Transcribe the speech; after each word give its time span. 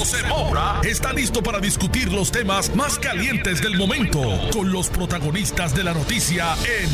José 0.00 0.22
Moura 0.28 0.80
está 0.82 1.12
listo 1.12 1.42
para 1.42 1.60
discutir 1.60 2.10
los 2.10 2.32
temas 2.32 2.74
más 2.74 2.98
calientes 2.98 3.60
del 3.60 3.76
momento 3.76 4.22
con 4.50 4.72
los 4.72 4.88
protagonistas 4.88 5.74
de 5.74 5.84
la 5.84 5.92
noticia 5.92 6.54
en 6.64 6.88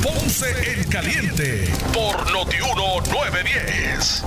Ponce 0.00 0.46
en 0.76 0.88
Caliente 0.88 1.64
por 1.92 2.14
Notiuno 2.32 3.00
910. 3.10 4.24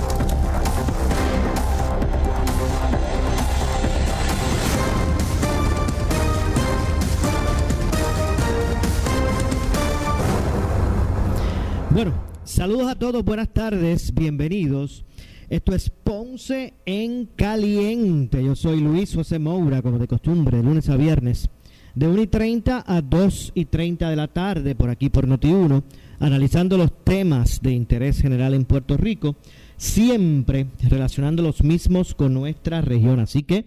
Bueno, 11.88 12.12
saludos 12.44 12.92
a 12.92 12.98
todos, 12.98 13.24
buenas 13.24 13.48
tardes, 13.54 14.12
bienvenidos. 14.12 15.06
Esto 15.52 15.74
es 15.74 15.90
Ponce 15.90 16.72
en 16.86 17.26
Caliente. 17.36 18.42
Yo 18.42 18.56
soy 18.56 18.80
Luis 18.80 19.14
José 19.14 19.38
Moura, 19.38 19.82
como 19.82 19.98
de 19.98 20.08
costumbre, 20.08 20.56
de 20.56 20.62
lunes 20.62 20.88
a 20.88 20.96
viernes, 20.96 21.50
de 21.94 22.08
1 22.08 22.22
y 22.22 22.26
30 22.26 22.82
a 22.86 23.02
2 23.02 23.52
y 23.54 23.66
30 23.66 24.08
de 24.08 24.16
la 24.16 24.28
tarde, 24.28 24.74
por 24.74 24.88
aquí 24.88 25.10
por 25.10 25.28
Noti1, 25.28 25.82
analizando 26.20 26.78
los 26.78 27.04
temas 27.04 27.60
de 27.60 27.72
interés 27.72 28.22
general 28.22 28.54
en 28.54 28.64
Puerto 28.64 28.96
Rico, 28.96 29.36
siempre 29.76 30.68
relacionando 30.88 31.42
los 31.42 31.62
mismos 31.62 32.14
con 32.14 32.32
nuestra 32.32 32.80
región. 32.80 33.20
Así 33.20 33.42
que, 33.42 33.66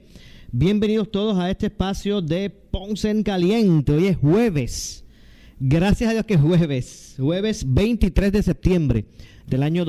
bienvenidos 0.51 1.11
todos 1.11 1.37
a 1.37 1.51
este 1.51 1.67
espacio 1.67 2.19
de 2.19 2.49
Ponce 2.49 3.11
en 3.11 3.21
Caliente. 3.21 3.91
Hoy 3.91 4.07
es 4.07 4.17
jueves. 4.17 5.05
Gracias 5.59 6.09
a 6.09 6.13
Dios 6.13 6.25
que 6.25 6.33
es 6.33 6.41
jueves, 6.41 7.13
jueves 7.19 7.63
23 7.67 8.31
de 8.31 8.41
septiembre 8.41 9.05
del 9.45 9.61
año 9.61 9.85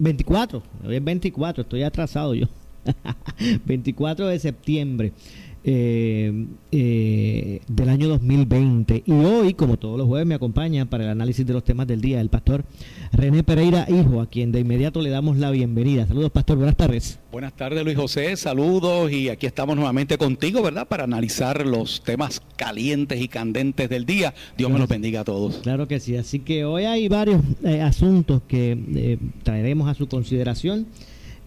2024. 0.00 0.62
Hoy 0.86 0.96
es 0.96 1.04
24, 1.04 1.62
estoy 1.62 1.82
atrasado 1.82 2.34
yo. 2.34 2.46
24 3.66 4.28
de 4.28 4.38
septiembre 4.38 5.12
eh, 5.64 6.46
eh, 6.72 7.60
del 7.68 7.88
año 7.88 8.08
2020. 8.08 9.02
Y 9.06 9.12
hoy, 9.12 9.54
como 9.54 9.76
todos 9.76 9.98
los 9.98 10.06
jueves, 10.06 10.26
me 10.26 10.34
acompaña 10.34 10.88
para 10.88 11.04
el 11.04 11.10
análisis 11.10 11.46
de 11.46 11.52
los 11.52 11.64
temas 11.64 11.86
del 11.86 12.00
día 12.00 12.20
el 12.20 12.28
pastor 12.28 12.64
René 13.12 13.42
Pereira, 13.42 13.86
hijo, 13.88 14.20
a 14.20 14.26
quien 14.26 14.52
de 14.52 14.60
inmediato 14.60 15.00
le 15.02 15.10
damos 15.10 15.36
la 15.36 15.50
bienvenida. 15.50 16.06
Saludos, 16.06 16.30
pastor, 16.30 16.58
buenas 16.58 16.76
tardes. 16.76 17.18
Buenas 17.32 17.52
tardes, 17.54 17.84
Luis 17.84 17.96
José, 17.96 18.36
saludos 18.36 19.10
y 19.12 19.28
aquí 19.28 19.46
estamos 19.46 19.76
nuevamente 19.76 20.16
contigo, 20.18 20.62
¿verdad? 20.62 20.88
Para 20.88 21.04
analizar 21.04 21.66
los 21.66 22.02
temas 22.02 22.42
calientes 22.56 23.20
y 23.20 23.28
candentes 23.28 23.88
del 23.88 24.06
día. 24.06 24.34
Dios 24.56 24.70
me 24.70 24.78
los 24.78 24.88
bendiga 24.88 25.20
a 25.20 25.24
todos. 25.24 25.56
Claro 25.56 25.88
que 25.88 26.00
sí, 26.00 26.16
así 26.16 26.40
que 26.40 26.64
hoy 26.64 26.84
hay 26.84 27.08
varios 27.08 27.42
eh, 27.64 27.82
asuntos 27.82 28.42
que 28.46 28.78
eh, 28.94 29.18
traeremos 29.42 29.88
a 29.88 29.94
su 29.94 30.08
consideración. 30.08 30.86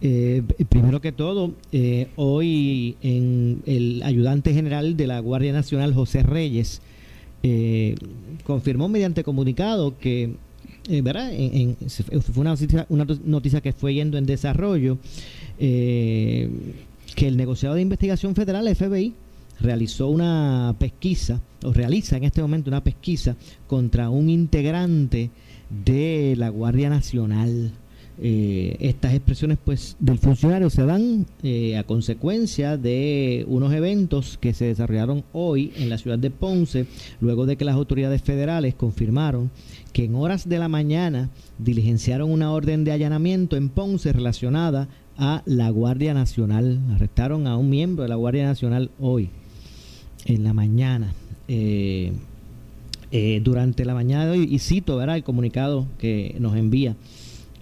Eh, 0.06 0.42
primero 0.68 1.00
que 1.00 1.12
todo, 1.12 1.54
eh, 1.72 2.08
hoy 2.16 2.94
en 3.00 3.62
el 3.64 4.02
ayudante 4.02 4.52
general 4.52 4.98
de 4.98 5.06
la 5.06 5.18
Guardia 5.18 5.54
Nacional, 5.54 5.94
José 5.94 6.22
Reyes, 6.22 6.82
eh, 7.42 7.94
confirmó 8.44 8.90
mediante 8.90 9.24
comunicado 9.24 9.96
que, 9.96 10.34
¿verdad? 11.02 11.32
En, 11.32 11.78
fue 11.78 12.42
una 12.42 12.50
noticia, 12.50 12.84
una 12.90 13.06
noticia, 13.24 13.62
que 13.62 13.72
fue 13.72 13.94
yendo 13.94 14.18
en 14.18 14.26
desarrollo, 14.26 14.98
que 15.58 16.50
el 17.16 17.38
negociado 17.38 17.74
de 17.74 17.80
investigación 17.80 18.34
federal, 18.34 18.68
FBI, 18.76 19.14
realizó 19.58 20.08
una 20.08 20.76
pesquisa, 20.78 21.40
o 21.62 21.72
realiza 21.72 22.18
en 22.18 22.24
este 22.24 22.42
momento 22.42 22.68
una 22.68 22.84
pesquisa 22.84 23.36
contra 23.66 24.10
un 24.10 24.28
integrante 24.28 25.30
de 25.70 26.34
la 26.36 26.50
Guardia 26.50 26.90
Nacional. 26.90 27.72
Eh, 28.20 28.76
estas 28.78 29.12
expresiones 29.12 29.58
pues 29.64 29.96
del 29.98 30.18
funcionario 30.18 30.70
se 30.70 30.86
dan 30.86 31.26
eh, 31.42 31.76
a 31.76 31.82
consecuencia 31.82 32.76
de 32.76 33.44
unos 33.48 33.72
eventos 33.72 34.38
que 34.40 34.54
se 34.54 34.66
desarrollaron 34.66 35.24
hoy 35.32 35.72
en 35.76 35.88
la 35.88 35.98
ciudad 35.98 36.18
de 36.18 36.30
Ponce 36.30 36.86
luego 37.20 37.44
de 37.44 37.56
que 37.56 37.64
las 37.64 37.74
autoridades 37.74 38.22
federales 38.22 38.76
confirmaron 38.76 39.50
que 39.92 40.04
en 40.04 40.14
horas 40.14 40.48
de 40.48 40.60
la 40.60 40.68
mañana 40.68 41.30
diligenciaron 41.58 42.30
una 42.30 42.52
orden 42.52 42.84
de 42.84 42.92
allanamiento 42.92 43.56
en 43.56 43.68
Ponce 43.68 44.12
relacionada 44.12 44.88
a 45.16 45.42
la 45.44 45.70
Guardia 45.70 46.14
Nacional. 46.14 46.80
Arrestaron 46.94 47.48
a 47.48 47.56
un 47.56 47.68
miembro 47.68 48.04
de 48.04 48.08
la 48.08 48.16
Guardia 48.16 48.44
Nacional 48.46 48.90
hoy 49.00 49.30
en 50.24 50.44
la 50.44 50.52
mañana. 50.52 51.14
Eh, 51.48 52.12
durante 53.44 53.84
la 53.84 53.94
mañana 53.94 54.26
de 54.26 54.32
hoy 54.32 54.48
y 54.50 54.58
cito 54.58 54.96
¿verdad? 54.96 55.14
el 55.14 55.22
comunicado 55.22 55.86
que 55.98 56.34
nos 56.40 56.56
envía 56.56 56.96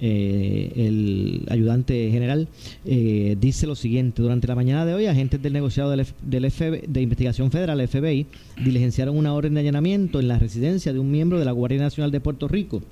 eh, 0.05 0.73
el 0.75 1.47
ayudante 1.49 2.11
general, 2.11 2.49
eh, 2.85 3.37
dice 3.41 3.69
lo 3.69 3.77
siguiente. 3.77 4.21
Durante 4.21 4.49
la 4.49 4.57
mañana 4.57 4.85
de 4.85 4.95
hoy, 4.95 5.07
agentes 5.07 5.41
del 5.41 5.53
negociado 5.53 5.93
del, 5.93 6.05
de 6.25 7.01
Investigación 7.01 7.53
Federal, 7.53 7.87
FBI, 7.87 8.27
diligenciaron 8.65 9.17
una 9.17 9.33
orden 9.33 9.55
de 9.55 9.61
allanamiento 9.61 10.19
en 10.19 10.27
la 10.27 10.41
residencia 10.41 10.93
de 10.93 10.99
un 10.99 11.13
miembro 11.13 11.39
de 11.39 11.45
la 11.45 11.53
Guardia 11.53 11.79
Nacional 11.79 12.11
de 12.11 12.19
Puerto 12.19 12.49
Rico. 12.49 12.83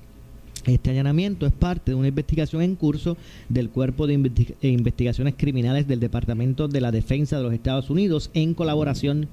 Este 0.65 0.91
allanamiento 0.91 1.45
es 1.45 1.51
parte 1.51 1.91
de 1.91 1.95
una 1.95 2.07
investigación 2.07 2.61
en 2.61 2.75
curso 2.75 3.17
del 3.49 3.69
Cuerpo 3.69 4.07
de 4.07 4.13
Investigaciones 4.61 5.33
Criminales 5.35 5.89
del 5.89 5.99
Departamento 5.99 6.69
de 6.69 6.79
la 6.79 6.93
Defensa 6.93 7.35
de 7.35 7.43
los 7.43 7.53
Estados 7.53 7.89
Unidos 7.89 8.29
en 8.33 8.53
colaboración 8.53 9.27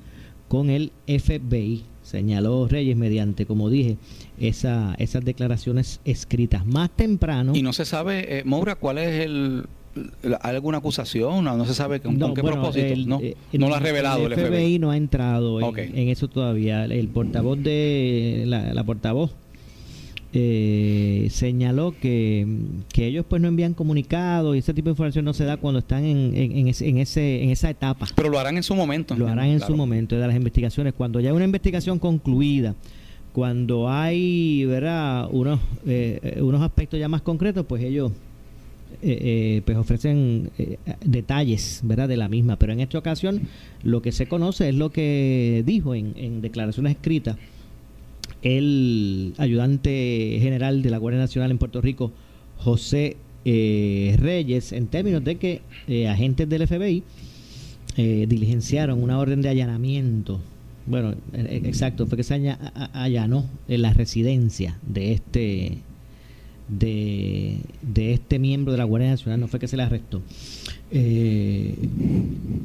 con 0.48 0.68
el 0.70 0.90
FBI 1.06 1.84
señaló 2.08 2.66
Reyes 2.68 2.96
mediante, 2.96 3.46
como 3.46 3.70
dije, 3.70 3.98
esa, 4.40 4.94
esas 4.98 5.24
declaraciones 5.24 6.00
escritas. 6.04 6.66
Más 6.66 6.90
temprano... 6.90 7.52
Y 7.54 7.62
no 7.62 7.72
se 7.72 7.84
sabe, 7.84 8.38
eh, 8.38 8.44
Moura, 8.44 8.74
cuál 8.74 8.98
es 8.98 9.24
el... 9.24 9.66
¿Hay 10.42 10.54
alguna 10.54 10.78
acusación? 10.78 11.42
No, 11.42 11.56
no 11.56 11.66
se 11.66 11.74
sabe 11.74 12.00
con, 12.00 12.16
qué 12.34 12.42
propósito. 12.42 12.94
no, 13.06 13.20
eh, 13.20 13.36
no 13.52 13.68
lo 13.68 13.74
ha 13.74 13.80
revelado 13.80 14.26
el, 14.26 14.34
FBI. 14.34 14.78
no 14.78 14.92
ha 14.92 14.96
entrado 14.96 15.58
en, 15.76 16.08
eso 16.08 16.28
todavía. 16.28 16.84
El 16.84 17.08
portavoz 17.08 17.58
de 17.58 18.44
la 18.46 18.84
portavoz 18.84 19.32
eh, 20.34 21.28
señaló 21.30 21.94
que, 21.98 22.46
ellos 22.94 23.24
pues 23.26 23.40
no 23.40 23.48
envían 23.48 23.72
comunicados 23.72 24.54
y 24.54 24.58
ese 24.58 24.74
tipo 24.74 24.86
de 24.86 24.90
información 24.90 25.24
no 25.24 25.32
se 25.32 25.44
da 25.44 25.56
cuando 25.56 25.78
están 25.78 26.04
en, 26.04 26.32
en, 26.34 26.68
ese, 26.68 27.42
en 27.42 27.50
esa 27.50 27.70
etapa. 27.70 28.06
Pero 28.14 28.28
lo 28.28 28.38
harán 28.38 28.56
en 28.56 28.62
su 28.62 28.74
momento. 28.74 29.16
Lo 29.16 29.28
harán 29.28 29.46
en 29.46 29.60
su 29.60 29.74
momento 29.74 30.16
de 30.16 30.26
las 30.26 30.36
investigaciones. 30.36 30.92
Cuando 30.94 31.20
ya 31.20 31.30
hay 31.30 31.36
una 31.36 31.46
investigación 31.46 31.98
concluida, 31.98 32.74
cuando 33.32 33.88
hay 33.88 34.64
¿verdad? 34.66 35.28
Unos, 35.30 35.60
eh, 35.86 36.38
unos 36.42 36.60
aspectos 36.60 37.00
ya 37.00 37.08
más 37.08 37.22
concretos, 37.22 37.64
pues 37.66 37.82
ellos 37.82 38.12
eh, 39.00 39.62
pues 39.64 39.78
ofrecen 39.78 40.50
detalles 41.04 41.80
¿verdad? 41.84 42.08
de 42.08 42.18
la 42.18 42.28
misma. 42.28 42.56
Pero 42.56 42.74
en 42.74 42.80
esta 42.80 42.98
ocasión 42.98 43.42
lo 43.82 44.02
que 44.02 44.12
se 44.12 44.26
conoce 44.26 44.68
es 44.68 44.74
lo 44.74 44.90
que 44.90 45.62
dijo 45.64 45.94
en, 45.94 46.12
en 46.16 46.42
declaraciones 46.42 46.96
escritas 46.96 47.36
el 48.42 49.34
ayudante 49.38 50.38
general 50.40 50.82
de 50.82 50.90
la 50.90 50.98
Guardia 50.98 51.20
Nacional 51.20 51.50
en 51.50 51.58
Puerto 51.58 51.80
Rico, 51.80 52.12
José 52.58 53.16
eh, 53.44 54.16
Reyes, 54.18 54.72
en 54.72 54.86
términos 54.86 55.24
de 55.24 55.36
que 55.36 55.62
eh, 55.86 56.08
agentes 56.08 56.48
del 56.48 56.66
FBI 56.66 57.02
eh, 57.96 58.26
diligenciaron 58.28 59.02
una 59.02 59.18
orden 59.18 59.42
de 59.42 59.48
allanamiento. 59.48 60.40
Bueno, 60.86 61.14
exacto, 61.34 62.06
fue 62.06 62.16
que 62.16 62.24
se 62.24 62.56
allanó 62.94 63.44
en 63.68 63.82
la 63.82 63.92
residencia 63.92 64.78
de 64.86 65.12
este 65.12 65.78
de, 66.68 67.58
de 67.82 68.12
este 68.14 68.38
miembro 68.38 68.72
de 68.72 68.78
la 68.78 68.84
Guardia 68.84 69.10
Nacional, 69.10 69.40
no 69.40 69.48
fue 69.48 69.60
que 69.60 69.68
se 69.68 69.76
le 69.76 69.82
arrestó. 69.82 70.22
Eh, 70.90 71.74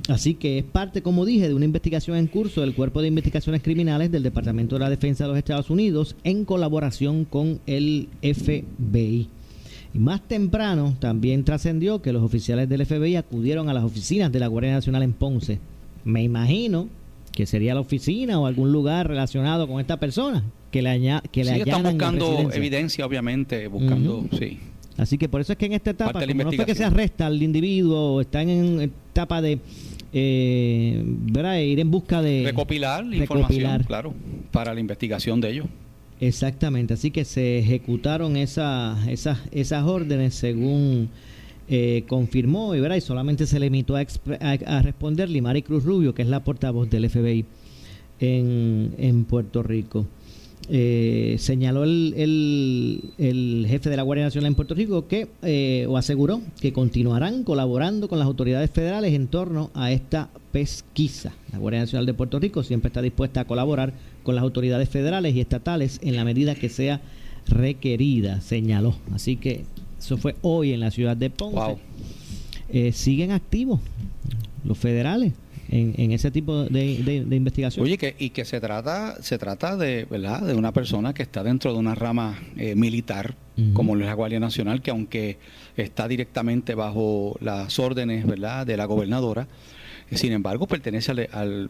así 0.07 0.35
que 0.35 0.59
es 0.59 0.63
parte, 0.63 1.01
como 1.01 1.25
dije, 1.25 1.47
de 1.47 1.53
una 1.53 1.65
investigación 1.65 2.17
en 2.17 2.27
curso 2.27 2.61
del 2.61 2.73
Cuerpo 2.73 3.01
de 3.01 3.09
Investigaciones 3.09 3.61
Criminales 3.61 4.11
del 4.11 4.23
Departamento 4.23 4.75
de 4.75 4.79
la 4.79 4.89
Defensa 4.89 5.25
de 5.25 5.29
los 5.29 5.37
Estados 5.37 5.69
Unidos 5.69 6.15
en 6.23 6.45
colaboración 6.45 7.25
con 7.25 7.59
el 7.67 8.07
FBI. 8.21 9.27
Y 9.93 9.99
más 9.99 10.21
temprano 10.27 10.95
también 10.99 11.43
trascendió 11.43 12.01
que 12.01 12.13
los 12.13 12.23
oficiales 12.23 12.67
del 12.69 12.85
FBI 12.85 13.15
acudieron 13.15 13.69
a 13.69 13.73
las 13.73 13.83
oficinas 13.83 14.31
de 14.31 14.39
la 14.39 14.47
Guardia 14.47 14.73
Nacional 14.73 15.03
en 15.03 15.13
Ponce. 15.13 15.59
Me 16.03 16.23
imagino 16.23 16.87
que 17.31 17.45
sería 17.45 17.73
la 17.73 17.81
oficina 17.81 18.39
o 18.39 18.45
algún 18.45 18.71
lugar 18.71 19.07
relacionado 19.07 19.67
con 19.67 19.79
esta 19.79 19.99
persona 19.99 20.43
que 20.71 20.81
le 20.81 21.21
que 21.31 21.43
le 21.43 21.53
sí, 21.55 21.59
están 21.61 21.83
buscando 21.83 22.51
evidencia 22.51 23.05
obviamente 23.05 23.67
buscando 23.67 24.25
sí 24.37 24.59
Así 24.97 25.17
que 25.17 25.27
por 25.27 25.41
eso 25.41 25.53
es 25.53 25.57
que 25.57 25.65
en 25.65 25.73
esta 25.73 25.91
etapa, 25.91 26.25
como 26.25 26.43
no 26.43 26.51
fue 26.51 26.65
que 26.65 26.75
se 26.75 26.83
arresta 26.83 27.25
al 27.25 27.41
individuo, 27.41 28.21
están 28.21 28.49
en 28.49 28.81
etapa 28.81 29.41
de 29.41 29.59
eh, 30.13 31.03
ir 31.67 31.79
en 31.79 31.89
busca 31.89 32.21
de... 32.21 32.43
Recopilar, 32.45 33.03
información, 33.11 33.83
claro, 33.83 34.13
para 34.51 34.73
la 34.73 34.79
investigación 34.79 35.41
de 35.41 35.49
ellos. 35.49 35.65
Exactamente, 36.19 36.93
así 36.93 37.11
que 37.11 37.25
se 37.25 37.59
ejecutaron 37.59 38.37
esas, 38.37 39.07
esas, 39.07 39.39
esas 39.51 39.83
órdenes 39.83 40.35
según 40.35 41.09
eh, 41.67 42.03
confirmó 42.07 42.75
y, 42.75 42.79
¿verdad? 42.79 42.97
y 42.97 43.01
solamente 43.01 43.47
se 43.47 43.59
limitó 43.59 43.95
a, 43.95 44.05
a, 44.39 44.81
responder 44.83 45.29
Limari 45.29 45.63
Cruz 45.63 45.83
Rubio, 45.83 46.13
que 46.13 46.21
es 46.21 46.27
la 46.27 46.43
portavoz 46.43 46.89
del 46.89 47.09
FBI 47.09 47.45
en, 48.19 48.93
en 48.97 49.25
Puerto 49.25 49.63
Rico. 49.63 50.05
Eh, 50.69 51.35
señaló 51.39 51.83
el, 51.83 53.03
el, 53.17 53.65
jefe 53.67 53.89
de 53.89 53.97
la 53.97 54.03
Guardia 54.03 54.23
Nacional 54.25 54.47
en 54.47 54.55
Puerto 54.55 54.75
Rico 54.75 55.07
que, 55.07 55.27
eh, 55.41 55.85
o 55.89 55.97
aseguró, 55.97 56.41
que 56.61 56.71
continuarán 56.71 57.43
colaborando 57.43 58.07
con 58.07 58.17
las 58.17 58.27
autoridades 58.27 58.71
federales 58.71 59.13
en 59.13 59.27
torno 59.27 59.71
a 59.73 59.91
esta 59.91 60.29
pesquisa. 60.51 61.33
La 61.51 61.57
Guardia 61.57 61.81
Nacional 61.81 62.05
de 62.05 62.13
Puerto 62.13 62.39
Rico 62.39 62.63
siempre 62.63 62.87
está 62.87 63.01
dispuesta 63.01 63.41
a 63.41 63.45
colaborar 63.45 63.93
con 64.23 64.35
las 64.35 64.43
autoridades 64.43 64.87
federales 64.87 65.35
y 65.35 65.41
estatales 65.41 65.99
en 66.01 66.15
la 66.15 66.23
medida 66.23 66.55
que 66.55 66.69
sea 66.69 67.01
requerida, 67.47 68.39
señaló. 68.39 68.95
Así 69.13 69.35
que 69.35 69.65
eso 69.99 70.17
fue 70.17 70.35
hoy 70.41 70.71
en 70.71 70.79
la 70.79 70.91
ciudad 70.91 71.17
de 71.17 71.29
Ponce. 71.29 71.77
Eh, 72.69 72.93
siguen 72.93 73.31
activos 73.31 73.81
los 74.63 74.77
federales 74.77 75.33
en, 75.69 76.11
ese 76.11 76.31
tipo 76.31 76.65
de, 76.65 77.25
investigación. 77.31 77.85
Oye, 77.85 77.97
que, 77.97 78.15
y 78.19 78.31
que 78.31 78.45
se 78.45 78.59
trata, 78.59 79.21
se 79.21 79.37
trata 79.37 79.75
de, 79.77 80.05
¿verdad? 80.09 80.41
de 80.41 80.53
una 80.53 80.71
persona 80.71 81.13
que 81.13 81.23
está 81.23 81.43
dentro 81.43 81.73
de 81.73 81.79
una 81.79 81.95
rama 81.95 82.39
eh, 82.57 82.75
militar, 82.75 83.35
como 83.73 83.95
es 83.95 84.05
la 84.05 84.13
Guardia 84.13 84.39
Nacional, 84.39 84.81
que 84.81 84.91
aunque 84.91 85.37
está 85.77 86.07
directamente 86.07 86.73
bajo 86.73 87.37
las 87.39 87.77
órdenes 87.77 88.25
¿verdad? 88.25 88.65
de 88.65 88.77
la 88.77 88.85
gobernadora, 88.85 89.47
eh, 90.09 90.17
sin 90.17 90.31
embargo 90.31 90.67
pertenece 90.67 91.11
al, 91.31 91.69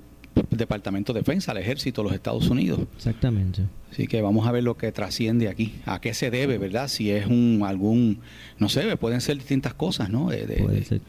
Departamento 0.49 1.13
de 1.13 1.19
Defensa, 1.19 1.51
al 1.51 1.59
Ejército 1.59 2.01
de 2.01 2.05
los 2.07 2.15
Estados 2.15 2.49
Unidos. 2.49 2.79
Exactamente. 2.95 3.61
Así 3.91 4.07
que 4.07 4.19
vamos 4.23 4.47
a 4.47 4.51
ver 4.51 4.63
lo 4.63 4.75
que 4.77 4.91
trasciende 4.91 5.47
aquí. 5.47 5.75
¿A 5.85 6.01
qué 6.01 6.15
se 6.15 6.31
debe, 6.31 6.57
verdad? 6.57 6.87
Si 6.87 7.11
es 7.11 7.27
un 7.27 7.61
algún, 7.63 8.19
no 8.57 8.67
sé, 8.67 8.97
pueden 8.97 9.21
ser 9.21 9.37
distintas 9.37 9.75
cosas, 9.75 10.09
¿no? 10.09 10.25
Puede 10.25 10.83
ser 10.85 11.01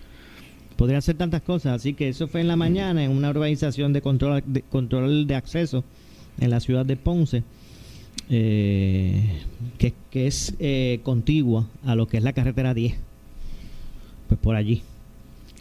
podría 0.76 1.00
ser 1.00 1.16
tantas 1.16 1.42
cosas. 1.42 1.74
Así 1.74 1.94
que 1.94 2.08
eso 2.08 2.28
fue 2.28 2.40
en 2.40 2.48
la 2.48 2.56
mañana 2.56 3.04
en 3.04 3.10
una 3.10 3.30
organización 3.30 3.92
de 3.92 4.02
control 4.02 4.42
de, 4.46 4.62
control 4.62 5.26
de 5.26 5.34
acceso 5.34 5.84
en 6.40 6.50
la 6.50 6.60
ciudad 6.60 6.84
de 6.84 6.96
Ponce, 6.96 7.42
eh, 8.30 9.42
que, 9.78 9.94
es 10.12 10.54
eh, 10.58 11.00
contigua 11.02 11.68
a 11.84 11.94
lo 11.94 12.06
que 12.06 12.16
es 12.16 12.22
la 12.22 12.32
carretera 12.32 12.74
10. 12.74 12.94
Pues 14.28 14.40
por 14.40 14.56
allí. 14.56 14.82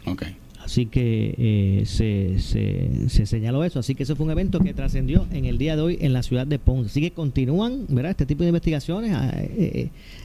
Okay. 0.06 0.36
Así 0.62 0.86
que 0.86 1.34
eh, 1.36 1.82
se, 1.84 2.38
se, 2.38 3.26
señaló 3.26 3.64
eso. 3.64 3.80
Así 3.80 3.94
que 3.94 4.04
eso 4.04 4.16
fue 4.16 4.24
un 4.24 4.32
evento 4.32 4.60
que 4.60 4.72
trascendió 4.72 5.26
en 5.30 5.44
el 5.44 5.58
día 5.58 5.76
de 5.76 5.82
hoy 5.82 5.98
en 6.00 6.14
la 6.14 6.22
ciudad 6.22 6.46
de 6.46 6.58
Ponce. 6.58 6.88
Así 6.88 7.00
que 7.02 7.10
continúan 7.10 7.84
¿verdad? 7.88 8.12
este 8.12 8.24
tipo 8.24 8.42
de 8.42 8.48
investigaciones 8.48 9.12
ah, 9.14 9.34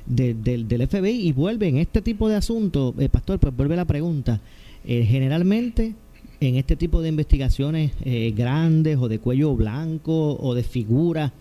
del 0.06 0.88
FBI 0.88 1.27
y 1.27 1.33
vuelven 1.33 1.77
este 1.77 2.01
tipo 2.01 2.30
de 2.30 2.36
asuntos. 2.36 2.95
Pastor, 3.12 3.39
pues 3.39 3.56
vuelve 3.56 3.75
la 3.75 3.86
pregunta. 3.86 4.39
Eh, 4.85 5.05
generalmente 5.05 5.93
en 6.39 6.55
este 6.55 6.75
tipo 6.75 7.01
de 7.01 7.09
investigaciones 7.09 7.91
eh, 8.03 8.33
grandes 8.35 8.97
o 8.97 9.09
de 9.09 9.19
cuello 9.19 9.55
blanco 9.55 10.37
o 10.39 10.55
de 10.55 10.63
figuras, 10.63 11.33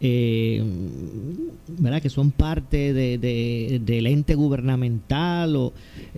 eh, 0.00 0.64
¿verdad? 1.78 2.00
que 2.00 2.08
son 2.08 2.30
parte 2.30 2.94
de, 2.94 3.80
del 3.84 4.06
ente 4.06 4.34
gubernamental, 4.34 5.56
o, 5.56 5.74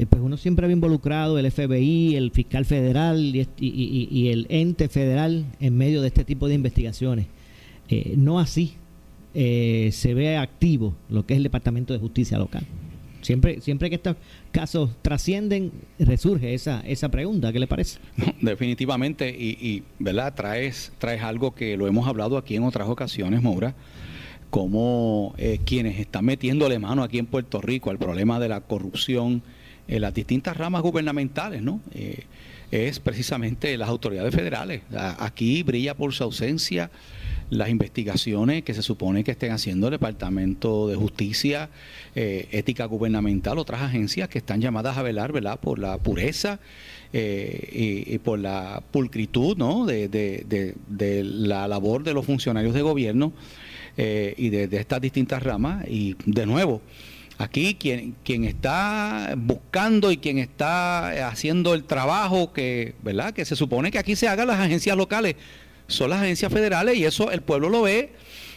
pues 0.09 0.23
uno 0.23 0.37
siempre 0.37 0.65
había 0.65 0.75
involucrado 0.75 1.37
el 1.37 1.51
FBI, 1.51 2.15
el 2.15 2.31
fiscal 2.31 2.65
federal 2.65 3.19
y, 3.19 3.49
y, 3.59 4.29
el 4.29 4.47
ente 4.51 4.89
federal 4.89 5.45
en 5.59 5.77
medio 5.77 6.01
de 6.01 6.09
este 6.09 6.25
tipo 6.25 6.47
de 6.47 6.55
investigaciones. 6.55 7.27
no 8.17 8.39
así 8.39 8.75
se 9.35 10.15
ve 10.15 10.37
activo 10.37 10.95
lo 11.11 11.27
que 11.27 11.35
es 11.35 11.39
el 11.39 11.43
Departamento 11.43 11.93
de 11.93 11.99
Justicia 11.99 12.39
local. 12.39 12.65
Siempre, 13.23 13.61
siempre 13.61 13.89
que 13.89 13.97
estos 13.97 14.17
casos 14.51 14.91
trascienden, 15.01 15.73
resurge 15.99 16.55
esa, 16.55 16.81
esa 16.81 17.09
pregunta. 17.09 17.53
¿Qué 17.53 17.61
le 17.61 17.67
parece? 17.67 17.99
definitivamente, 18.41 19.31
y, 19.31 19.83
¿verdad? 19.99 20.35
Traes, 20.35 20.93
traes 20.99 21.23
algo 21.23 21.55
que 21.55 21.77
lo 21.77 21.87
hemos 21.87 22.07
hablado 22.07 22.37
aquí 22.37 22.57
en 22.57 22.65
otras 22.65 22.89
ocasiones, 22.89 23.43
Moura, 23.43 23.75
como 24.51 25.35
eh, 25.39 25.61
quienes 25.65 25.99
están 25.99 26.25
metiéndole 26.25 26.79
mano 26.79 27.03
aquí 27.03 27.19
en 27.19 27.27
Puerto 27.27 27.61
Rico 27.61 27.91
al 27.91 27.99
problema 27.99 28.39
de 28.39 28.49
la 28.49 28.61
corrupción 28.61 29.43
en 29.89 30.01
las 30.03 30.13
distintas 30.15 30.57
ramas 30.57 30.83
gubernamentales, 30.83 31.63
¿no? 31.63 31.81
Eh, 31.95 32.25
es 32.71 33.01
precisamente 33.01 33.77
las 33.77 33.89
autoridades 33.89 34.35
federales. 34.35 34.83
Aquí 35.19 35.63
brilla 35.63 35.95
por 35.95 36.15
su 36.15 36.25
ausencia 36.25 36.91
las 37.53 37.69
investigaciones 37.69 38.63
que 38.63 38.73
se 38.73 38.83
supone 38.83 39.25
que 39.25 39.33
estén 39.33 39.53
haciendo 39.53 39.89
el 39.89 39.91
Departamento 39.93 40.89
de 40.89 40.97
Justicia, 40.97 41.69
eh, 42.15 42.49
Ética 42.51 42.87
Gubernamental, 42.87 43.59
otras 43.59 43.83
agencias 43.83 44.31
que 44.31 44.39
están 44.39 44.63
llamadas 44.63 44.97
a 44.97 45.03
velar 45.03 45.33
¿verdad? 45.33 45.61
por 45.61 45.79
la 45.79 45.99
pureza 45.99 46.61
eh, 47.13 48.07
y, 48.09 48.19
por 48.21 48.39
la 48.39 48.83
pulcritud 48.91 49.59
¿no? 49.59 49.85
de, 49.85 50.75
la 50.89 51.69
labor 51.69 52.05
de 52.05 52.15
los 52.15 52.25
funcionarios 52.25 52.73
de 52.73 52.81
gobierno 52.81 53.35
eh, 53.99 54.33
y 54.39 54.49
de, 54.49 54.65
estas 54.75 55.03
distintas 55.03 55.43
ramas. 55.43 55.85
Y 55.89 56.17
de 56.25 56.47
nuevo, 56.47 56.81
aquí 57.37 57.75
quien, 57.75 58.15
quien 58.25 58.45
está 58.45 59.35
buscando 59.37 60.11
y 60.11 60.17
quien 60.17 60.39
está 60.39 61.29
haciendo 61.29 61.75
el 61.75 61.85
trabajo 61.85 62.55
que, 62.55 62.95
¿verdad? 63.03 63.35
que 63.35 63.45
se 63.45 63.57
supone 63.57 63.91
que 63.91 63.99
aquí 63.99 64.17
se 64.17 64.27
hagan 64.27 64.47
las 64.47 64.59
agencias 64.59 64.97
locales 64.97 65.37
son 65.87 66.11
las 66.11 66.23
agencias 66.23 66.53
federales 66.53 66.97
y 66.97 67.05
eso 67.05 67.31
el 67.31 67.43
pueblo 67.43 67.69
lo 67.69 67.83
ve. 67.83 68.13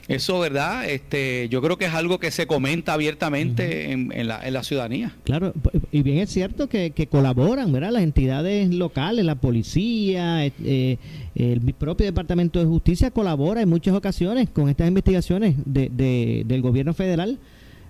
Eso, 0.08 0.40
¿verdad? 0.40 0.88
Este, 0.88 1.50
yo 1.50 1.64
creo 1.64 1.78
que 1.78 1.86
es 1.86 1.94
algo 1.94 2.20
que 2.20 2.30
se 2.30 2.46
comenta 2.46 2.94
abiertamente 2.94 3.92
en, 3.92 4.28
la, 4.28 4.46
en, 4.46 4.54
la, 4.54 4.64
ciudadanía. 4.64 5.16
Claro, 5.24 5.52
y 5.92 6.04
bien 6.04 6.20
es 6.20 6.30
cierto 6.30 6.70
que, 6.70 7.08
colaboran, 7.10 7.72
¿verdad? 7.72 7.92
Las 7.92 8.04
entidades 8.04 8.72
locales, 8.72 9.26
la 9.26 9.36
policía, 9.36 10.46
eh, 10.46 10.98
el 11.34 11.74
propio 11.74 12.06
Departamento 12.06 12.60
de 12.60 12.66
Justicia 12.66 13.10
colabora 13.10 13.62
en 13.62 13.70
muchas 13.70 13.96
ocasiones 13.96 14.48
con 14.50 14.70
estas 14.70 14.88
investigaciones 14.88 15.56
de, 15.66 16.44
del 16.46 16.62
gobierno 16.62 16.94
federal. 16.94 17.40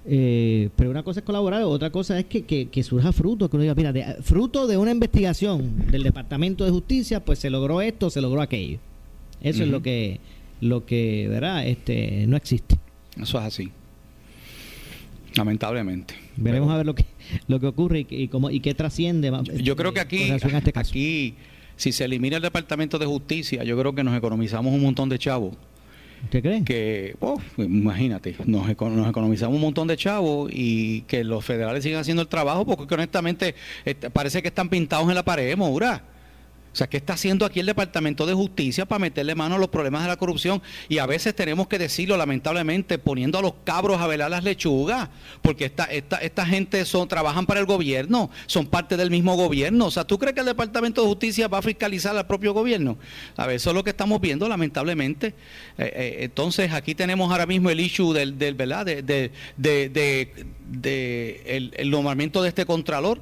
Eh, 0.07 0.69
pero 0.75 0.91
una 0.91 1.03
cosa 1.03 1.19
es 1.19 1.25
colaborar, 1.25 1.63
otra 1.63 1.89
cosa 1.89 2.17
es 2.19 2.25
que, 2.25 2.43
que, 2.45 2.83
surja 2.83 3.11
fruto, 3.11 3.49
que 3.49 3.57
uno 3.57 3.63
diga, 3.63 3.73
mira, 3.73 4.17
fruto 4.21 4.67
de 4.67 4.77
una 4.77 4.91
investigación 4.91 5.87
del 5.91 6.03
Departamento 6.03 6.63
de 6.63 6.71
Justicia, 6.71 7.25
pues 7.25 7.39
se 7.39 7.49
logró 7.49 7.81
esto, 7.81 8.09
se 8.09 8.21
logró 8.21 8.41
aquello. 8.41 8.79
Eso 9.45 9.63
es 9.63 9.69
lo 9.69 9.81
que, 9.81 10.19
lo 10.59 10.85
que, 10.85 11.27
¿verdad? 11.29 11.67
Este, 11.67 12.25
no 12.27 12.35
existe. 12.35 12.77
Eso 13.21 13.37
es 13.37 13.45
así. 13.45 13.71
Lamentablemente. 15.35 16.15
Veremos 16.35 16.71
a 16.71 16.77
ver 16.77 16.85
lo 16.85 16.95
que, 16.95 17.05
lo 17.47 17.59
que 17.59 17.67
ocurre 17.67 18.07
y, 18.09 18.27
cómo, 18.27 18.49
y 18.49 18.59
qué 18.59 18.73
trasciende. 18.73 19.31
Yo 19.61 19.75
creo 19.75 19.93
que 19.93 19.99
aquí, 19.99 20.23
este 20.23 20.71
aquí, 20.73 21.35
si 21.75 21.91
se 21.91 22.05
elimina 22.05 22.37
el 22.37 22.41
Departamento 22.41 22.97
de 22.97 23.05
Justicia, 23.05 23.63
yo 23.63 23.77
creo 23.77 23.93
que 23.93 24.03
nos 24.03 24.17
economizamos 24.17 24.73
un 24.73 24.81
montón 24.81 25.09
de 25.09 25.19
chavos. 25.19 25.55
¿Usted 26.23 26.41
cree? 26.41 26.63
Que, 26.63 27.15
oh, 27.19 27.39
imagínate, 27.57 28.35
nos, 28.45 28.65
nos, 28.65 29.09
economizamos 29.09 29.55
un 29.55 29.61
montón 29.61 29.87
de 29.87 29.95
chavos 29.95 30.49
y 30.51 31.01
que 31.01 31.23
los 31.23 31.45
federales 31.45 31.83
sigan 31.83 32.01
haciendo 32.01 32.23
el 32.23 32.27
trabajo 32.27 32.65
porque 32.65 32.91
honestamente 32.95 33.53
este, 33.83 34.09
parece 34.09 34.41
que 34.41 34.47
están 34.47 34.69
pintados 34.69 35.07
en 35.07 35.15
la 35.15 35.23
pared, 35.23 35.55
Moura. 35.55 36.14
O 36.75 36.77
sea, 36.77 36.87
¿qué 36.87 36.97
está 36.97 37.13
haciendo 37.13 37.45
aquí 37.45 37.61
el 37.61 37.67
Departamento 37.67 38.25
de 38.25 38.33
Justicia 38.33 38.85
para 38.85 38.99
meterle 38.99 39.33
mano 39.33 39.55
a 39.55 39.57
los 39.57 39.69
problemas 39.69 40.01
de 40.01 40.09
la 40.09 40.17
corrupción? 40.17 40.61
Y 40.89 40.97
a 40.97 41.05
veces 41.05 41.33
tenemos 41.33 41.69
que 41.69 41.79
decirlo, 41.79 42.17
lamentablemente, 42.17 42.97
poniendo 42.97 43.39
a 43.39 43.41
los 43.41 43.53
cabros 43.63 44.01
a 44.01 44.07
velar 44.07 44.29
las 44.29 44.43
lechugas, 44.43 45.07
porque 45.41 45.63
esta, 45.63 45.85
esta, 45.85 46.17
esta 46.17 46.45
gente 46.45 46.83
son, 46.83 47.07
trabajan 47.07 47.45
para 47.45 47.61
el 47.61 47.65
gobierno, 47.65 48.29
son 48.45 48.67
parte 48.67 48.97
del 48.97 49.09
mismo 49.09 49.37
gobierno. 49.37 49.85
O 49.85 49.91
sea, 49.91 50.03
¿tú 50.03 50.19
crees 50.19 50.33
que 50.33 50.41
el 50.41 50.47
Departamento 50.47 51.01
de 51.01 51.07
Justicia 51.07 51.47
va 51.47 51.59
a 51.59 51.61
fiscalizar 51.61 52.17
al 52.17 52.27
propio 52.27 52.53
gobierno? 52.53 52.97
A 53.37 53.47
ver, 53.47 53.55
eso 53.55 53.69
es 53.69 53.73
lo 53.73 53.81
que 53.81 53.91
estamos 53.91 54.19
viendo, 54.19 54.49
lamentablemente. 54.49 55.27
Eh, 55.27 55.33
eh, 55.77 56.17
entonces, 56.23 56.73
aquí 56.73 56.93
tenemos 56.93 57.31
ahora 57.31 57.45
mismo 57.45 57.69
el 57.69 57.79
issue 57.79 58.11
del, 58.11 58.37
del 58.37 58.55
¿verdad? 58.55 58.85
De, 58.85 59.01
de, 59.01 59.31
de, 59.55 61.41
el, 61.45 61.73
el 61.77 61.89
nombramiento 61.89 62.43
de 62.43 62.49
este 62.49 62.65
contralor 62.65 63.21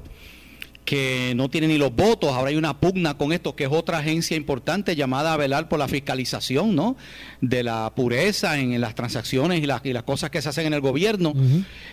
que 0.85 1.33
no 1.35 1.49
tiene 1.49 1.67
ni 1.67 1.77
los 1.77 1.95
votos. 1.95 2.31
Ahora 2.31 2.49
hay 2.49 2.55
una 2.55 2.79
pugna 2.79 3.15
con 3.17 3.31
esto, 3.33 3.55
que 3.55 3.65
es 3.65 3.69
otra 3.71 3.99
agencia 3.99 4.35
importante 4.35 4.95
llamada 4.95 5.33
a 5.33 5.37
velar 5.37 5.69
por 5.69 5.79
la 5.79 5.87
fiscalización 5.87 6.75
¿no? 6.75 6.95
de 7.41 7.63
la 7.63 7.91
pureza 7.95 8.59
en, 8.59 8.79
las 8.81 8.95
transacciones 8.95 9.61
y 9.61 9.65
las, 9.65 9.85
y 9.85 9.93
las 9.93 10.03
cosas 10.03 10.29
que 10.29 10.41
se 10.41 10.49
hacen 10.49 10.67
en 10.67 10.73
el 10.73 10.81
gobierno. 10.81 11.33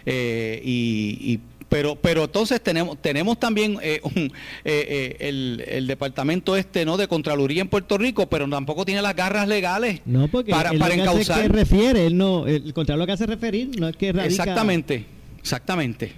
Eh, 0.07 0.61
y, 0.65 1.41
pero, 1.69 1.95
pero 1.95 2.25
entonces 2.25 2.61
tenemos, 2.61 3.01
tenemos 3.01 3.39
también 3.39 3.79
eh, 3.81 4.01
eh, 4.65 5.17
el, 5.21 5.87
departamento 5.87 6.57
este 6.57 6.85
no 6.85 6.97
de 6.97 7.07
Contraloría 7.07 7.63
en 7.63 7.69
Puerto 7.69 7.97
Rico, 7.97 8.29
pero 8.29 8.49
tampoco 8.49 8.85
tiene 8.85 9.01
las 9.03 9.15
garras 9.15 9.47
legales 9.47 10.01
no, 10.05 10.27
porque 10.27 10.51
para, 10.51 10.73
para 10.73 10.95
encauzar. 10.95 11.43
Que 11.43 11.49
refiere, 11.49 12.07
él 12.07 12.17
no, 12.17 12.49
el 12.49 12.75
Contralor 12.75 13.01
lo 13.01 13.07
que 13.07 13.13
hace 13.13 13.27
referir 13.27 13.71
no 13.79 13.89
es 13.89 13.97
que 13.97 14.09
Exactamente, 14.09 15.07
exactamente. 15.39 16.13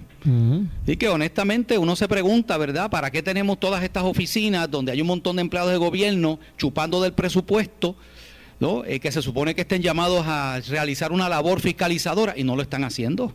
Y 0.87 0.95
que 0.95 1.09
honestamente 1.09 1.77
uno 1.77 1.95
se 1.95 2.07
pregunta, 2.07 2.57
¿verdad? 2.57 2.89
¿Para 2.89 3.11
qué 3.11 3.21
tenemos 3.21 3.59
todas 3.59 3.83
estas 3.83 4.03
oficinas 4.03 4.69
donde 4.69 4.91
hay 4.91 5.01
un 5.01 5.07
montón 5.07 5.35
de 5.35 5.41
empleados 5.41 5.71
de 5.71 5.77
gobierno 5.77 6.39
chupando 6.57 7.01
del 7.01 7.13
presupuesto? 7.13 7.95
¿no? 8.59 8.85
Eh, 8.85 8.99
que 8.99 9.11
se 9.11 9.21
supone 9.21 9.55
que 9.55 9.61
estén 9.61 9.81
llamados 9.81 10.25
a 10.25 10.61
realizar 10.69 11.11
una 11.11 11.27
labor 11.27 11.59
fiscalizadora 11.59 12.33
y 12.37 12.43
no 12.43 12.55
lo 12.55 12.61
están 12.61 12.83
haciendo. 12.83 13.33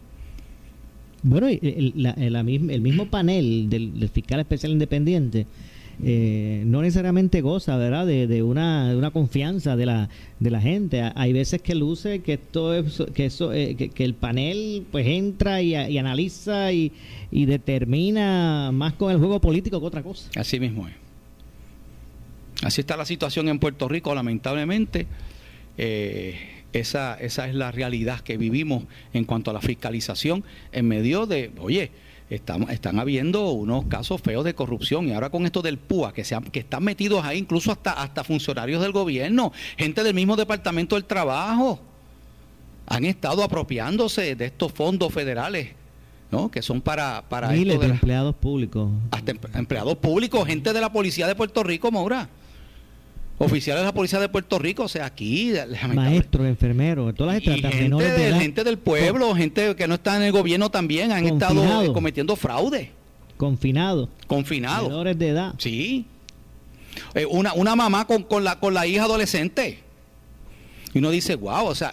Bueno, 1.23 1.49
el, 1.49 2.14
el 2.16 2.80
mismo 2.80 3.07
panel 3.07 3.68
del, 3.68 4.09
fiscal 4.12 4.40
especial 4.40 4.73
independiente 4.73 5.47
eh, 6.05 6.62
no 6.64 6.83
necesariamente 6.83 7.40
goza, 7.40 7.76
¿verdad? 7.76 8.07
De, 8.07 8.43
una, 8.43 8.90
de 8.90 8.97
una 8.97 9.11
confianza 9.11 9.76
de 9.76 9.87
la, 9.87 10.09
de 10.38 10.50
la 10.50 10.61
gente. 10.61 11.02
Hay 11.14 11.33
veces 11.33 11.61
que 11.61 11.75
luce 11.75 12.21
que 12.21 12.35
esto 12.35 12.75
es, 12.75 13.02
que 13.14 13.26
eso, 13.26 13.52
eh, 13.52 13.75
que, 13.76 14.05
el 14.05 14.14
panel 14.14 14.87
pues 14.93 15.07
entra 15.07 15.61
y, 15.61 15.75
analiza 15.99 16.73
y, 16.73 16.93
y, 17.31 17.47
determina 17.47 18.71
más 18.73 18.93
con 18.95 19.11
el 19.11 19.19
juego 19.19 19.40
político 19.40 19.81
que 19.81 19.87
otra 19.87 20.02
cosa. 20.02 20.31
Así 20.37 20.61
mismo 20.61 20.87
es. 20.87 20.95
Así 22.62 22.81
está 22.81 22.97
la 22.97 23.07
situación 23.07 23.49
en 23.49 23.59
Puerto 23.59 23.88
Rico, 23.88 24.14
lamentablemente. 24.14 25.07
Eh, 25.76 26.37
esa, 26.73 27.14
esa 27.14 27.49
es 27.49 27.55
la 27.55 27.73
realidad 27.73 28.21
que 28.21 28.37
vivimos 28.37 28.85
en 29.12 29.25
cuanto 29.25 29.50
a 29.50 29.55
la 29.55 29.61
fiscalización 29.61 30.45
en 30.73 30.87
medio 30.87 31.26
de, 31.26 31.50
oye, 31.59 31.90
estamos, 32.31 32.71
están 32.71 32.99
habiendo 32.99 33.51
unos 33.51 33.87
casos 33.87 34.21
feos 34.21 34.45
de 34.45 34.55
corrupción 34.55 35.09
y 35.09 35.13
ahora 35.13 35.31
con 35.31 35.47
esto 35.47 35.63
del 35.63 35.79
PUA, 35.79 36.13
que, 36.13 36.25
se 36.25 36.37
que 36.53 36.61
están 36.61 36.85
metidos 36.85 37.25
ahí 37.25 37.39
incluso 37.39 37.73
hasta, 37.73 37.93
hasta 37.93 38.25
funcionarios 38.25 38.83
del 38.83 38.93
gobierno, 38.93 39.53
gente 39.77 40.03
del 40.03 40.15
mismo 40.15 40.37
departamento 40.37 40.97
del 40.97 41.05
trabajo, 41.05 41.81
han 42.87 43.05
estado 43.05 43.43
apropiándose 43.43 44.35
de 44.35 44.47
estos 44.47 44.73
fondos 44.73 45.13
federales. 45.13 45.71
¿no? 46.31 46.51
que 46.51 46.61
son 46.61 46.83
para, 46.83 47.25
para 47.27 47.49
miles 47.49 47.81
de, 47.81 47.87
empleados 47.87 48.35
públicos 48.35 48.91
hasta 49.11 49.33
empleados 49.55 49.97
públicos 49.97 50.47
gente 50.47 50.75
de 50.75 50.81
la 50.83 50.93
policía 50.93 51.27
de 51.27 51.35
Puerto 51.35 51.63
Rico 51.63 51.91
Maura 51.91 52.29
oficiales 53.38 53.83
de 53.83 53.87
la 53.87 53.95
policía 53.95 54.21
de 54.21 54.28
Puerto 54.28 54.59
Rico, 54.59 54.85
o 54.85 54.88
sea, 54.88 55.07
aquí... 55.07 55.52
Maestros, 55.95 56.47
enfermeros, 56.47 57.14
todas 57.14 57.35
las 57.35 57.42
estratas 57.42 57.78
gente, 57.78 58.04
de 58.04 58.35
gente 58.35 58.64
del 58.64 58.78
pueblo, 58.78 59.35
gente 59.35 59.75
que 59.76 59.88
no 59.88 59.95
está 59.95 60.16
en 60.16 60.23
el 60.23 60.33
gobierno 60.33 60.71
también, 60.71 61.12
han 61.12 61.26
estado 61.26 61.92
cometiendo 61.92 62.37
fraude. 62.37 62.90
Confinado. 63.37 64.09
Confinado. 64.26 64.88
Menores 64.88 65.18
de 65.18 65.28
edad. 65.28 65.54
Sí. 65.59 66.07
Eh, 67.14 67.26
una, 67.26 67.52
una 67.52 67.76
mamá 67.76 68.07
con, 68.07 68.25
con, 68.25 68.42
la, 68.42 68.59
con 68.59 68.75
la 68.75 68.87
hija 68.87 69.04
adolescente 69.04 69.88
y 70.95 70.99
uno 70.99 71.11
dice, 71.11 71.35
wow, 71.35 71.66
o 71.66 71.75
sea, 71.75 71.92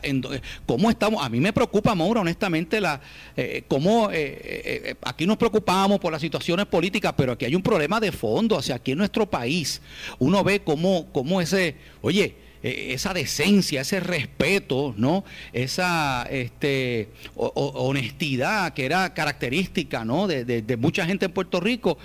¿cómo 0.66 0.90
estamos? 0.90 1.24
A 1.24 1.30
mí 1.30 1.40
me 1.40 1.52
preocupa, 1.52 1.94
Maura, 1.96 2.22
honestamente, 2.22 2.80
la, 2.80 3.02
eh, 3.36 3.64
cómo 3.68 4.10
eh, 4.12 4.40
eh, 4.42 4.96
aquí 5.02 5.26
nos 5.26 5.38
preocupamos 5.38 6.00
por 6.00 6.12
las 6.12 6.22
situaciones 6.22 6.66
políticas, 6.66 7.14
pero 7.18 7.34
aquí 7.34 7.46
hay 7.46 7.56
un 7.56 7.62
problema 7.62 8.00
de 8.00 8.12
fondo, 8.12 8.56
o 8.58 8.62
sea, 8.62 8.78
aquí 8.78 8.92
en 8.92 9.00
nuestro 9.00 9.30
país 9.30 9.82
uno 10.20 10.44
ve 10.44 10.62
cómo, 10.62 11.08
cómo 11.12 11.42
ese, 11.42 11.76
oye, 12.02 12.36
esa 12.64 13.14
decencia, 13.14 13.82
ese 13.82 14.00
respeto, 14.00 14.96
¿no? 14.98 15.24
Esa 15.54 16.28
este, 16.32 17.10
honestidad 17.36 18.74
que 18.74 18.86
era 18.86 19.14
característica, 19.14 20.04
¿no? 20.04 20.26
De, 20.26 20.44
de 20.46 20.78
mucha 20.78 21.06
gente 21.06 21.26
en 21.26 21.32
Puerto 21.32 21.60
Rico. 21.60 22.00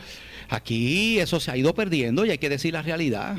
Aquí 0.51 1.19
eso 1.19 1.41
se 1.41 1.51
ha 1.51 1.57
ido 1.57 1.75
perdiendo 1.75 2.27
y 2.27 2.31
hay 2.31 2.39
que 2.39 2.51
decir 2.51 2.75
la 2.75 2.83
realidad. 2.83 3.39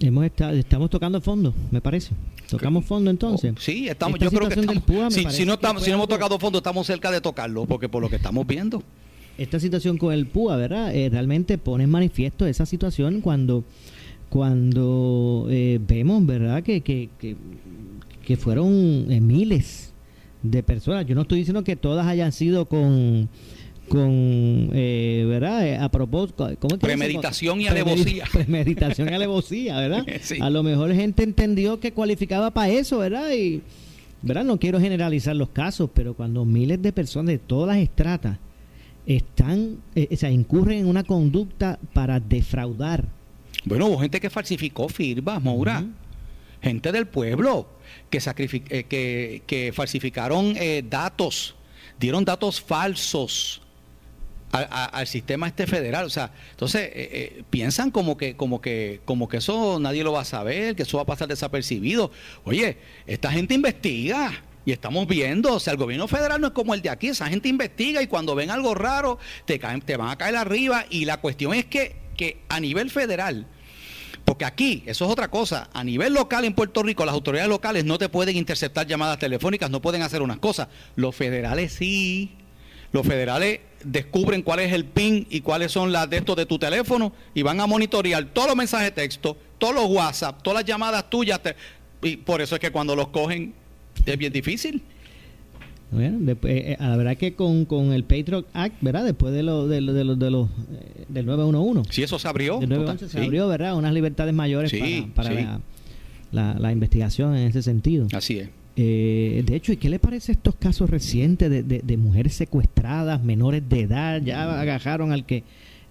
Hemos 0.00 0.24
estado, 0.24 0.52
estamos 0.52 0.90
tocando 0.90 1.20
fondo, 1.20 1.52
me 1.72 1.80
parece. 1.80 2.12
¿Tocamos 2.48 2.84
fondo 2.84 3.10
entonces? 3.10 3.52
Oh, 3.56 3.60
sí, 3.60 3.88
estamos, 3.88 4.20
yo 4.20 4.30
creo 4.30 4.48
que 4.48 4.60
estamos, 4.60 4.84
si, 5.12 5.44
no 5.44 5.54
estamos, 5.54 5.82
si 5.82 5.90
no 5.90 5.96
hemos 5.96 6.08
tocado 6.08 6.38
fondo, 6.38 6.58
estamos 6.58 6.86
cerca 6.86 7.10
de 7.10 7.20
tocarlo, 7.20 7.66
porque 7.66 7.88
por 7.88 8.00
lo 8.00 8.08
que 8.08 8.16
estamos 8.16 8.46
viendo. 8.46 8.82
Esta 9.38 9.58
situación 9.58 9.98
con 9.98 10.14
el 10.14 10.26
PUA, 10.26 10.56
¿verdad? 10.56 10.94
Eh, 10.94 11.08
realmente 11.10 11.58
pone 11.58 11.84
en 11.84 11.90
manifiesto 11.90 12.46
esa 12.46 12.64
situación 12.64 13.20
cuando, 13.20 13.64
cuando 14.28 15.46
eh, 15.50 15.80
vemos, 15.86 16.24
¿verdad? 16.24 16.62
Que, 16.62 16.80
que, 16.80 17.08
que, 18.24 18.36
fueron 18.36 19.06
eh, 19.10 19.20
miles 19.20 19.92
de 20.42 20.62
personas. 20.62 21.06
Yo 21.06 21.16
no 21.16 21.22
estoy 21.22 21.38
diciendo 21.38 21.64
que 21.64 21.76
todas 21.76 22.06
hayan 22.06 22.32
sido 22.32 22.66
con 22.66 23.28
con, 23.88 24.70
eh, 24.74 25.24
¿verdad? 25.26 25.66
Eh, 25.66 25.76
a 25.76 25.88
propósito, 25.90 26.48
¿cómo 26.58 26.78
Premeditación 26.78 27.60
y 27.60 27.68
alevosía. 27.68 28.24
Premeditación 28.32 29.08
y 29.10 29.14
alevosía, 29.14 29.76
¿verdad? 29.78 30.06
A 30.40 30.50
lo 30.50 30.62
mejor 30.62 30.94
gente 30.94 31.22
entendió 31.22 31.80
que 31.80 31.92
cualificaba 31.92 32.50
para 32.52 32.70
eso, 32.70 32.98
¿verdad? 32.98 33.32
Y, 33.32 33.62
¿verdad? 34.22 34.44
No 34.44 34.58
quiero 34.58 34.80
generalizar 34.80 35.34
los 35.34 35.48
casos, 35.48 35.90
pero 35.92 36.14
cuando 36.14 36.44
miles 36.44 36.80
de 36.82 36.92
personas 36.92 37.28
de 37.28 37.38
todas 37.38 37.76
las 37.76 37.82
estratas 37.82 38.38
están, 39.06 39.78
eh, 39.94 40.08
o 40.10 40.16
sea, 40.16 40.30
incurren 40.30 40.80
en 40.80 40.86
una 40.86 41.04
conducta 41.04 41.78
para 41.92 42.20
defraudar. 42.20 43.04
Bueno, 43.64 43.86
hubo 43.86 43.98
gente 43.98 44.20
que 44.20 44.30
falsificó 44.30 44.88
firmas, 44.88 45.42
Moura. 45.42 45.84
Gente 46.60 46.90
del 46.90 47.06
pueblo 47.06 47.68
que, 48.10 48.18
que, 48.88 49.42
que 49.46 49.72
falsificaron 49.72 50.56
datos, 50.90 51.54
dieron 52.00 52.24
datos 52.24 52.60
falsos 52.60 53.62
al 54.52 55.06
sistema 55.06 55.46
este 55.46 55.66
federal. 55.66 56.06
O 56.06 56.10
sea, 56.10 56.30
entonces 56.50 56.82
eh, 56.82 56.90
eh, 56.94 57.42
piensan 57.50 57.90
como 57.90 58.16
que, 58.16 58.36
como 58.36 58.60
que, 58.60 59.00
como 59.04 59.28
que 59.28 59.38
eso 59.38 59.78
nadie 59.80 60.04
lo 60.04 60.12
va 60.12 60.22
a 60.22 60.24
saber, 60.24 60.74
que 60.76 60.82
eso 60.82 60.96
va 60.96 61.02
a 61.02 61.06
pasar 61.06 61.28
desapercibido. 61.28 62.10
Oye, 62.44 62.78
esta 63.06 63.30
gente 63.30 63.54
investiga. 63.54 64.44
Y 64.64 64.72
estamos 64.72 65.06
viendo, 65.06 65.54
o 65.54 65.60
sea, 65.60 65.72
el 65.72 65.78
gobierno 65.78 66.08
federal 66.08 66.42
no 66.42 66.48
es 66.48 66.52
como 66.52 66.74
el 66.74 66.82
de 66.82 66.90
aquí, 66.90 67.08
esa 67.08 67.26
gente 67.28 67.48
investiga 67.48 68.02
y 68.02 68.06
cuando 68.06 68.34
ven 68.34 68.50
algo 68.50 68.74
raro 68.74 69.18
te, 69.46 69.58
caen, 69.58 69.80
te 69.80 69.96
van 69.96 70.10
a 70.10 70.18
caer 70.18 70.36
arriba 70.36 70.84
y 70.90 71.06
la 71.06 71.22
cuestión 71.22 71.54
es 71.54 71.64
que, 71.64 71.96
que 72.18 72.42
a 72.50 72.60
nivel 72.60 72.90
federal, 72.90 73.46
porque 74.26 74.44
aquí, 74.44 74.82
eso 74.84 75.06
es 75.06 75.10
otra 75.10 75.28
cosa, 75.28 75.70
a 75.72 75.82
nivel 75.84 76.12
local 76.12 76.44
en 76.44 76.52
Puerto 76.52 76.82
Rico, 76.82 77.06
las 77.06 77.14
autoridades 77.14 77.48
locales 77.48 77.86
no 77.86 77.96
te 77.96 78.10
pueden 78.10 78.36
interceptar 78.36 78.86
llamadas 78.86 79.18
telefónicas, 79.18 79.70
no 79.70 79.80
pueden 79.80 80.02
hacer 80.02 80.20
unas 80.20 80.38
cosas, 80.38 80.68
los 80.96 81.16
federales 81.16 81.72
sí. 81.72 82.36
Los 82.92 83.06
federales 83.06 83.60
descubren 83.84 84.42
cuál 84.42 84.60
es 84.60 84.72
el 84.72 84.84
PIN 84.84 85.26
y 85.30 85.40
cuáles 85.40 85.72
son 85.72 85.92
las 85.92 86.08
de 86.10 86.18
estos 86.18 86.36
de 86.36 86.46
tu 86.46 86.58
teléfono 86.58 87.12
y 87.34 87.42
van 87.42 87.60
a 87.60 87.66
monitorear 87.66 88.24
todos 88.26 88.48
los 88.48 88.56
mensajes 88.56 88.86
de 88.88 88.92
texto, 88.92 89.36
todos 89.58 89.74
los 89.74 89.86
WhatsApp, 89.86 90.42
todas 90.42 90.60
las 90.60 90.64
llamadas 90.64 91.08
tuyas. 91.08 91.40
y 92.02 92.16
por 92.16 92.40
eso 92.40 92.54
es 92.54 92.60
que 92.60 92.70
cuando 92.70 92.96
los 92.96 93.08
cogen 93.08 93.54
es 94.04 94.18
bien 94.18 94.32
difícil. 94.32 94.82
Bueno, 95.90 96.18
después, 96.20 96.52
eh, 96.54 96.76
la 96.78 96.96
verdad 96.96 97.16
que 97.16 97.34
con, 97.34 97.64
con, 97.64 97.92
el 97.92 98.04
Patriot 98.04 98.46
Act, 98.52 98.76
¿verdad? 98.82 99.04
Después 99.04 99.32
de 99.32 99.42
lo, 99.42 99.66
de, 99.66 99.80
de, 99.80 99.92
de 100.16 100.30
los 100.30 100.48
eh, 100.48 101.04
del 101.08 101.24
911. 101.24 101.90
Sí, 101.90 102.02
eso 102.02 102.18
se 102.18 102.28
abrió. 102.28 102.60
se 103.08 103.18
abrió, 103.18 103.48
¿verdad? 103.48 103.74
Unas 103.74 103.94
libertades 103.94 104.34
mayores 104.34 104.70
para, 105.14 105.30
para 105.30 105.60
la, 106.30 106.54
la, 106.58 106.72
investigación 106.72 107.34
en 107.36 107.48
ese 107.48 107.62
sentido. 107.62 108.06
Así 108.12 108.38
es. 108.38 108.50
Eh, 108.80 109.42
de 109.44 109.56
hecho, 109.56 109.72
¿y 109.72 109.76
qué 109.76 109.88
le 109.88 109.98
parece 109.98 110.30
estos 110.30 110.54
casos 110.54 110.88
recientes 110.88 111.50
de, 111.66 111.96
mujeres 111.96 112.34
secuestradas, 112.34 113.20
menores 113.24 113.68
de 113.68 113.80
edad? 113.80 114.22
Ya 114.22 114.60
agajaron 114.60 115.10
al 115.10 115.26
que, 115.26 115.42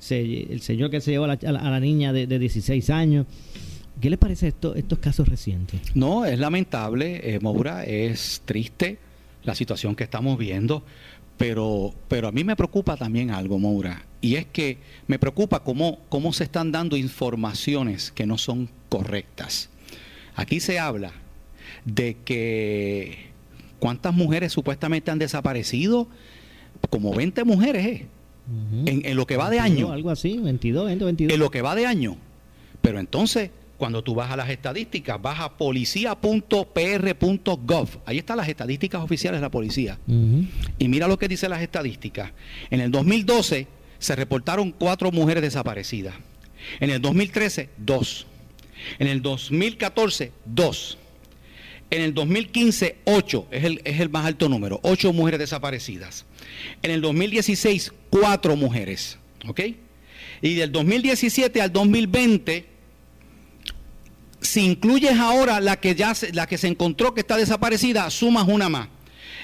el 0.09 0.61
señor 0.61 0.89
que 0.89 1.01
se 1.01 1.11
llevó 1.11 1.25
a 1.25 1.35
la, 1.35 1.79
niña 1.81 2.13
de, 2.13 2.39
16 2.39 2.89
años. 2.89 3.25
¿Qué 3.99 4.09
le 4.09 4.17
parece 4.17 4.47
esto, 4.47 4.73
estos 4.73 4.99
casos 4.99 5.27
recientes? 5.27 5.81
No, 5.95 6.23
es 6.23 6.39
lamentable, 6.39 7.35
eh, 7.35 7.41
Maura, 7.41 7.83
es 7.83 8.41
triste 8.45 8.99
la 9.43 9.53
situación 9.53 9.93
que 9.93 10.05
estamos 10.05 10.37
viendo, 10.37 10.81
pero, 11.35 11.93
pero 12.07 12.29
a 12.29 12.31
mí 12.31 12.45
me 12.45 12.55
preocupa 12.55 12.95
también 12.95 13.31
algo, 13.31 13.59
Maura, 13.59 14.05
y 14.21 14.35
es 14.35 14.45
que 14.45 14.77
me 15.07 15.19
preocupa 15.19 15.61
cómo, 15.61 15.99
cómo 16.07 16.31
se 16.31 16.45
están 16.45 16.71
dando 16.71 16.95
informaciones 16.95 18.11
que 18.11 18.25
no 18.25 18.37
son 18.37 18.69
correctas. 18.87 19.69
Aquí 20.35 20.61
se 20.61 20.79
habla 20.79 21.11
de 21.87 22.17
que 22.25 23.29
cuántas 23.79 24.13
mujeres 24.13 24.51
supuestamente 24.51 25.09
han 25.09 25.19
desaparecido, 25.19 26.09
como 26.89 27.13
20 27.13 27.45
mujeres, 27.45 27.85
¿eh? 27.85 28.07
en, 28.85 29.15
lo 29.15 29.25
que 29.25 29.37
va 29.37 29.49
de 29.49 29.59
año. 29.59 29.91
Algo 29.91 30.11
así, 30.11 30.37
22, 30.37 30.85
20, 30.85 31.05
22. 31.05 31.33
En 31.33 31.39
lo 31.39 31.49
que 31.49 31.61
va 31.61 31.75
de 31.75 31.85
año. 31.85 32.17
Pero 32.81 32.99
entonces, 32.99 33.51
cuando 33.77 34.03
tú 34.03 34.15
vas 34.15 34.31
a 34.31 34.35
las 34.35 34.49
estadísticas, 34.49 35.21
vas 35.21 35.39
a 35.39 35.57
policía.pr.gov. 35.57 37.89
Ahí 38.05 38.17
están 38.17 38.35
las 38.37 38.49
estadísticas 38.49 39.01
oficiales 39.01 39.39
de 39.39 39.43
la 39.43 39.51
policía. 39.51 39.97
Y 40.77 40.89
mira 40.89 41.07
lo 41.07 41.17
que 41.17 41.29
dice 41.29 41.47
las 41.47 41.61
estadísticas. 41.61 42.31
En 42.69 42.81
el 42.81 42.91
2012 42.91 43.67
se 43.97 44.15
reportaron 44.15 44.71
cuatro 44.71 45.11
mujeres 45.11 45.41
desaparecidas. 45.41 46.15
En 46.81 46.89
el 46.89 47.01
2013, 47.01 47.69
dos. 47.77 48.27
En 48.99 49.07
el 49.07 49.21
2014, 49.21 50.33
dos. 50.45 50.97
En 51.89 52.01
el 52.01 52.13
2015, 52.13 52.97
8 53.05 53.47
es 53.49 53.63
el, 53.63 53.81
es 53.85 53.99
el 54.01 54.09
más 54.09 54.25
alto 54.25 54.49
número, 54.49 54.79
8 54.83 55.13
mujeres 55.13 55.39
desaparecidas. 55.39 56.25
En 56.81 56.91
el 56.91 57.01
2016, 57.01 57.93
4 58.09 58.55
mujeres. 58.55 59.17
¿Ok? 59.47 59.61
Y 60.41 60.55
del 60.55 60.71
2017 60.71 61.61
al 61.61 61.71
2020, 61.71 62.65
si 64.41 64.65
incluyes 64.65 65.17
ahora 65.17 65.61
la 65.61 65.79
que 65.79 65.95
ya 65.95 66.13
la 66.33 66.45
que 66.45 66.57
se 66.57 66.67
encontró 66.67 67.13
que 67.13 67.21
está 67.21 67.37
desaparecida, 67.37 68.09
sumas 68.09 68.47
una 68.47 68.69
más. 68.69 68.89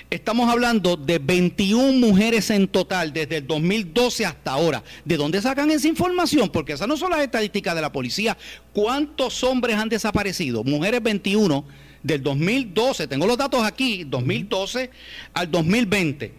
estamos 0.10 0.50
hablando 0.50 0.96
de 0.98 1.18
21 1.18 1.94
mujeres 1.94 2.50
en 2.50 2.68
total 2.68 3.14
desde 3.14 3.38
el 3.38 3.48
2012 3.48 4.26
hasta 4.26 4.52
ahora. 4.52 4.84
¿De 5.06 5.18
dónde 5.18 5.42
sacan 5.42 5.72
esa 5.72 5.88
información? 5.88 6.50
Porque 6.50 6.74
esas 6.74 6.88
no 6.88 6.98
son 6.98 7.12
las 7.12 7.22
estadísticas 7.22 7.74
de 7.74 7.82
la 7.82 7.92
policía. 7.92 8.38
¿Cuántos 8.74 9.44
hombres 9.44 9.78
han 9.78 9.90
desaparecido? 9.90 10.64
Mujeres 10.64 11.02
21 11.02 11.66
del 12.04 12.22
2012, 12.22 13.08
tengo 13.08 13.26
los 13.26 13.38
datos 13.38 13.64
aquí, 13.64 14.04
2012 14.04 14.92
al 15.34 15.50
2020. 15.50 16.34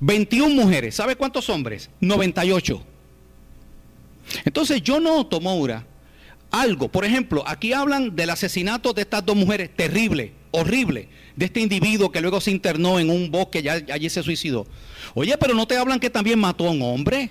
21 0.00 0.54
mujeres, 0.54 0.94
¿sabe 0.94 1.14
cuántos 1.14 1.48
hombres? 1.50 1.90
98. 2.00 2.82
Entonces 4.44 4.82
yo 4.82 4.98
noto, 4.98 5.40
Moura, 5.40 5.86
algo. 6.50 6.88
Por 6.88 7.04
ejemplo, 7.04 7.44
aquí 7.46 7.72
hablan 7.72 8.16
del 8.16 8.30
asesinato 8.30 8.92
de 8.92 9.02
estas 9.02 9.24
dos 9.24 9.36
mujeres, 9.36 9.70
terrible, 9.76 10.32
horrible, 10.52 11.08
de 11.36 11.46
este 11.46 11.60
individuo 11.60 12.10
que 12.10 12.20
luego 12.20 12.40
se 12.40 12.50
internó 12.50 12.98
en 12.98 13.10
un 13.10 13.30
bosque 13.30 13.60
y 13.60 13.68
allí 13.68 14.08
se 14.08 14.22
suicidó. 14.22 14.66
Oye, 15.14 15.36
pero 15.38 15.54
no 15.54 15.66
te 15.66 15.76
hablan 15.76 16.00
que 16.00 16.10
también 16.10 16.38
mató 16.38 16.66
a 16.66 16.70
un 16.70 16.82
hombre. 16.82 17.30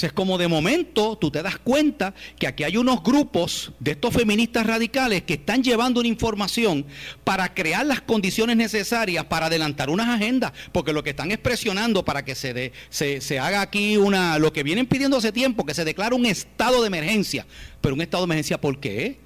Es 0.00 0.12
como 0.12 0.38
de 0.38 0.48
momento 0.48 1.16
tú 1.16 1.30
te 1.30 1.42
das 1.42 1.58
cuenta 1.58 2.14
que 2.38 2.46
aquí 2.46 2.64
hay 2.64 2.76
unos 2.76 3.02
grupos 3.02 3.72
de 3.78 3.92
estos 3.92 4.14
feministas 4.14 4.66
radicales 4.66 5.22
que 5.22 5.34
están 5.34 5.62
llevando 5.62 6.00
una 6.00 6.08
información 6.08 6.86
para 7.24 7.52
crear 7.54 7.84
las 7.86 8.00
condiciones 8.00 8.56
necesarias 8.56 9.24
para 9.26 9.46
adelantar 9.46 9.90
unas 9.90 10.08
agendas, 10.08 10.52
porque 10.72 10.92
lo 10.92 11.02
que 11.02 11.10
están 11.10 11.30
es 11.30 11.38
presionando 11.38 12.04
para 12.04 12.24
que 12.24 12.34
se, 12.34 12.72
se, 12.90 13.38
haga 13.38 13.60
aquí 13.60 13.96
una, 13.96 14.38
lo 14.38 14.52
que 14.52 14.62
vienen 14.62 14.86
pidiendo 14.86 15.16
hace 15.16 15.32
tiempo, 15.32 15.64
que 15.64 15.74
se 15.74 15.84
declare 15.84 16.14
un 16.14 16.26
estado 16.26 16.80
de 16.80 16.86
emergencia. 16.86 17.46
Pero 17.80 17.94
un 17.94 18.00
estado 18.00 18.22
de 18.22 18.26
emergencia, 18.26 18.60
¿por 18.60 18.78
qué? 18.80 19.20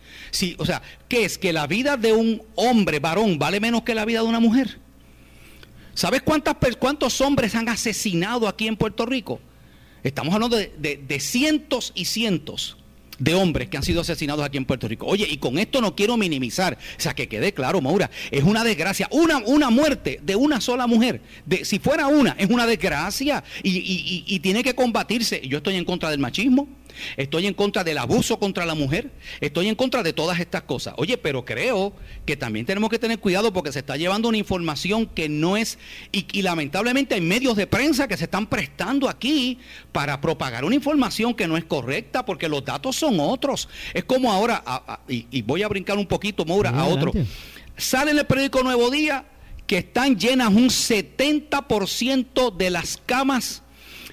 O 0.58 0.66
sea, 0.66 0.82
¿qué 1.08 1.25
es? 1.25 1.38
Que 1.38 1.52
la 1.52 1.66
vida 1.66 1.96
de 1.96 2.12
un 2.12 2.42
hombre, 2.54 2.99
varón, 2.99 3.38
vale 3.38 3.61
menos 3.61 3.82
que 3.82 3.94
la 3.94 4.04
vida 4.04 4.20
de 4.20 4.26
una 4.26 4.40
mujer. 4.40 4.78
¿Sabes 5.94 6.23
cuántas, 6.23 6.56
cuántos 6.78 7.20
hombres 7.20 7.54
han 7.54 7.68
asesinado 7.68 8.49
aquí 8.49 8.66
en 8.68 8.76
Puerto 8.76 9.06
Rico? 9.06 9.40
Estamos 10.06 10.32
hablando 10.34 10.56
de, 10.56 11.20
cientos 11.20 11.90
y 11.96 12.04
cientos 12.04 12.76
de 13.18 13.34
hombres 13.34 13.68
que 13.68 13.76
han 13.76 13.82
sido 13.82 14.02
asesinados 14.02 14.44
aquí 14.44 14.56
en 14.56 14.64
Puerto 14.64 14.86
Rico. 14.86 15.04
Oye, 15.06 15.26
y 15.28 15.38
con 15.38 15.58
esto 15.58 15.80
no 15.80 15.96
quiero 15.96 16.16
minimizar, 16.16 16.75
o 16.75 17.00
sea, 17.00 17.12
que 17.12 17.28
quede 17.28 17.52
claro, 17.52 17.80
Maura, 17.80 18.08
es 18.30 18.44
una 18.44 18.62
desgracia, 18.62 19.08
una, 19.10 19.38
una 19.38 19.68
muerte 19.68 20.20
de 20.22 20.36
una 20.36 20.60
sola 20.60 20.86
mujer, 20.86 21.22
de, 21.44 21.64
si 21.64 21.80
fuera 21.80 22.06
una, 22.06 22.36
es 22.38 22.48
una 22.48 22.66
desgracia 22.66 23.42
y, 23.64 24.25
y 24.26 24.38
tiene 24.40 24.62
que 24.62 24.76
combatirse. 24.76 25.40
Yo 25.48 25.58
estoy 25.58 25.75
en 25.75 25.84
contra 25.84 26.10
del 26.10 26.20
machismo, 26.20 26.68
Estoy 27.16 27.46
en 27.46 27.54
contra 27.54 27.84
del 27.84 27.98
abuso 27.98 28.38
contra 28.38 28.66
la 28.66 28.74
mujer. 28.74 29.10
Estoy 29.40 29.68
en 29.68 29.74
contra 29.74 30.02
de 30.02 30.12
todas 30.12 30.40
estas 30.40 30.62
cosas. 30.62 30.94
Oye, 30.96 31.16
pero 31.18 31.44
creo 31.44 31.92
que 32.24 32.36
también 32.36 32.66
tenemos 32.66 32.90
que 32.90 32.98
tener 32.98 33.18
cuidado 33.18 33.52
porque 33.52 33.72
se 33.72 33.80
está 33.80 33.96
llevando 33.96 34.28
una 34.28 34.38
información 34.38 35.06
que 35.06 35.28
no 35.28 35.56
es... 35.56 35.78
Y, 36.12 36.42
lamentablemente 36.42 37.14
hay 37.14 37.20
medios 37.20 37.56
de 37.56 37.66
prensa 37.66 38.06
que 38.06 38.16
se 38.16 38.24
están 38.24 38.46
prestando 38.46 39.08
aquí 39.08 39.58
para 39.92 40.20
propagar 40.20 40.64
una 40.64 40.74
información 40.74 41.34
que 41.34 41.48
no 41.48 41.56
es 41.56 41.64
correcta 41.64 42.24
porque 42.24 42.48
los 42.48 42.64
datos 42.64 42.96
son 42.96 43.18
otros. 43.20 43.68
Es 43.94 44.04
como 44.04 44.32
ahora, 44.32 44.62
y, 45.08 45.42
voy 45.42 45.62
a 45.62 45.68
brincar 45.68 45.98
un 45.98 46.06
poquito, 46.06 46.44
Maura, 46.44 46.70
a 46.70 46.86
otro. 46.86 47.12
Sale 47.76 48.12
en 48.12 48.18
el 48.18 48.26
periódico 48.26 48.62
Nuevo 48.62 48.90
Día 48.90 49.26
que 49.66 49.78
están 49.78 50.16
llenas 50.16 50.48
un 50.48 50.68
70% 50.68 52.56
de 52.56 52.70
las 52.70 52.96
camas 53.04 53.62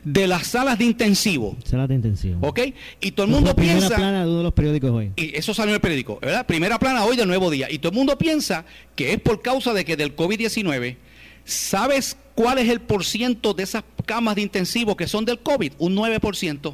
de 0.03 0.27
las 0.27 0.48
salas 0.48 0.77
de 0.77 0.86
intensivo. 0.86 1.55
Salas 1.63 1.88
de 1.88 1.95
intensivo. 1.95 2.39
¿Ok? 2.41 2.60
Y 3.01 3.12
todo 3.12 3.25
el 3.25 3.31
mundo 3.31 3.55
piensa. 3.55 3.88
Primera 3.88 3.95
plana 3.95 4.22
de 4.24 4.29
uno 4.29 4.38
de 4.38 4.43
los 4.43 4.53
periódicos 4.53 4.91
hoy. 4.91 5.12
Y 5.15 5.36
eso 5.36 5.53
salió 5.53 5.72
en 5.72 5.75
el 5.75 5.81
periódico, 5.81 6.19
¿verdad? 6.22 6.45
Primera 6.45 6.79
plana 6.79 7.05
hoy 7.05 7.15
del 7.15 7.27
nuevo 7.27 7.50
día. 7.50 7.72
Y 7.72 7.79
todo 7.79 7.91
el 7.91 7.98
mundo 7.98 8.17
piensa 8.17 8.65
que 8.95 9.13
es 9.13 9.19
por 9.19 9.41
causa 9.41 9.74
de 9.74 9.86
que 9.86 9.95
del 9.95 10.15
COVID-19. 10.15 10.98
¿Sabes 11.45 12.17
cuál 12.36 12.57
es 12.57 12.69
el 12.69 12.81
porciento 12.81 13.53
de 13.53 13.63
esas 13.63 13.83
camas 14.05 14.36
de 14.36 14.41
intensivo 14.41 14.95
que 14.95 15.07
son 15.07 15.25
del 15.25 15.39
COVID? 15.39 15.74
Un 15.77 15.95
9%. 15.95 16.74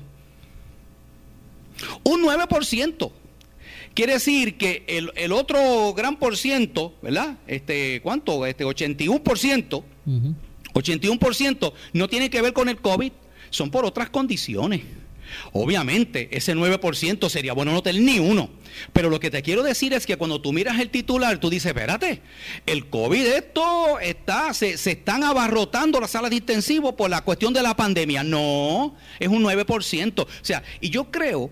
Un 2.04 2.24
9%. 2.24 3.12
Quiere 3.94 4.14
decir 4.14 4.58
que 4.58 4.84
el, 4.88 5.32
otro 5.32 5.94
gran 5.94 6.18
por 6.18 6.38
ciento, 6.38 6.94
¿verdad? 7.02 7.38
Este, 7.48 8.02
¿cuánto? 8.02 8.46
Este 8.46 8.66
81%. 8.66 9.84
81% 10.74 11.74
no 11.94 12.08
tiene 12.08 12.30
que 12.30 12.42
ver 12.42 12.54
con 12.54 12.70
el 12.70 12.78
COVID, 12.78 13.12
son 13.50 13.72
por 13.72 13.86
otras 13.86 14.10
condiciones. 14.10 14.82
Obviamente, 15.52 16.30
ese 16.32 16.56
9% 16.56 17.30
sería 17.30 17.54
bueno 17.54 17.72
no 17.72 17.84
tener 17.84 18.02
ni 18.02 18.20
uno. 18.20 18.50
Pero 18.94 19.10
lo 19.10 19.20
que 19.20 19.30
te 19.30 19.42
quiero 19.42 19.64
decir 19.64 19.94
es 19.94 20.06
que 20.06 20.18
cuando 20.18 20.42
tú 20.42 20.54
miras 20.54 20.80
el 20.80 20.90
titular, 20.90 21.38
tú 21.40 21.50
dices, 21.50 21.68
espérate, 21.68 22.22
el 22.66 22.88
COVID 22.88 23.26
esto 23.26 24.00
está, 24.00 24.54
se, 24.54 24.78
se 24.78 24.92
están 24.92 25.24
abarrotando 25.24 26.00
las 26.00 26.12
salas 26.12 26.30
de 26.32 26.38
intensivo 26.38 26.96
por 26.96 27.10
la 27.10 27.22
cuestión 27.22 27.54
de 27.54 27.62
la 27.62 27.76
pandemia. 27.76 28.24
No, 28.24 28.96
es 29.20 29.28
un 29.28 29.44
9%. 29.44 30.22
O 30.22 30.28
sea, 30.42 30.64
y 30.82 30.90
yo 30.90 31.12
creo 31.12 31.52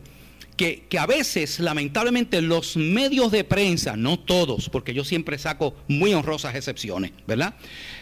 que, 0.58 0.88
que, 0.90 1.00
a 1.00 1.06
veces, 1.06 1.60
lamentablemente, 1.60 2.42
los 2.42 2.76
medios 2.76 3.32
de 3.32 3.44
prensa, 3.44 3.96
no 3.96 4.20
todos, 4.20 4.70
porque 4.70 4.94
yo 4.94 5.06
siempre 5.06 5.38
saco 5.38 5.76
muy 5.88 6.14
honrosas 6.14 6.56
excepciones, 6.56 7.12
¿verdad? 7.26 7.56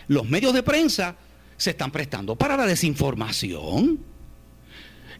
Los 0.07 0.27
medios 0.27 0.53
de 0.53 0.63
prensa 0.63 1.17
se 1.57 1.71
están 1.71 1.91
prestando 1.91 2.35
para 2.35 2.57
la 2.57 2.65
desinformación. 2.65 4.14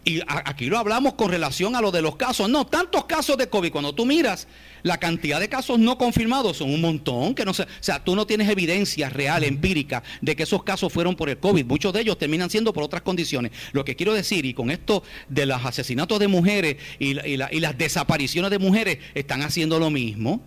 Y 0.08 0.20
aquí 0.28 0.66
lo 0.66 0.78
hablamos 0.78 1.14
con 1.14 1.32
relación 1.32 1.74
a 1.74 1.80
lo 1.80 1.90
de 1.90 2.00
los 2.00 2.14
casos. 2.14 2.48
No, 2.48 2.64
tantos 2.64 3.06
casos 3.06 3.36
de 3.36 3.48
COVID. 3.48 3.72
Cuando 3.72 3.92
tú 3.92 4.06
miras, 4.06 4.46
la 4.84 4.98
cantidad 4.98 5.40
de 5.40 5.48
casos 5.48 5.80
no 5.80 5.98
confirmados 5.98 6.58
son 6.58 6.72
un 6.72 6.80
montón. 6.80 7.34
Que 7.34 7.44
no 7.44 7.50
o 7.50 7.54
sea, 7.54 8.04
tú 8.04 8.14
no 8.14 8.24
tienes 8.24 8.48
evidencia 8.48 9.08
real, 9.08 9.42
empírica, 9.42 10.04
de 10.20 10.36
que 10.36 10.44
esos 10.44 10.62
casos 10.62 10.92
fueron 10.92 11.16
por 11.16 11.28
el 11.28 11.38
COVID. 11.38 11.66
Muchos 11.66 11.92
de 11.92 12.02
ellos 12.02 12.18
terminan 12.18 12.50
siendo 12.50 12.72
por 12.72 12.84
otras 12.84 13.02
condiciones. 13.02 13.50
Lo 13.72 13.84
que 13.84 13.96
quiero 13.96 14.14
decir, 14.14 14.46
y 14.46 14.54
con 14.54 14.70
esto 14.70 15.02
de 15.28 15.44
los 15.44 15.64
asesinatos 15.64 16.20
de 16.20 16.28
mujeres 16.28 16.76
y 17.00 17.14
las 17.36 17.76
desapariciones 17.76 18.52
de 18.52 18.60
mujeres, 18.60 18.98
están 19.16 19.42
haciendo 19.42 19.80
lo 19.80 19.90
mismo. 19.90 20.40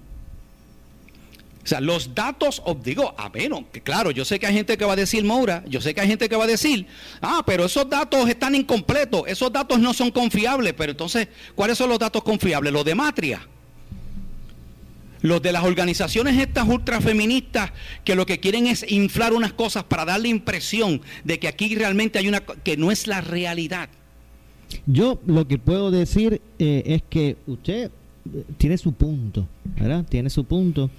O 1.64 1.68
sea, 1.70 1.82
los 1.82 2.16
datos, 2.16 2.62
digo, 2.84 3.14
a 3.18 3.30
menos, 3.30 3.64
que 3.72 3.82
claro, 3.82 4.12
yo 4.12 4.26
sé 4.26 4.40
que 4.40 4.48
hay 4.48 4.54
gente 4.54 4.78
que 4.78 4.86
va 4.86 4.94
a 4.94 4.96
decir, 4.96 5.24
Moura, 5.24 5.64
yo 5.68 5.82
sé 5.82 5.94
que 5.94 6.02
hay 6.02 6.08
gente 6.08 6.30
que 6.30 6.36
va 6.36 6.46
a 6.46 6.48
decir, 6.48 6.88
ah, 7.22 7.44
pero 7.46 7.66
esos 7.66 7.90
datos 7.90 8.28
están 8.30 8.56
incompletos, 8.56 9.24
esos 9.28 9.52
datos 9.52 9.78
no 9.80 9.94
son 9.94 10.10
confiables, 10.12 10.74
pero 10.74 10.92
entonces, 10.92 11.28
¿cuáles 11.56 11.78
son 11.78 11.90
los 11.90 12.00
datos 12.00 12.24
confiables? 12.24 12.72
Los 12.74 12.86
de 12.86 12.96
Matria. 12.96 13.48
Los 15.22 15.42
de 15.42 15.52
las 15.52 15.66
organizaciones 15.66 16.40
estas 16.40 16.68
ultrafeministas 16.68 17.72
que 18.06 18.16
lo 18.16 18.26
que 18.26 18.40
quieren 18.40 18.68
es 18.68 18.90
inflar 18.90 19.34
unas 19.34 19.52
cosas 19.52 19.84
para 19.84 20.06
dar 20.06 20.22
la 20.22 20.30
impresión 20.30 21.02
de 21.26 21.40
que 21.40 21.50
aquí 21.50 21.76
realmente 21.76 22.20
hay 22.20 22.30
una 22.30 22.40
que 22.40 22.78
no 22.78 22.90
es 22.90 23.06
la 23.06 23.20
realidad. 23.20 23.90
Yo 24.86 25.20
lo 25.26 25.46
que 25.46 25.58
puedo 25.58 25.92
decir 25.92 26.42
eh, 26.58 26.84
es 26.86 27.04
que 27.10 27.36
usted 27.48 27.92
eh, 28.34 28.44
tiene 28.58 28.78
su 28.78 28.94
punto, 28.94 29.46
¿verdad? 29.78 30.06
Tiene 30.08 30.30
su 30.30 30.46
punto. 30.46 30.90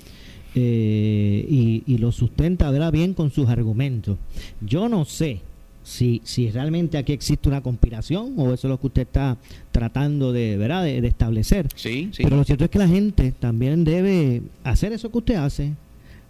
Eh, 0.54 1.82
y, 1.86 1.98
lo 1.98 2.12
sustenta 2.12 2.70
¿verdad? 2.70 2.92
bien 2.92 3.14
con 3.14 3.30
sus 3.30 3.48
argumentos. 3.48 4.18
Yo 4.60 4.88
no 4.88 5.04
sé 5.04 5.40
si, 5.82 6.20
si 6.24 6.50
realmente 6.50 6.98
aquí 6.98 7.12
existe 7.12 7.48
una 7.48 7.60
conspiración 7.60 8.34
o 8.36 8.52
eso 8.52 8.66
es 8.66 8.70
lo 8.70 8.80
que 8.80 8.86
usted 8.86 9.02
está 9.02 9.36
tratando 9.70 10.32
de, 10.32 10.56
¿verdad? 10.56 10.84
de, 10.84 11.06
establecer. 11.06 11.68
Sí, 11.74 12.10
Pero 12.16 12.36
lo 12.36 12.44
cierto 12.44 12.64
es 12.64 12.70
que 12.70 12.78
la 12.78 12.88
gente 12.88 13.32
también 13.32 13.84
debe 13.84 14.42
hacer 14.64 14.92
eso 14.92 15.10
que 15.10 15.18
usted 15.18 15.34
hace, 15.34 15.74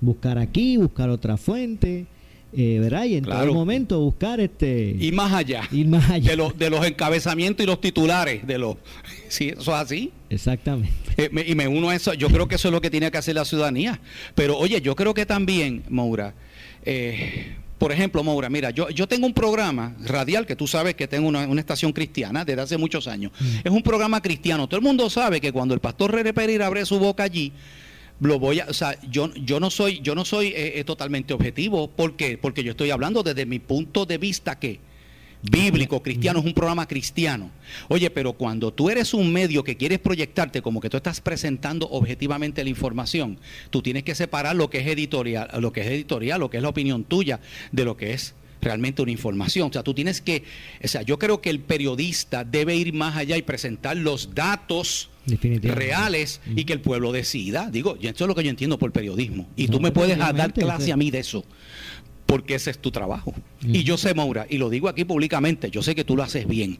buscar 0.00 0.38
aquí, 0.38 0.76
buscar 0.76 1.08
otra 1.08 1.36
fuente 1.36 2.06
eh, 2.56 2.78
¿verdad? 2.80 3.04
Y 3.04 3.16
en 3.16 3.24
todo 3.24 3.54
momento 3.54 4.00
buscar 4.00 4.40
este... 4.40 4.96
Y 4.98 5.12
más 5.12 5.32
allá. 5.32 5.62
Ir 5.72 5.86
más 5.86 6.10
allá. 6.10 6.36
De, 6.36 6.52
de 6.56 6.70
los 6.70 6.84
encabezamientos 6.84 7.62
y 7.62 7.66
los 7.66 7.80
titulares 7.80 8.46
de 8.46 8.58
los... 8.58 8.76
Sí, 9.28 9.50
eso 9.50 9.60
es 9.60 9.68
así. 9.80 10.12
Exactamente. 10.28 10.92
Eh, 11.16 11.30
y 11.46 11.54
me 11.54 11.68
uno 11.68 11.90
a 11.90 11.94
eso. 11.94 12.14
Yo 12.14 12.28
creo 12.28 12.48
que 12.48 12.56
eso 12.56 12.68
es 12.68 12.72
lo 12.72 12.80
que 12.80 12.90
tiene 12.90 13.10
que 13.10 13.18
hacer 13.18 13.36
la 13.36 13.44
ciudadanía. 13.44 14.00
Pero 14.34 14.58
oye, 14.58 14.80
yo 14.80 14.96
creo 14.96 15.14
que 15.14 15.24
también, 15.24 15.84
Maura, 15.88 16.34
eh, 16.84 17.54
por 17.78 17.92
ejemplo, 17.92 18.22
Maura, 18.24 18.50
mira, 18.50 18.70
yo, 18.70 18.90
yo 18.90 19.06
tengo 19.06 19.26
un 19.26 19.32
programa 19.32 19.96
radial 20.04 20.46
que 20.46 20.54
tú 20.54 20.66
sabes 20.66 20.94
que 20.96 21.08
tengo 21.08 21.28
una, 21.28 21.44
estación 21.60 21.92
cristiana 21.92 22.44
desde 22.44 22.60
hace 22.60 22.76
muchos 22.76 23.06
años. 23.06 23.32
Mm. 23.40 23.44
Es 23.64 23.72
un 23.72 23.82
programa 23.82 24.20
cristiano. 24.20 24.66
Todo 24.66 24.76
el 24.78 24.84
mundo 24.84 25.08
sabe 25.08 25.40
que 25.40 25.52
cuando 25.52 25.72
el 25.72 25.80
pastor 25.80 26.12
Rere 26.12 26.34
Pereira 26.34 26.66
abre 26.66 26.84
su 26.84 26.98
boca 26.98 27.22
allí, 27.22 27.52
lo 28.20 28.38
voy 28.38 28.60
a, 28.60 28.66
o 28.66 28.74
sea, 28.74 29.00
yo, 29.02 29.32
yo 29.34 29.60
no 29.60 29.70
soy, 29.70 30.00
yo 30.00 30.14
no 30.14 30.24
soy 30.24 30.48
eh, 30.48 30.78
eh, 30.78 30.84
totalmente 30.84 31.34
objetivo. 31.34 31.90
¿Por 31.90 32.16
qué? 32.16 32.38
Porque 32.38 32.62
yo 32.62 32.72
estoy 32.72 32.90
hablando 32.90 33.22
desde 33.22 33.46
mi 33.46 33.58
punto 33.58 34.06
de 34.06 34.18
vista 34.18 34.58
que 34.58 34.80
bíblico, 35.42 36.02
cristiano, 36.02 36.40
es 36.40 36.44
un 36.44 36.52
programa 36.52 36.86
cristiano. 36.86 37.50
Oye, 37.88 38.10
pero 38.10 38.34
cuando 38.34 38.72
tú 38.72 38.90
eres 38.90 39.14
un 39.14 39.32
medio 39.32 39.64
que 39.64 39.76
quieres 39.76 39.98
proyectarte 39.98 40.60
como 40.62 40.80
que 40.80 40.90
tú 40.90 40.96
estás 40.96 41.20
presentando 41.20 41.88
objetivamente 41.88 42.62
la 42.62 42.70
información, 42.70 43.38
tú 43.70 43.82
tienes 43.82 44.02
que 44.02 44.14
separar 44.14 44.56
lo 44.56 44.68
que 44.68 44.78
es 44.80 44.86
editorial, 44.86 45.48
lo 45.58 45.72
que 45.72 45.80
es 45.80 45.86
editorial, 45.86 46.40
lo 46.40 46.50
que 46.50 46.58
es 46.58 46.62
la 46.62 46.68
opinión 46.68 47.04
tuya, 47.04 47.40
de 47.72 47.84
lo 47.84 47.96
que 47.96 48.12
es 48.12 48.34
realmente 48.60 49.02
una 49.02 49.12
información. 49.12 49.70
O 49.70 49.72
sea, 49.72 49.82
tú 49.82 49.94
tienes 49.94 50.20
que, 50.20 50.44
o 50.82 50.88
sea, 50.88 51.02
yo 51.02 51.18
creo 51.18 51.40
que 51.40 51.50
el 51.50 51.60
periodista 51.60 52.44
debe 52.44 52.76
ir 52.76 52.92
más 52.92 53.16
allá 53.16 53.36
y 53.36 53.42
presentar 53.42 53.96
los 53.96 54.34
datos 54.34 55.09
reales 55.26 56.40
y 56.54 56.64
que 56.64 56.72
el 56.72 56.80
pueblo 56.80 57.12
decida. 57.12 57.70
Digo, 57.70 57.96
eso 58.00 58.24
es 58.24 58.28
lo 58.28 58.34
que 58.34 58.42
yo 58.42 58.50
entiendo 58.50 58.78
por 58.78 58.92
periodismo. 58.92 59.48
Y 59.56 59.68
tú 59.68 59.80
me 59.80 59.92
puedes 59.92 60.18
dar 60.18 60.52
clase 60.52 60.92
a 60.92 60.96
mí 60.96 61.10
de 61.10 61.18
eso. 61.20 61.44
porque 62.26 62.54
ese 62.54 62.70
es 62.70 62.78
tu 62.78 62.92
trabajo. 62.92 63.34
Y 63.60 63.82
yo 63.82 63.96
sé, 63.98 64.14
Maura, 64.14 64.46
y 64.48 64.58
lo 64.58 64.70
digo 64.70 64.88
aquí 64.88 65.04
públicamente, 65.04 65.68
yo 65.68 65.82
sé 65.82 65.96
que 65.96 66.04
tú 66.04 66.16
lo 66.16 66.22
haces 66.22 66.46
bien. 66.46 66.78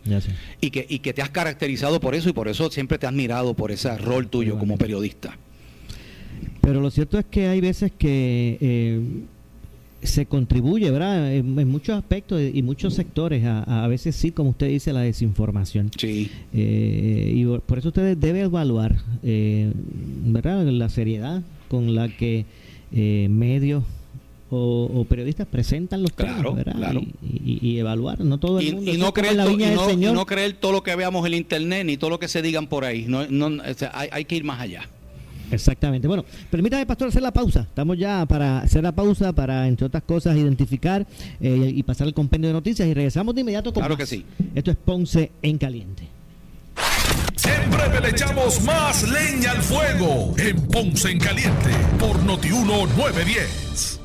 Y 0.60 0.70
que, 0.70 0.86
y 0.88 1.00
que 1.00 1.12
te 1.12 1.22
has 1.22 1.30
caracterizado 1.30 1.98
por 1.98 2.14
eso 2.14 2.28
y 2.28 2.32
por 2.32 2.46
eso 2.46 2.70
siempre 2.70 2.98
te 2.98 3.08
has 3.08 3.12
mirado 3.12 3.54
por 3.54 3.72
ese 3.72 3.96
rol 3.98 4.28
tuyo 4.28 4.58
como 4.58 4.78
periodista. 4.78 5.36
Pero 6.60 6.80
lo 6.80 6.90
cierto 6.90 7.18
es 7.18 7.24
que 7.26 7.48
hay 7.48 7.60
veces 7.60 7.90
que 7.98 8.58
eh, 8.60 9.00
se 10.02 10.26
contribuye, 10.26 10.90
¿verdad? 10.90 11.34
En, 11.34 11.68
muchos 11.68 11.96
aspectos 11.96 12.40
y 12.52 12.62
muchos 12.62 12.94
sectores, 12.94 13.44
a, 13.44 13.84
a, 13.84 13.88
veces 13.88 14.16
sí, 14.16 14.30
como 14.30 14.50
usted 14.50 14.68
dice, 14.68 14.92
la 14.92 15.00
desinformación. 15.00 15.90
Sí. 15.98 16.30
Eh, 16.54 17.32
y 17.34 17.44
por 17.44 17.78
eso 17.78 17.88
ustedes 17.88 18.18
deben 18.18 18.44
evaluar, 18.44 18.96
eh, 19.22 19.72
¿verdad? 20.24 20.64
La 20.66 20.88
seriedad 20.88 21.42
con 21.68 21.94
la 21.94 22.08
que 22.08 22.46
eh, 22.92 23.28
medios 23.30 23.84
o, 24.52 25.06
periodistas 25.08 25.46
presentan 25.46 26.02
los 26.02 26.12
claro, 26.12 26.54
¿verdad? 26.54 26.74
Claro. 26.74 27.02
Y, 27.22 27.78
evaluar, 27.78 28.20
no 28.20 28.38
todo 28.38 28.58
el 28.58 28.74
mundo. 28.74 28.92
Y 28.92 28.96
no, 28.96 29.12
creer, 29.12 29.36
no, 29.36 30.26
creer 30.26 30.54
todo 30.54 30.72
lo 30.72 30.82
que 30.82 30.96
veamos 30.96 31.24
en 31.24 31.34
el 31.34 31.38
internet 31.38 31.86
ni 31.86 31.96
todo 31.96 32.10
lo 32.10 32.18
que 32.18 32.26
se 32.26 32.42
digan 32.42 32.66
por 32.66 32.84
ahí. 32.84 33.04
No, 33.06 33.26
no, 33.28 33.62
hay, 33.92 34.08
hay 34.10 34.24
que 34.24 34.36
ir 34.36 34.44
más 34.44 34.60
allá. 34.60 34.88
Exactamente. 35.50 36.06
Bueno, 36.08 36.24
permítame, 36.50 36.86
Pastor, 36.86 37.08
hacer 37.08 37.22
la 37.22 37.32
pausa. 37.32 37.60
Estamos 37.60 37.98
ya 37.98 38.26
para 38.26 38.60
hacer 38.60 38.82
la 38.82 38.92
pausa, 38.92 39.32
para, 39.32 39.66
entre 39.66 39.86
otras 39.86 40.02
cosas, 40.02 40.36
identificar 40.36 41.06
eh, 41.40 41.72
y 41.74 41.82
pasar 41.82 42.06
el 42.06 42.14
compendio 42.14 42.48
de 42.48 42.54
noticias 42.54 42.86
y 42.88 42.94
regresamos 42.94 43.34
de 43.34 43.42
inmediato 43.42 43.72
con 43.72 43.80
Claro 43.80 43.96
que 43.96 44.06
sí. 44.06 44.24
Esto 44.54 44.70
es 44.70 44.76
Ponce 44.76 45.32
en 45.42 45.58
Caliente. 45.58 46.08
Siempre 47.36 48.00
le 48.00 48.10
echamos 48.10 48.62
más 48.62 49.08
leña 49.08 49.52
al 49.52 49.62
fuego 49.62 50.34
en 50.38 50.56
Ponce 50.68 51.10
en 51.10 51.18
Caliente 51.18 51.70
por 51.98 52.22
Notiuno 52.22 52.86
910. 52.96 53.99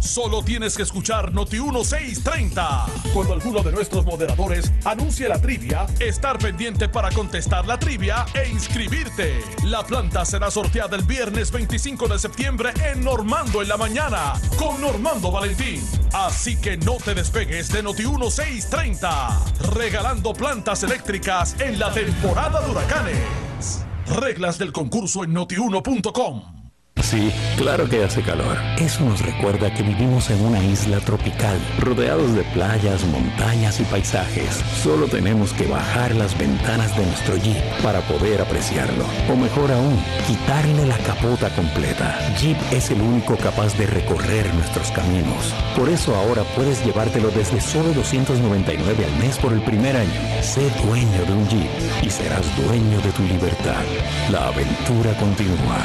Solo 0.00 0.42
tienes 0.42 0.76
que 0.76 0.82
escuchar 0.82 1.32
Noti 1.32 1.58
1630. 1.58 2.86
Cuando 3.14 3.32
alguno 3.32 3.62
de 3.62 3.72
nuestros 3.72 4.04
moderadores 4.04 4.70
anuncie 4.84 5.26
la 5.26 5.40
trivia, 5.40 5.86
estar 6.00 6.38
pendiente 6.38 6.88
para 6.88 7.10
contestar 7.10 7.66
la 7.66 7.78
trivia 7.78 8.26
e 8.34 8.46
inscribirte. 8.48 9.40
La 9.64 9.82
planta 9.84 10.26
será 10.26 10.50
sorteada 10.50 10.96
el 10.96 11.02
viernes 11.02 11.50
25 11.50 12.08
de 12.08 12.18
septiembre 12.18 12.72
en 12.84 13.02
Normando 13.02 13.62
en 13.62 13.68
la 13.68 13.78
mañana 13.78 14.34
con 14.58 14.80
Normando 14.82 15.30
Valentín. 15.30 15.82
Así 16.12 16.56
que 16.56 16.76
no 16.76 16.96
te 16.96 17.14
despegues 17.14 17.72
de 17.72 17.82
Noti 17.82 18.06
1630, 18.06 19.40
regalando 19.72 20.34
plantas 20.34 20.82
eléctricas 20.82 21.56
en 21.58 21.78
la 21.78 21.90
temporada 21.90 22.60
de 22.60 22.70
huracanes. 22.70 23.86
Reglas 24.14 24.58
del 24.58 24.72
concurso 24.72 25.24
en 25.24 25.32
notiuno.com. 25.32 26.57
Sí, 27.02 27.32
claro 27.56 27.88
que 27.88 28.04
hace 28.04 28.22
calor. 28.22 28.56
Eso 28.78 29.04
nos 29.04 29.20
recuerda 29.20 29.72
que 29.72 29.82
vivimos 29.82 30.30
en 30.30 30.44
una 30.44 30.62
isla 30.62 30.98
tropical, 31.00 31.58
rodeados 31.78 32.34
de 32.34 32.42
playas, 32.54 33.04
montañas 33.04 33.80
y 33.80 33.84
paisajes. 33.84 34.62
Solo 34.82 35.06
tenemos 35.06 35.52
que 35.52 35.66
bajar 35.66 36.14
las 36.14 36.36
ventanas 36.36 36.96
de 36.96 37.06
nuestro 37.06 37.36
Jeep 37.36 37.62
para 37.82 38.00
poder 38.02 38.40
apreciarlo. 38.40 39.04
O 39.32 39.36
mejor 39.36 39.72
aún, 39.72 39.98
quitarle 40.26 40.86
la 40.86 40.98
capota 40.98 41.48
completa. 41.50 42.18
Jeep 42.38 42.58
es 42.72 42.90
el 42.90 43.00
único 43.00 43.36
capaz 43.36 43.76
de 43.78 43.86
recorrer 43.86 44.52
nuestros 44.54 44.90
caminos. 44.90 45.54
Por 45.76 45.88
eso 45.88 46.14
ahora 46.14 46.42
puedes 46.56 46.84
llevártelo 46.84 47.30
desde 47.30 47.60
solo 47.60 47.92
299 47.94 49.04
al 49.04 49.24
mes 49.24 49.38
por 49.38 49.52
el 49.52 49.60
primer 49.62 49.96
año. 49.96 50.20
Sé 50.42 50.68
dueño 50.84 51.24
de 51.26 51.32
un 51.32 51.48
Jeep 51.48 51.70
y 52.02 52.10
serás 52.10 52.44
dueño 52.56 53.00
de 53.00 53.10
tu 53.12 53.22
libertad. 53.22 53.82
La 54.30 54.48
aventura 54.48 55.12
continúa. 55.18 55.78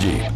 Jeep. 0.00 0.35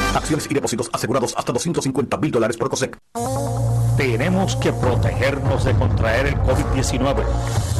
Acciones 0.15 0.47
y 0.49 0.53
depósitos 0.53 0.89
asegurados 0.91 1.33
hasta 1.37 1.53
250 1.53 2.17
mil 2.17 2.31
dólares 2.31 2.57
por 2.57 2.69
COSEC. 2.69 2.97
Tenemos 3.97 4.55
que 4.55 4.73
protegernos 4.73 5.63
de 5.63 5.73
contraer 5.73 6.27
el 6.27 6.35
COVID-19. 6.37 7.23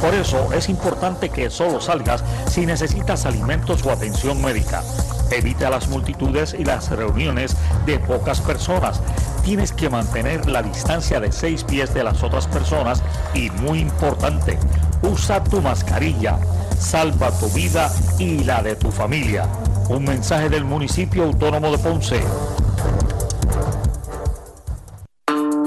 Por 0.02 0.14
eso 0.14 0.54
es 0.54 0.70
importante 0.70 1.30
que 1.30 1.50
solo 1.50 1.82
salgas 1.82 2.24
si 2.48 2.66
necesitas 2.66 3.26
alimentos 3.26 3.84
o 3.84 3.92
atención 3.92 4.42
médica. 4.42 4.84
Evita 5.32 5.70
las 5.70 5.88
multitudes 5.88 6.54
y 6.58 6.64
las 6.64 6.90
reuniones 6.92 7.56
de 7.86 7.98
pocas 8.00 8.42
personas. 8.42 9.02
Tienes 9.44 9.72
que 9.72 9.90
mantener 9.90 10.48
la 10.48 10.62
distancia 10.62 11.20
de 11.20 11.32
seis 11.32 11.64
pies 11.64 11.94
de 11.94 12.04
las 12.04 12.22
otras 12.22 12.48
personas 12.48 13.02
y 13.34 13.50
muy 13.50 13.80
importante, 13.80 14.60
usa 15.02 15.44
tu 15.44 15.62
mascarilla. 15.62 16.38
Salva 16.78 17.32
tu 17.40 17.50
vida 17.50 17.92
y 18.20 18.44
la 18.44 18.62
de 18.62 18.76
tu 18.76 18.92
familia. 18.92 19.48
Un 19.90 20.04
mensaje 20.04 20.50
del 20.50 20.64
municipio 20.64 21.24
autónomo 21.24 21.72
de 21.72 21.78
Ponce. 21.78 22.22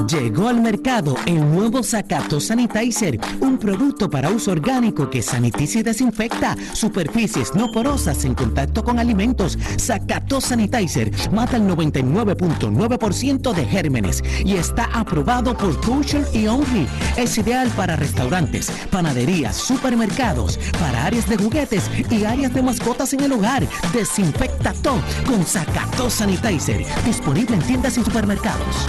Llegó 0.02 0.48
al 0.48 0.60
mercado 0.60 1.16
el 1.24 1.40
nuevo 1.40 1.82
Zacato 1.82 2.38
Sanitizer, 2.38 3.18
un 3.40 3.56
producto 3.56 4.10
para 4.10 4.28
uso 4.28 4.50
orgánico 4.50 5.08
que 5.08 5.22
sanitiza 5.22 5.78
y 5.78 5.82
desinfecta 5.82 6.56
superficies 6.74 7.54
no 7.54 7.72
porosas 7.72 8.24
en 8.24 8.34
contacto 8.34 8.84
con 8.84 8.98
alimentos. 8.98 9.56
Zacato 9.80 10.40
Sanitizer 10.42 11.10
mata 11.32 11.56
el 11.56 11.62
99.9% 11.62 13.54
de 13.54 13.64
gérmenes 13.64 14.22
y 14.44 14.56
está 14.56 14.90
aprobado 14.92 15.56
por 15.56 15.80
Kosher 15.80 16.26
y 16.34 16.48
Only. 16.48 16.86
Es 17.16 17.38
ideal 17.38 17.70
para 17.70 17.96
restaurantes, 17.96 18.70
panaderías, 18.90 19.56
supermercados, 19.56 20.58
para 20.78 21.06
áreas 21.06 21.28
de 21.28 21.38
juguetes 21.38 21.90
y 22.10 22.24
áreas 22.24 22.52
de 22.52 22.62
mascotas 22.62 23.12
en 23.14 23.20
el 23.20 23.32
hogar. 23.32 23.66
Desinfecta 23.94 24.74
todo 24.74 25.00
con 25.24 25.44
Zacato 25.44 26.10
Sanitizer, 26.10 26.84
disponible 27.06 27.56
en 27.56 27.62
tiendas 27.62 27.96
y 27.96 28.04
supermercados. 28.04 28.88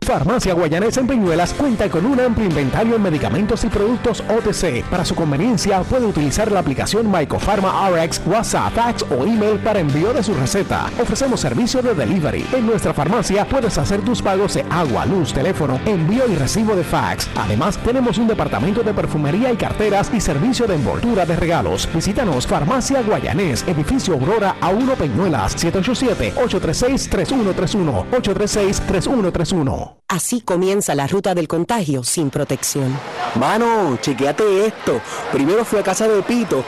Farmacia 0.00 0.54
Guayanés 0.54 0.96
en 0.96 1.06
Peñuelas 1.06 1.54
cuenta 1.54 1.88
con 1.88 2.06
un 2.06 2.20
amplio 2.20 2.48
inventario 2.48 2.96
en 2.96 3.02
medicamentos 3.02 3.64
y 3.64 3.68
productos 3.68 4.22
OTC. 4.28 4.84
Para 4.90 5.04
su 5.04 5.14
conveniencia 5.14 5.80
puede 5.82 6.06
utilizar 6.06 6.50
la 6.50 6.60
aplicación 6.60 7.10
Mycopharma 7.10 7.90
RX, 7.90 8.20
WhatsApp, 8.26 8.72
fax 8.74 9.04
o 9.10 9.24
email 9.24 9.58
para 9.58 9.80
envío 9.80 10.12
de 10.12 10.22
su 10.22 10.34
receta. 10.34 10.90
Ofrecemos 11.00 11.40
servicio 11.40 11.82
de 11.82 11.94
delivery. 11.94 12.44
En 12.52 12.66
nuestra 12.66 12.92
farmacia 12.92 13.46
puedes 13.46 13.78
hacer 13.78 14.00
tus 14.02 14.22
pagos 14.22 14.54
de 14.54 14.64
agua, 14.70 15.06
luz, 15.06 15.32
teléfono, 15.32 15.80
envío 15.86 16.24
y 16.28 16.36
recibo 16.36 16.74
de 16.74 16.84
fax. 16.84 17.28
Además, 17.36 17.78
tenemos 17.78 18.18
un 18.18 18.28
departamento 18.28 18.82
de 18.82 18.94
perfumería 18.94 19.52
y 19.52 19.56
carteras 19.56 20.10
y 20.12 20.20
servicio 20.20 20.66
de 20.66 20.74
envoltura 20.74 21.24
de 21.26 21.36
regalos. 21.36 21.88
Visítanos 21.94 22.46
Farmacia 22.46 23.02
Guayanés, 23.02 23.64
edificio 23.66 24.14
Aurora 24.14 24.56
a 24.60 24.70
1 24.70 24.94
Peñuelas, 24.94 25.56
787-836-3131. 25.56 28.04
836-3131. 28.10 29.81
Así 30.08 30.40
comienza 30.42 30.94
la 30.94 31.06
ruta 31.06 31.34
del 31.34 31.48
contagio 31.48 32.04
sin 32.04 32.30
protección. 32.30 32.98
Mano, 33.36 33.98
chequeate 34.00 34.66
esto. 34.66 35.00
Primero 35.32 35.64
fui 35.64 35.78
a 35.78 35.82
casa 35.82 36.06
de 36.06 36.22
Pito. 36.22 36.64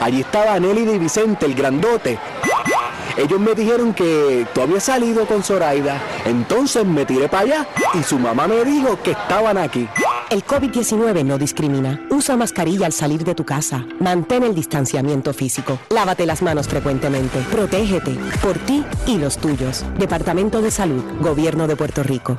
Allí 0.00 0.20
estaba 0.20 0.58
Nelly 0.58 0.94
y 0.94 0.98
Vicente, 0.98 1.46
el 1.46 1.54
grandote. 1.54 2.18
Ellos 3.16 3.40
me 3.40 3.54
dijeron 3.54 3.94
que 3.94 4.46
tú 4.54 4.60
habías 4.60 4.84
salido 4.84 5.26
con 5.26 5.42
Zoraida. 5.42 6.00
Entonces 6.24 6.84
me 6.84 7.06
tiré 7.06 7.28
para 7.28 7.42
allá 7.44 7.68
y 7.94 8.02
su 8.02 8.18
mamá 8.18 8.46
me 8.46 8.64
dijo 8.64 9.00
que 9.02 9.12
estaban 9.12 9.56
aquí. 9.56 9.88
El 10.28 10.44
COVID-19 10.44 11.24
no 11.24 11.38
discrimina. 11.38 12.00
Usa 12.10 12.36
mascarilla 12.36 12.86
al 12.86 12.92
salir 12.92 13.24
de 13.24 13.34
tu 13.34 13.44
casa. 13.44 13.86
Mantén 14.00 14.42
el 14.42 14.54
distanciamiento 14.54 15.32
físico. 15.32 15.78
Lávate 15.90 16.26
las 16.26 16.42
manos 16.42 16.68
frecuentemente. 16.68 17.38
Protégete 17.50 18.16
por 18.42 18.58
ti 18.58 18.84
y 19.06 19.18
los 19.18 19.38
tuyos. 19.38 19.84
Departamento 19.98 20.60
de 20.60 20.70
Salud, 20.70 21.02
Gobierno 21.20 21.66
de 21.66 21.76
Puerto 21.76 22.02
Rico. 22.02 22.38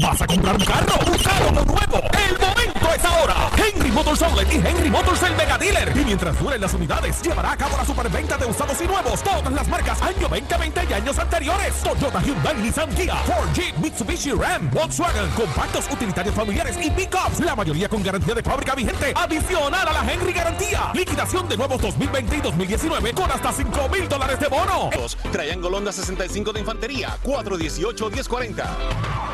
¿Vas 0.00 0.20
a 0.20 0.26
comprar 0.26 0.56
un 0.56 0.64
carro? 0.64 0.92
¿Un 1.06 1.18
carro 1.18 1.52
nuevo? 1.52 2.02
¡El 2.18 2.36
momento 2.40 2.94
es 2.96 3.04
ahora! 3.04 3.48
Henry 3.56 3.92
Motors 3.92 4.22
Outlet 4.22 4.52
y 4.52 4.56
Henry 4.56 4.90
Motors 4.90 5.22
el 5.22 5.36
Mega 5.36 5.56
Dealer. 5.56 5.96
Y 5.96 6.04
mientras 6.04 6.36
duren 6.36 6.60
las 6.60 6.74
unidades, 6.74 7.22
llevará 7.22 7.52
a 7.52 7.56
cabo 7.56 7.76
la 7.76 7.84
superventa 7.84 8.36
de 8.36 8.44
usados 8.44 8.76
y 8.82 8.88
nuevos. 8.88 9.22
Todas 9.22 9.52
las 9.52 9.68
marcas 9.68 10.02
año 10.02 10.26
2020 10.28 10.80
y 10.90 10.92
años 10.94 11.16
anteriores. 11.16 11.74
Toyota, 11.84 12.20
Hyundai, 12.22 12.56
Nissan, 12.56 12.92
Kia, 12.92 13.14
Ford, 13.18 13.48
Jeep, 13.54 13.76
Mitsubishi, 13.76 14.32
Ram, 14.32 14.68
Volkswagen, 14.72 15.30
compactos, 15.30 15.88
utilitarios 15.88 16.34
familiares 16.34 16.76
y 16.82 16.90
pickups. 16.90 17.38
La 17.38 17.54
mayoría 17.54 17.88
con 17.88 18.02
garantía 18.02 18.34
de 18.34 18.42
fábrica 18.42 18.74
vigente. 18.74 19.12
Adicional 19.14 19.86
a 19.86 19.92
la 19.92 20.12
Henry 20.12 20.32
Garantía. 20.32 20.90
Liquidación 20.92 21.48
de 21.48 21.56
nuevos 21.56 21.80
2020 21.80 22.38
y 22.38 22.40
2019 22.40 23.12
con 23.12 23.30
hasta 23.30 23.52
5 23.52 23.88
mil 23.90 24.08
dólares 24.08 24.40
de 24.40 24.48
bono. 24.48 24.90
Triangle 25.30 25.76
Honda 25.76 25.92
65 25.92 26.52
de 26.52 26.58
Infantería, 26.58 27.16
418-1040. 27.22 29.33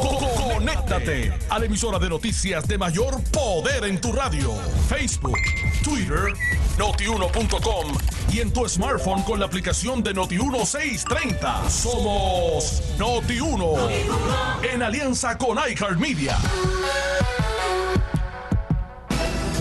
Conéctate 0.01 1.31
a 1.49 1.59
la 1.59 1.65
emisora 1.65 1.99
de 1.99 2.09
noticias 2.09 2.67
de 2.67 2.77
mayor 2.77 3.21
poder 3.31 3.85
en 3.85 4.01
tu 4.01 4.11
radio. 4.11 4.53
Facebook, 4.89 5.37
Twitter, 5.83 6.33
notiuno.com 6.77 7.97
y 8.31 8.39
en 8.39 8.51
tu 8.51 8.67
smartphone 8.67 9.21
con 9.23 9.39
la 9.39 9.45
aplicación 9.45 10.01
de 10.01 10.15
Noti1 10.15 10.65
630. 10.65 11.69
Somos 11.69 12.81
Noti1 12.97 13.89
en 14.73 14.81
alianza 14.81 15.37
con 15.37 15.57
iHeartMedia. 15.57 16.37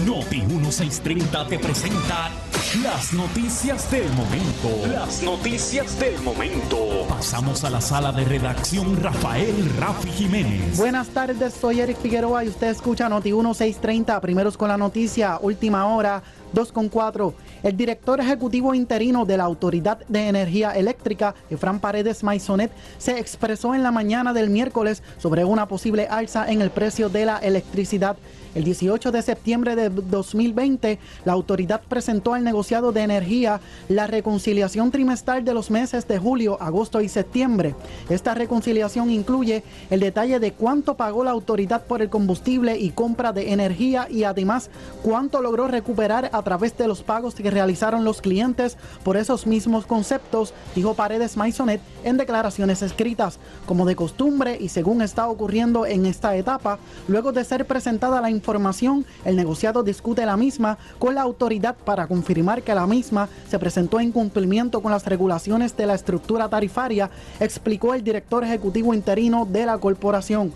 Noti 0.07 0.41
1630 0.41 1.47
te 1.49 1.59
presenta 1.59 2.31
las 2.77 3.13
noticias 3.13 3.91
del 3.91 4.09
momento. 4.13 4.69
Las 4.93 5.23
noticias 5.25 5.99
del 5.99 6.17
momento. 6.23 7.05
Pasamos 7.09 7.65
a 7.65 7.71
la 7.71 7.81
sala 7.81 8.13
de 8.13 8.25
redacción 8.25 8.97
Rafael 9.03 9.69
Rafi 9.77 10.09
Jiménez. 10.11 10.77
Buenas 10.77 11.09
tardes, 11.09 11.53
soy 11.55 11.81
Eric 11.81 11.99
Figueroa 11.99 12.45
y 12.45 12.49
usted 12.49 12.69
escucha 12.69 13.09
Noti 13.09 13.33
1630, 13.33 14.21
primeros 14.21 14.57
con 14.57 14.69
la 14.69 14.77
noticia, 14.77 15.39
última 15.43 15.85
hora, 15.87 16.23
2 16.53 16.71
con 16.71 16.89
4. 16.89 17.35
El 17.65 17.77
director 17.77 18.21
ejecutivo 18.21 18.73
interino 18.73 19.27
de 19.27 19.37
la 19.37 19.45
Autoridad 19.45 19.99
de 20.07 20.29
Energía 20.29 20.71
Eléctrica, 20.71 21.35
Efran 21.51 21.81
Paredes 21.81 22.23
Maisonet, 22.23 22.71
se 22.99 23.19
expresó 23.19 23.75
en 23.75 23.83
la 23.83 23.91
mañana 23.91 24.33
del 24.33 24.49
miércoles 24.49 25.03
sobre 25.19 25.45
una 25.45 25.67
posible 25.67 26.07
alza 26.09 26.49
en 26.49 26.63
el 26.63 26.71
precio 26.71 27.09
de 27.09 27.25
la 27.27 27.39
electricidad. 27.39 28.17
El 28.55 28.65
18 28.65 29.13
de 29.13 29.23
septiembre 29.23 29.77
de 29.77 29.91
2020, 29.91 30.99
la 31.25 31.33
autoridad 31.33 31.83
presentó 31.89 32.35
al 32.35 32.43
negociado 32.43 32.91
de 32.91 33.03
energía 33.03 33.61
la 33.89 34.09
reconciliación 34.09 34.91
trimestral 34.91 35.45
de 35.45 35.55
los 35.55 35.71
meses 35.71 36.09
de 36.09 36.19
julio, 36.19 36.61
agosto 36.61 37.01
y 37.01 37.09
septiembre. 37.09 37.77
Esta 38.09 38.35
reconciliación 38.35 39.11
incluye 39.11 39.63
el 39.89 40.01
detalle 40.01 40.41
de 40.41 40.53
cuánto 40.53 40.97
pagó 40.97 41.23
la 41.23 41.31
autoridad 41.31 41.85
por 41.85 42.03
el 42.03 42.11
combustible 42.11 42.77
y 42.77 42.91
compra 42.91 43.33
de 43.33 43.53
energía 43.53 44.09
y 44.11 44.25
además 44.25 44.71
cuánto 45.03 45.41
logró 45.43 45.69
recuperar 45.69 46.31
a 46.33 46.43
través 46.43 46.77
de 46.77 46.89
los 46.89 47.03
pagos 47.03 47.37
que 47.37 47.51
realizaron 47.51 48.05
los 48.05 48.21
clientes 48.21 48.77
por 49.05 49.17
esos 49.17 49.47
mismos 49.47 49.87
conceptos, 49.87 50.55
dijo 50.75 50.95
Paredes 50.95 51.37
Maisonet 51.37 51.81
en 52.03 52.17
declaraciones 52.17 52.83
escritas. 52.83 53.39
Como 53.67 53.87
de 53.87 53.95
costumbre 53.95 54.59
y 54.61 54.71
según 54.71 55.03
está 55.03 55.29
ocurriendo 55.29 55.87
en 55.87 56.07
esta 56.07 56.35
etapa, 56.35 56.79
luego 57.07 57.33
de 57.33 57.45
ser 57.45 57.67
presentada 57.67 58.21
la 58.21 58.31
información, 58.41 59.05
el 59.25 59.37
negociado 59.37 59.83
discute 59.83 60.25
la 60.25 60.37
misma 60.37 60.79
con 60.99 61.15
la 61.15 61.23
autoridad 61.23 61.77
para 61.77 62.07
confirmar 62.07 62.63
que 62.63 62.75
la 62.75 62.87
misma 62.87 63.29
se 63.49 63.59
presentó 63.59 64.01
en 64.01 64.13
cumplimiento 64.13 64.81
con 64.81 64.93
las 64.93 65.07
regulaciones 65.07 65.77
de 65.77 65.87
la 65.87 65.95
estructura 65.95 66.49
tarifaria, 66.49 67.11
explicó 67.39 67.93
el 67.95 68.03
director 68.03 68.43
ejecutivo 68.43 68.95
interino 68.95 69.47
de 69.47 69.67
la 69.67 69.77
corporación. 69.79 70.53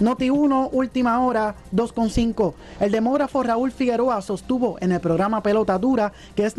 Noti 0.00 0.30
1, 0.30 0.70
última 0.72 1.24
hora, 1.24 1.54
2.5. 1.74 2.54
El 2.80 2.90
demógrafo 2.90 3.42
Raúl 3.42 3.70
Figueroa 3.70 4.20
sostuvo 4.20 4.76
en 4.80 4.90
el 4.90 5.00
programa 5.00 5.42
Pelota 5.42 5.78
Dura 5.78 6.12
que 6.34 6.44
es, 6.44 6.54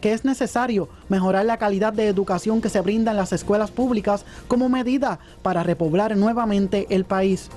que 0.00 0.12
es 0.12 0.24
necesario 0.24 0.88
mejorar 1.08 1.46
la 1.46 1.56
calidad 1.56 1.92
de 1.92 2.06
educación 2.06 2.60
que 2.60 2.68
se 2.68 2.80
brinda 2.80 3.10
en 3.10 3.16
las 3.16 3.32
escuelas 3.32 3.70
públicas 3.72 4.24
como 4.46 4.68
medida 4.68 5.18
para 5.42 5.64
repoblar 5.64 6.16
nuevamente 6.16 6.86
el 6.90 7.04
país. 7.04 7.50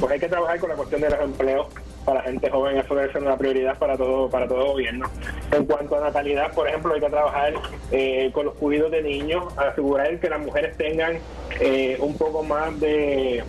Pues 0.00 0.12
hay 0.12 0.20
que 0.20 0.28
trabajar 0.28 0.58
con 0.60 0.68
la 0.68 0.76
cuestión 0.76 1.00
de 1.00 1.10
los 1.10 1.20
empleos 1.20 1.66
para 2.08 2.22
gente 2.22 2.48
joven, 2.48 2.78
eso 2.78 2.94
debe 2.94 3.12
ser 3.12 3.20
una 3.22 3.36
prioridad 3.36 3.76
para 3.76 3.94
todo 3.98 4.30
para 4.30 4.48
todo 4.48 4.68
gobierno. 4.68 5.10
En 5.52 5.66
cuanto 5.66 5.94
a 5.94 6.00
natalidad, 6.00 6.54
por 6.54 6.66
ejemplo, 6.66 6.94
hay 6.94 7.00
que 7.02 7.10
trabajar 7.10 7.52
eh, 7.90 8.30
con 8.32 8.46
los 8.46 8.54
cuidados 8.54 8.92
de 8.92 9.02
niños, 9.02 9.44
asegurar 9.58 10.18
que 10.18 10.30
las 10.30 10.40
mujeres 10.40 10.74
tengan 10.78 11.18
eh, 11.60 11.98
un 12.00 12.16
poco 12.16 12.42
más 12.42 12.80
de 12.80 13.44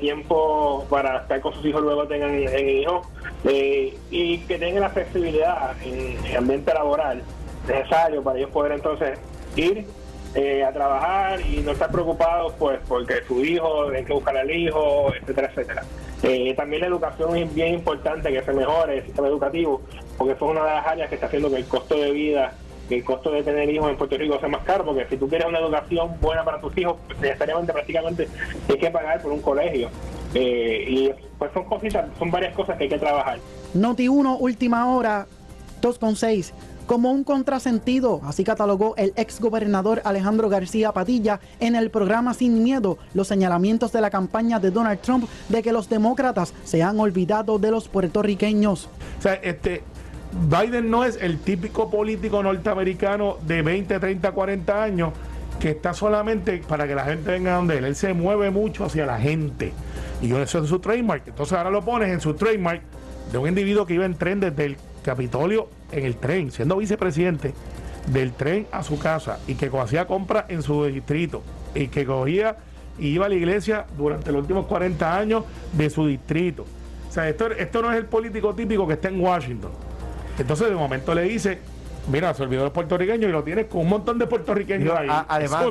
tiempo 0.00 0.84
para 0.90 1.18
estar 1.18 1.40
con 1.40 1.52
sus 1.54 1.64
hijos, 1.64 1.80
luego 1.80 2.08
tengan 2.08 2.42
hijos, 2.42 3.06
eh, 3.44 3.96
y 4.10 4.38
que 4.38 4.58
tengan 4.58 4.82
la 4.82 4.90
flexibilidad 4.90 5.76
en 5.84 6.26
el 6.26 6.36
ambiente 6.36 6.74
laboral 6.74 7.22
necesario 7.68 8.20
para 8.24 8.36
ellos 8.36 8.50
poder 8.50 8.72
entonces 8.72 9.16
ir 9.54 9.86
eh, 10.34 10.64
a 10.64 10.72
trabajar 10.72 11.40
y 11.40 11.58
no 11.58 11.70
estar 11.70 11.92
preocupados 11.92 12.54
pues 12.58 12.80
porque 12.88 13.22
su 13.28 13.44
hijo, 13.44 13.84
tiene 13.90 14.04
que 14.04 14.12
buscar 14.12 14.36
al 14.36 14.50
hijo, 14.50 15.12
etcétera, 15.14 15.50
etcétera. 15.50 15.84
Eh, 16.22 16.54
también 16.54 16.82
la 16.82 16.88
educación 16.88 17.36
es 17.36 17.52
bien 17.52 17.74
importante 17.74 18.32
que 18.32 18.42
se 18.42 18.52
mejore 18.52 18.98
el 18.98 19.04
sistema 19.04 19.28
educativo, 19.28 19.82
porque 20.16 20.34
es 20.34 20.40
una 20.40 20.64
de 20.64 20.70
las 20.70 20.86
áreas 20.86 21.08
que 21.08 21.16
está 21.16 21.26
haciendo 21.26 21.50
que 21.50 21.56
el 21.56 21.66
costo 21.66 21.96
de 21.96 22.12
vida 22.12 22.54
el 22.90 23.04
costo 23.04 23.30
de 23.30 23.42
tener 23.42 23.68
hijos 23.70 23.90
en 23.90 23.96
Puerto 23.96 24.16
Rico 24.16 24.38
sea 24.38 24.48
más 24.48 24.64
caro, 24.64 24.84
porque 24.84 25.06
si 25.08 25.16
tú 25.16 25.28
quieres 25.28 25.46
una 25.46 25.58
educación 25.58 26.12
buena 26.20 26.44
para 26.44 26.60
tus 26.60 26.76
hijos, 26.76 26.96
necesariamente 27.20 27.72
prácticamente 27.72 28.28
hay 28.68 28.78
que 28.78 28.90
pagar 28.90 29.22
por 29.22 29.32
un 29.32 29.40
colegio. 29.40 29.88
Eh, 30.34 30.84
y 30.88 31.10
pues 31.38 31.52
son 31.52 31.64
cositas, 31.64 32.06
son 32.18 32.30
varias 32.30 32.54
cosas 32.54 32.76
que 32.76 32.84
hay 32.84 32.90
que 32.90 32.98
trabajar. 32.98 33.38
Noti 33.74 34.08
1, 34.08 34.36
última 34.38 34.94
hora, 34.94 35.26
2.6. 35.80 36.52
Como 36.86 37.12
un 37.12 37.24
contrasentido, 37.24 38.20
así 38.24 38.44
catalogó 38.44 38.94
el 38.96 39.12
ex 39.16 39.40
gobernador 39.40 40.02
Alejandro 40.04 40.48
García 40.48 40.92
Padilla 40.92 41.40
en 41.60 41.76
el 41.76 41.90
programa 41.90 42.34
Sin 42.34 42.62
Miedo 42.62 42.98
los 43.14 43.28
señalamientos 43.28 43.92
de 43.92 44.00
la 44.00 44.10
campaña 44.10 44.58
de 44.58 44.70
Donald 44.70 45.00
Trump 45.00 45.28
de 45.48 45.62
que 45.62 45.72
los 45.72 45.88
demócratas 45.88 46.52
se 46.64 46.82
han 46.82 46.98
olvidado 46.98 47.58
de 47.58 47.70
los 47.70 47.88
puertorriqueños. 47.88 48.88
O 49.18 49.22
sea, 49.22 49.34
este, 49.34 49.82
Biden 50.50 50.90
no 50.90 51.04
es 51.04 51.16
el 51.20 51.38
típico 51.38 51.90
político 51.90 52.42
norteamericano 52.42 53.36
de 53.46 53.62
20, 53.62 54.00
30, 54.00 54.32
40 54.32 54.82
años 54.82 55.12
que 55.60 55.70
está 55.70 55.94
solamente 55.94 56.62
para 56.66 56.88
que 56.88 56.94
la 56.94 57.04
gente 57.04 57.30
venga 57.30 57.54
donde 57.54 57.78
él. 57.78 57.84
Él 57.84 57.94
se 57.94 58.12
mueve 58.14 58.50
mucho 58.50 58.84
hacia 58.84 59.06
la 59.06 59.20
gente. 59.20 59.72
Y 60.20 60.32
eso 60.34 60.58
es 60.58 60.68
su 60.68 60.80
trademark. 60.80 61.28
Entonces 61.28 61.56
ahora 61.56 61.70
lo 61.70 61.84
pones 61.84 62.08
en 62.10 62.20
su 62.20 62.34
trademark 62.34 62.82
de 63.30 63.38
un 63.38 63.48
individuo 63.48 63.86
que 63.86 63.94
iba 63.94 64.04
en 64.04 64.14
tren 64.14 64.40
desde 64.40 64.64
el 64.64 64.76
Capitolio 65.02 65.68
en 65.90 66.04
el 66.04 66.16
tren, 66.16 66.50
siendo 66.50 66.76
vicepresidente, 66.76 67.54
del 68.06 68.32
tren 68.32 68.66
a 68.72 68.82
su 68.82 68.98
casa 68.98 69.38
y 69.46 69.54
que 69.54 69.70
hacía 69.78 70.06
compras 70.06 70.46
en 70.48 70.62
su 70.62 70.84
distrito 70.86 71.42
y 71.74 71.88
que 71.88 72.04
cogía 72.04 72.56
y 72.98 73.08
iba 73.08 73.26
a 73.26 73.28
la 73.28 73.34
iglesia 73.34 73.86
durante 73.96 74.32
los 74.32 74.42
últimos 74.42 74.66
40 74.66 75.16
años 75.16 75.44
de 75.72 75.88
su 75.88 76.06
distrito. 76.06 76.66
O 77.08 77.12
sea, 77.12 77.28
esto, 77.28 77.50
esto 77.50 77.82
no 77.82 77.92
es 77.92 77.98
el 77.98 78.06
político 78.06 78.54
típico 78.54 78.86
que 78.86 78.94
está 78.94 79.08
en 79.08 79.20
Washington. 79.20 79.70
Entonces 80.38 80.68
de 80.68 80.74
momento 80.74 81.14
le 81.14 81.22
dice, 81.22 81.58
mira, 82.08 82.34
se 82.34 82.42
olvidó 82.42 82.64
los 82.64 82.72
puertorriqueños 82.72 83.28
y 83.28 83.32
lo 83.32 83.42
tienes 83.42 83.66
con 83.66 83.82
un 83.82 83.88
montón 83.88 84.18
de 84.18 84.26
puertorriqueños 84.26 84.96
ahí. 84.96 85.08
además, 85.28 85.64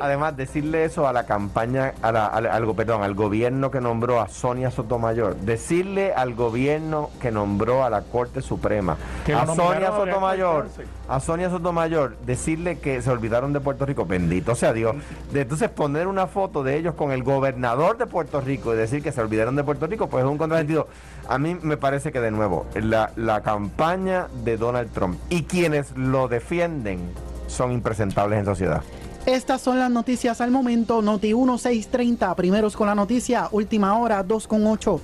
además, 0.00 0.36
decirle 0.36 0.84
eso 0.84 1.06
a 1.06 1.12
la 1.12 1.24
campaña, 1.24 1.94
a 2.02 2.12
la, 2.12 2.26
al, 2.26 2.74
perdón, 2.74 3.02
al 3.02 3.14
gobierno 3.14 3.70
que 3.70 3.80
nombró 3.80 4.20
a 4.20 4.28
Sonia 4.28 4.70
Sotomayor, 4.70 5.36
decirle 5.36 6.12
al 6.12 6.34
gobierno 6.34 7.10
que 7.20 7.30
nombró 7.30 7.84
a 7.84 7.90
la 7.90 8.02
Corte 8.02 8.42
Suprema, 8.42 8.96
a 9.34 9.46
Sonia 9.46 9.88
Sotomayor, 9.88 10.68
a 11.08 11.20
Sonia 11.20 11.50
Sotomayor, 11.50 12.16
decirle 12.24 12.78
que 12.78 13.02
se 13.02 13.10
olvidaron 13.10 13.52
de 13.52 13.60
Puerto 13.60 13.86
Rico, 13.86 14.06
bendito 14.06 14.54
sea 14.54 14.72
Dios. 14.72 14.96
De 15.32 15.42
entonces 15.42 15.68
poner 15.70 16.06
una 16.06 16.26
foto 16.26 16.62
de 16.62 16.76
ellos 16.76 16.94
con 16.94 17.12
el 17.12 17.22
gobernador 17.22 17.98
de 17.98 18.06
Puerto 18.06 18.40
Rico 18.40 18.72
y 18.74 18.76
decir 18.76 19.02
que 19.02 19.12
se 19.12 19.20
olvidaron 19.20 19.56
de 19.56 19.64
Puerto 19.64 19.86
Rico, 19.86 20.08
pues 20.08 20.24
es 20.24 20.30
un 20.30 20.38
contrasentido. 20.38 20.88
A 21.28 21.38
mí 21.38 21.56
me 21.60 21.76
parece 21.76 22.12
que 22.12 22.20
de 22.20 22.30
nuevo, 22.30 22.66
la, 22.74 23.10
la 23.16 23.42
campaña 23.42 24.28
de 24.44 24.56
Donald 24.56 24.90
Trump 24.92 25.18
y 25.28 25.42
quienes 25.72 25.96
lo 25.96 26.28
defienden 26.28 27.00
son 27.46 27.72
impresentables 27.72 28.38
en 28.38 28.44
sociedad. 28.44 28.82
Estas 29.24 29.60
son 29.62 29.78
las 29.78 29.90
noticias 29.90 30.40
al 30.40 30.50
momento. 30.50 31.00
Noti 31.00 31.28
1630, 31.28 32.34
primeros 32.34 32.76
con 32.76 32.88
la 32.88 32.94
noticia, 32.94 33.48
última 33.52 33.98
hora 33.98 34.22
2 34.22 34.46
con 34.48 34.66
8. 34.66 35.00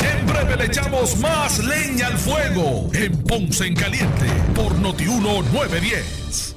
En 0.00 0.26
breve 0.26 0.56
le 0.56 0.64
echamos 0.64 1.18
más 1.18 1.58
leña 1.64 2.08
al 2.08 2.18
fuego 2.18 2.88
en 2.94 3.22
Ponce 3.22 3.66
en 3.66 3.74
Caliente 3.76 4.26
por 4.54 4.74
Noti 4.76 5.04
1910. 5.04 6.56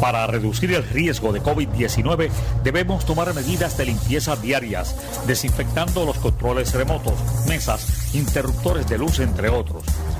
Para 0.00 0.26
reducir 0.26 0.72
el 0.72 0.82
riesgo 0.82 1.32
de 1.32 1.40
COVID-19 1.40 2.30
debemos 2.64 3.04
tomar 3.04 3.32
medidas 3.34 3.76
de 3.76 3.86
limpieza 3.86 4.36
diarias, 4.36 4.96
desinfectando 5.26 6.04
los 6.04 6.18
controles 6.18 6.74
remotos, 6.74 7.14
mesas, 7.46 8.12
interruptores 8.14 8.88
de 8.88 8.98
luz, 8.98 9.20
entre 9.20 9.48
otros. 9.48 9.84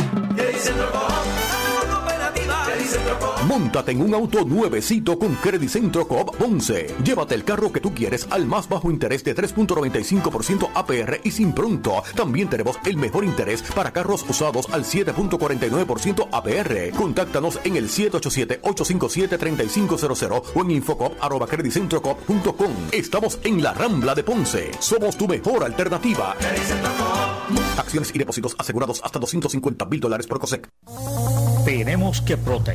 He's 0.00 0.68
in 0.68 0.76
the 0.76 0.86
ball. 0.92 1.59
Móntate 3.46 3.92
en 3.92 4.02
un 4.02 4.14
auto 4.14 4.44
nuevecito 4.44 5.18
con 5.18 5.34
Credit 5.36 5.68
Centro 5.68 6.06
Coop 6.06 6.36
Ponce. 6.36 6.94
Llévate 7.02 7.34
el 7.34 7.44
carro 7.44 7.72
que 7.72 7.80
tú 7.80 7.94
quieres 7.94 8.26
al 8.30 8.46
más 8.46 8.68
bajo 8.68 8.90
interés 8.90 9.24
de 9.24 9.34
3.95% 9.34 10.70
APR 10.74 11.20
y 11.24 11.30
sin 11.30 11.52
pronto. 11.52 12.02
También 12.14 12.48
tenemos 12.48 12.78
el 12.84 12.96
mejor 12.96 13.24
interés 13.24 13.62
para 13.62 13.92
carros 13.92 14.24
usados 14.28 14.68
al 14.72 14.84
7.49% 14.84 16.28
APR. 16.30 16.90
Contáctanos 16.96 17.58
en 17.64 17.76
el 17.76 17.88
787-857-3500 17.88 20.42
o 20.54 20.62
en 20.62 20.70
infocop.com. 20.70 22.72
Estamos 22.92 23.38
en 23.42 23.62
la 23.62 23.72
Rambla 23.72 24.14
de 24.14 24.22
Ponce. 24.22 24.70
Somos 24.78 25.16
tu 25.16 25.26
mejor 25.26 25.64
alternativa. 25.64 26.36
Acciones 27.76 28.14
y 28.14 28.18
depósitos 28.18 28.54
asegurados 28.58 29.00
hasta 29.02 29.18
250 29.18 29.86
mil 29.86 30.00
dólares 30.00 30.26
por 30.26 30.38
COSEC. 30.38 30.68
Tenemos 31.64 32.20
que 32.22 32.36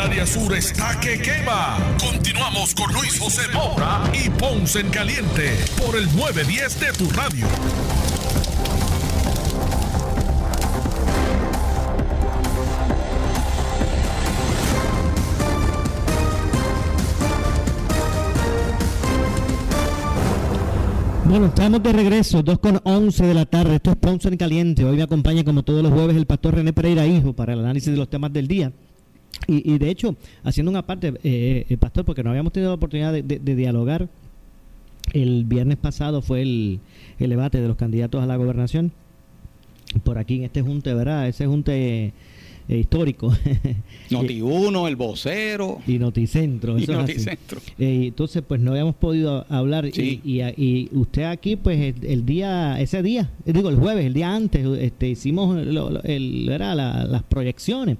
El 0.00 0.06
área 0.06 0.26
sur 0.26 0.54
está 0.54 0.98
que 0.98 1.20
quema. 1.20 1.76
Continuamos 1.98 2.74
con 2.74 2.90
Luis 2.90 3.18
José 3.18 3.42
Moura 3.52 4.02
y 4.14 4.30
Ponce 4.30 4.80
en 4.80 4.88
Caliente 4.88 5.58
por 5.76 5.94
el 5.94 6.06
910 6.16 6.80
de 6.80 6.92
tu 6.94 7.10
radio. 7.10 7.46
Bueno, 21.26 21.46
estamos 21.46 21.82
de 21.82 21.92
regreso, 21.92 22.42
2 22.42 22.58
con 22.58 22.80
11 22.82 23.26
de 23.26 23.34
la 23.34 23.44
tarde. 23.44 23.76
Esto 23.76 23.90
es 23.90 23.96
Ponce 23.96 24.28
en 24.28 24.38
Caliente. 24.38 24.82
Hoy 24.82 24.96
me 24.96 25.02
acompaña, 25.02 25.44
como 25.44 25.62
todos 25.62 25.82
los 25.82 25.92
jueves, 25.92 26.16
el 26.16 26.26
pastor 26.26 26.54
René 26.54 26.72
Pereira 26.72 27.06
Hijo 27.06 27.34
para 27.34 27.52
el 27.52 27.58
análisis 27.58 27.92
de 27.92 27.98
los 27.98 28.08
temas 28.08 28.32
del 28.32 28.48
día. 28.48 28.72
Y, 29.46 29.78
de 29.78 29.90
hecho, 29.90 30.14
haciendo 30.44 30.70
una 30.70 30.86
parte, 30.86 31.14
eh, 31.24 31.66
eh, 31.68 31.76
pastor, 31.76 32.04
porque 32.04 32.22
no 32.22 32.30
habíamos 32.30 32.52
tenido 32.52 32.70
la 32.70 32.76
oportunidad 32.76 33.12
de, 33.12 33.56
dialogar, 33.56 34.08
el 35.12 35.44
viernes 35.44 35.76
pasado 35.76 36.22
fue 36.22 36.42
el, 36.42 36.80
el, 37.18 37.30
debate 37.30 37.60
de 37.60 37.66
los 37.66 37.76
candidatos 37.76 38.22
a 38.22 38.26
la 38.26 38.36
gobernación. 38.36 38.92
Por 40.04 40.18
aquí 40.18 40.36
en 40.36 40.44
este 40.44 40.62
junte, 40.62 40.94
¿verdad? 40.94 41.26
Ese 41.26 41.46
junte 41.46 42.12
eh, 42.70 42.78
histórico. 42.78 43.34
Noti1, 44.10 44.86
el 44.86 44.94
vocero. 44.94 45.80
Y 45.88 45.98
Noticentro. 45.98 46.78
y 46.78 46.86
Noticentro. 46.86 47.60
Eh, 47.76 48.04
entonces, 48.06 48.44
pues 48.46 48.60
no 48.60 48.70
habíamos 48.70 48.94
podido 48.94 49.44
hablar. 49.48 49.86
Y, 49.86 50.20
y, 50.24 50.88
usted 50.92 51.24
aquí, 51.24 51.56
pues 51.56 51.96
el, 52.00 52.24
día, 52.24 52.80
ese 52.80 53.02
día, 53.02 53.28
eh, 53.44 53.52
digo 53.52 53.70
el 53.70 53.76
jueves, 53.76 54.06
el 54.06 54.14
día 54.14 54.32
antes, 54.32 54.64
este, 54.78 55.08
hicimos 55.08 55.58
el, 55.58 56.48
era 56.48 56.76
las 56.76 57.22
proyecciones. 57.24 57.96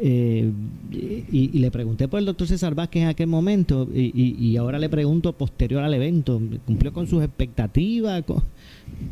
Y, 0.00 1.58
le 1.58 1.70
pregunté 1.70 2.08
por 2.08 2.18
el 2.20 2.26
doctor 2.26 2.46
César 2.46 2.74
Vázquez 2.74 3.02
en 3.02 3.08
aquel 3.08 3.26
momento 3.26 3.88
y, 3.92 4.56
ahora 4.56 4.78
le 4.78 4.88
pregunto 4.88 5.32
posterior 5.32 5.82
al 5.82 5.94
evento, 5.94 6.40
¿cumplió 6.66 6.92
con 6.92 7.06
sus 7.06 7.22
expectativas? 7.22 8.24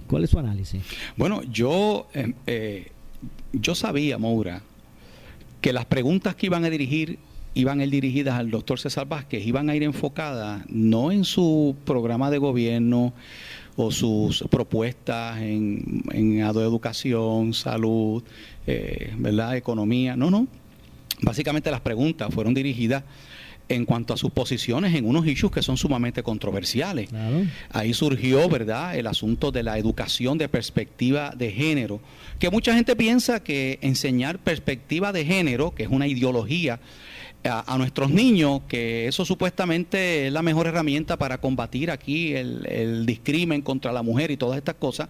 ¿Cuál 0.06 0.24
es 0.24 0.30
su 0.30 0.38
análisis? 0.38 0.82
Bueno, 1.16 1.42
yo, 1.44 2.06
yo 3.52 3.74
sabía, 3.74 4.18
Moura, 4.18 4.62
que 5.60 5.72
las 5.72 5.86
preguntas 5.86 6.34
que 6.36 6.46
iban 6.46 6.64
a 6.64 6.70
dirigir 6.70 7.18
iban 7.56 7.80
a 7.80 7.84
ir 7.84 7.90
dirigidas 7.90 8.38
al 8.38 8.50
doctor 8.50 8.78
César 8.78 9.08
Vázquez, 9.08 9.44
iban 9.46 9.70
a 9.70 9.74
ir 9.74 9.82
enfocadas 9.82 10.62
no 10.68 11.10
en 11.10 11.24
su 11.24 11.74
programa 11.86 12.30
de 12.30 12.36
gobierno 12.36 13.14
o 13.76 13.90
sus 13.90 14.44
propuestas 14.50 15.40
en, 15.40 16.02
en 16.12 16.40
educación, 16.40 17.54
salud, 17.54 18.22
eh, 18.66 19.14
¿verdad? 19.18 19.56
economía, 19.56 20.16
no, 20.16 20.30
no. 20.30 20.46
Básicamente 21.22 21.70
las 21.70 21.80
preguntas 21.80 22.32
fueron 22.32 22.54
dirigidas 22.54 23.04
en 23.68 23.84
cuanto 23.84 24.14
a 24.14 24.16
sus 24.16 24.30
posiciones 24.30 24.94
en 24.94 25.06
unos 25.06 25.26
issues 25.26 25.52
que 25.52 25.62
son 25.62 25.76
sumamente 25.76 26.22
controversiales. 26.22 27.10
Ahí 27.70 27.94
surgió, 27.94 28.48
¿verdad?, 28.48 28.96
el 28.96 29.06
asunto 29.06 29.50
de 29.50 29.62
la 29.62 29.78
educación 29.78 30.38
de 30.38 30.48
perspectiva 30.48 31.32
de 31.36 31.50
género, 31.50 32.00
que 32.38 32.50
mucha 32.50 32.74
gente 32.74 32.94
piensa 32.94 33.42
que 33.42 33.78
enseñar 33.82 34.38
perspectiva 34.38 35.12
de 35.12 35.24
género, 35.24 35.74
que 35.74 35.84
es 35.84 35.88
una 35.88 36.06
ideología, 36.06 36.80
a, 37.48 37.78
nuestros 37.78 38.10
niños, 38.10 38.62
que 38.66 39.06
eso 39.06 39.24
supuestamente 39.24 40.26
es 40.26 40.32
la 40.32 40.42
mejor 40.42 40.66
herramienta 40.66 41.16
para 41.16 41.38
combatir 41.38 41.92
aquí 41.92 42.34
el, 42.34 42.66
el 42.66 43.06
discrimen 43.06 43.62
contra 43.62 43.92
la 43.92 44.02
mujer 44.02 44.32
y 44.32 44.36
todas 44.36 44.56
estas 44.56 44.74
cosas, 44.74 45.08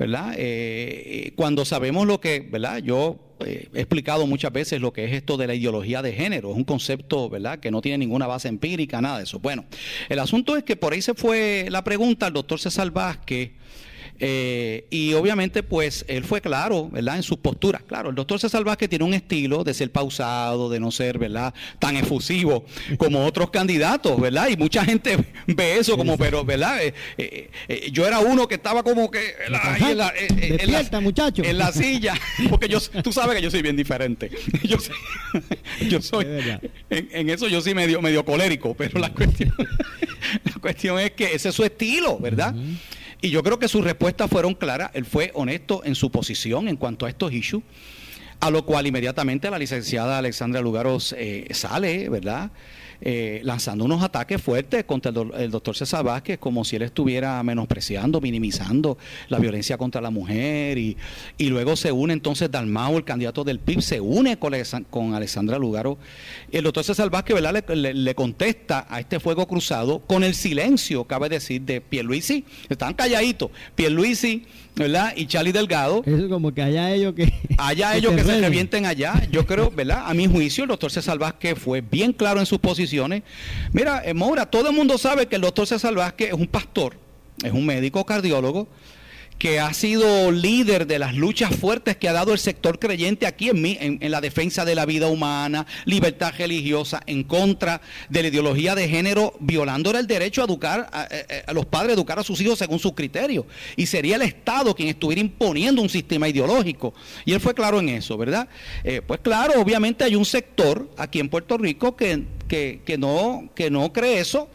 ¿verdad? 0.00 0.32
Eh, 0.32 1.26
eh, 1.26 1.32
cuando 1.36 1.66
sabemos 1.66 2.06
lo 2.06 2.22
que, 2.22 2.40
¿verdad? 2.40 2.78
Yo 2.78 3.36
eh, 3.44 3.68
he 3.74 3.80
explicado 3.80 4.26
muchas 4.26 4.50
veces 4.50 4.80
lo 4.80 4.94
que 4.94 5.04
es 5.04 5.12
esto 5.12 5.36
de 5.36 5.46
la 5.46 5.54
ideología 5.54 6.00
de 6.00 6.14
género, 6.14 6.52
es 6.52 6.56
un 6.56 6.64
concepto, 6.64 7.28
¿verdad?, 7.28 7.60
que 7.60 7.70
no 7.70 7.82
tiene 7.82 7.98
ninguna 7.98 8.26
base 8.26 8.48
empírica, 8.48 9.02
nada 9.02 9.18
de 9.18 9.24
eso. 9.24 9.40
Bueno, 9.40 9.66
el 10.08 10.18
asunto 10.18 10.56
es 10.56 10.64
que 10.64 10.74
por 10.74 10.94
ahí 10.94 11.02
se 11.02 11.12
fue 11.12 11.66
la 11.68 11.84
pregunta 11.84 12.24
al 12.24 12.32
doctor 12.32 12.58
César 12.58 12.90
Vázquez 12.90 13.50
eh, 14.20 14.84
y 14.90 15.14
obviamente, 15.14 15.62
pues 15.62 16.04
él 16.06 16.24
fue 16.24 16.42
claro, 16.42 16.90
¿verdad? 16.90 17.16
En 17.16 17.22
sus 17.22 17.38
posturas. 17.38 17.82
Claro, 17.82 18.10
el 18.10 18.14
doctor 18.14 18.38
César 18.38 18.62
Vázquez 18.64 18.90
tiene 18.90 19.04
un 19.04 19.14
estilo 19.14 19.64
de 19.64 19.72
ser 19.72 19.90
pausado, 19.90 20.68
de 20.68 20.78
no 20.78 20.90
ser, 20.90 21.18
¿verdad? 21.18 21.54
Tan 21.78 21.96
efusivo 21.96 22.66
como 22.98 23.24
otros 23.24 23.50
candidatos, 23.50 24.20
¿verdad? 24.20 24.48
Y 24.50 24.56
mucha 24.58 24.84
gente 24.84 25.16
ve 25.46 25.78
eso 25.78 25.96
como, 25.96 26.18
pero, 26.18 26.44
¿verdad? 26.44 26.84
Eh, 26.84 26.94
eh, 27.16 27.88
yo 27.92 28.06
era 28.06 28.20
uno 28.20 28.46
que 28.46 28.56
estaba 28.56 28.82
como 28.82 29.10
que 29.10 29.34
en 29.46 29.52
la, 29.52 29.76
en 29.78 29.96
la, 29.96 30.12
en 31.36 31.58
la 31.58 31.72
silla, 31.72 32.14
porque 32.50 32.68
yo, 32.68 32.78
tú 33.02 33.12
sabes 33.12 33.36
que 33.36 33.42
yo 33.42 33.50
soy 33.50 33.62
bien 33.62 33.76
diferente. 33.76 34.30
Yo, 34.64 34.76
yo 35.88 36.02
soy, 36.02 36.26
en, 36.90 37.30
eso 37.30 37.48
yo 37.48 37.62
sí 37.62 37.74
medio, 37.74 38.02
medio 38.02 38.22
colérico, 38.24 38.74
pero 38.74 39.00
la 39.00 39.14
cuestión, 39.14 39.54
la 40.44 40.60
cuestión 40.60 40.98
es 40.98 41.12
que 41.12 41.34
ese 41.34 41.48
es 41.48 41.54
su 41.54 41.64
estilo, 41.64 42.18
¿verdad? 42.18 42.54
Y 43.22 43.30
yo 43.30 43.42
creo 43.42 43.58
que 43.58 43.68
sus 43.68 43.84
respuestas 43.84 44.30
fueron 44.30 44.54
claras. 44.54 44.90
Él 44.94 45.04
fue 45.04 45.30
honesto 45.34 45.82
en 45.84 45.94
su 45.94 46.10
posición 46.10 46.68
en 46.68 46.76
cuanto 46.76 47.04
a 47.04 47.10
estos 47.10 47.32
issues, 47.32 47.62
a 48.40 48.50
lo 48.50 48.64
cual 48.64 48.86
inmediatamente 48.86 49.50
la 49.50 49.58
licenciada 49.58 50.18
Alexandra 50.18 50.62
Lugaros 50.62 51.14
eh, 51.18 51.46
sale, 51.50 52.08
¿verdad? 52.08 52.50
Eh, 53.02 53.40
lanzando 53.44 53.84
unos 53.84 54.02
ataques 54.02 54.42
fuertes 54.42 54.84
contra 54.84 55.10
el, 55.38 55.50
doctor 55.50 55.74
César 55.74 56.04
Vázquez, 56.04 56.38
como 56.38 56.64
si 56.64 56.76
él 56.76 56.82
estuviera 56.82 57.42
menospreciando, 57.42 58.20
minimizando 58.20 58.98
la 59.28 59.38
violencia 59.38 59.78
contra 59.78 60.00
la 60.00 60.10
mujer. 60.10 60.76
Y, 60.76 60.96
y 61.38 61.48
luego 61.48 61.76
se 61.76 61.92
une 61.92 62.12
entonces 62.12 62.50
Dalmau, 62.50 62.98
el 62.98 63.04
candidato 63.04 63.42
del 63.42 63.58
PIB, 63.58 63.80
se 63.80 64.00
une 64.00 64.38
con, 64.38 64.52
con 64.90 65.14
Alexandra 65.14 65.58
Lugaro. 65.58 65.98
El 66.52 66.64
doctor 66.64 66.84
César 66.84 67.08
Vázquez 67.08 67.34
¿verdad? 67.34 67.64
Le, 67.74 67.94
le, 67.94 68.14
contesta 68.14 68.86
a 68.88 69.00
este 69.00 69.18
fuego 69.18 69.46
cruzado 69.46 70.00
con 70.00 70.22
el 70.22 70.34
silencio, 70.34 71.04
cabe 71.04 71.28
decir, 71.28 71.62
de 71.62 71.80
Pierluisi. 71.80 72.44
Están 72.68 72.94
calladitos. 72.94 73.50
Pierluisi 73.74 74.44
¿verdad? 74.80 75.12
Y 75.14 75.26
Charlie 75.26 75.52
Delgado. 75.52 76.02
Eso 76.06 76.28
como 76.28 76.52
que 76.52 76.62
haya 76.62 76.90
ellos 76.90 77.14
que... 77.14 77.32
Haya 77.58 77.94
ellos 77.94 78.14
que, 78.14 78.24
se 78.24 78.40
revienten 78.40 78.86
allá. 78.86 79.28
Yo 79.30 79.44
creo, 79.44 79.70
¿verdad? 79.70 80.04
A 80.06 80.14
mi 80.14 80.26
juicio, 80.26 80.64
el 80.64 80.68
doctor 80.68 80.90
César 80.90 81.18
Vázquez 81.18 81.58
fue 81.58 81.82
bien 81.82 82.14
claro 82.14 82.40
en 82.40 82.46
sus 82.46 82.58
posiciones. 82.58 83.22
Mira, 83.72 84.02
eh, 84.02 84.14
Moura, 84.14 84.46
todo 84.46 84.70
el 84.70 84.74
mundo 84.74 84.96
sabe 84.96 85.26
que 85.26 85.36
el 85.36 85.42
doctor 85.42 85.66
César 85.66 85.94
Vázquez 85.94 86.28
es 86.28 86.34
un 86.34 86.46
pastor, 86.46 86.96
es 87.44 87.52
un 87.52 87.66
médico 87.66 88.06
cardiólogo, 88.06 88.66
que 89.40 89.58
ha 89.58 89.72
sido 89.72 90.30
líder 90.30 90.86
de 90.86 90.98
las 90.98 91.14
luchas 91.14 91.56
fuertes 91.56 91.96
que 91.96 92.10
ha 92.10 92.12
dado 92.12 92.34
el 92.34 92.38
sector 92.38 92.78
creyente 92.78 93.26
aquí 93.26 93.48
en, 93.48 93.98
en, 94.00 94.10
la 94.10 94.20
defensa 94.20 94.66
de 94.66 94.74
la 94.74 94.84
vida 94.84 95.06
humana, 95.06 95.66
libertad 95.86 96.34
religiosa, 96.36 97.00
en 97.06 97.24
contra 97.24 97.80
de 98.10 98.20
la 98.20 98.28
ideología 98.28 98.74
de 98.74 98.86
género, 98.86 99.32
violando 99.40 99.92
el 99.92 100.06
derecho 100.06 100.42
a 100.42 100.44
educar 100.44 100.90
a, 100.92 101.52
los 101.54 101.64
padres, 101.64 101.92
a 101.92 101.94
educar 101.94 102.18
a 102.18 102.22
sus 102.22 102.38
hijos 102.42 102.58
según 102.58 102.78
sus 102.78 102.92
criterios. 102.92 103.46
Y 103.76 103.86
sería 103.86 104.16
el 104.16 104.22
Estado 104.22 104.74
quien 104.74 104.90
estuviera 104.90 105.22
imponiendo 105.22 105.80
un 105.80 105.88
sistema 105.88 106.28
ideológico. 106.28 106.92
Y 107.24 107.32
él 107.32 107.40
fue 107.40 107.54
claro 107.54 107.80
en 107.80 107.88
eso, 107.88 108.18
¿verdad? 108.18 108.46
Eh, 108.84 109.00
pues 109.06 109.20
claro, 109.20 109.58
obviamente 109.58 110.04
hay 110.04 110.16
un 110.16 110.26
sector 110.26 110.90
aquí 110.98 111.18
en 111.18 111.30
Puerto 111.30 111.56
Rico 111.56 111.96
que, 111.96 112.26
que, 112.46 112.98
no, 112.98 113.48
que 113.54 113.70
no 113.70 113.90
cree 113.90 114.20
eso 114.20 114.50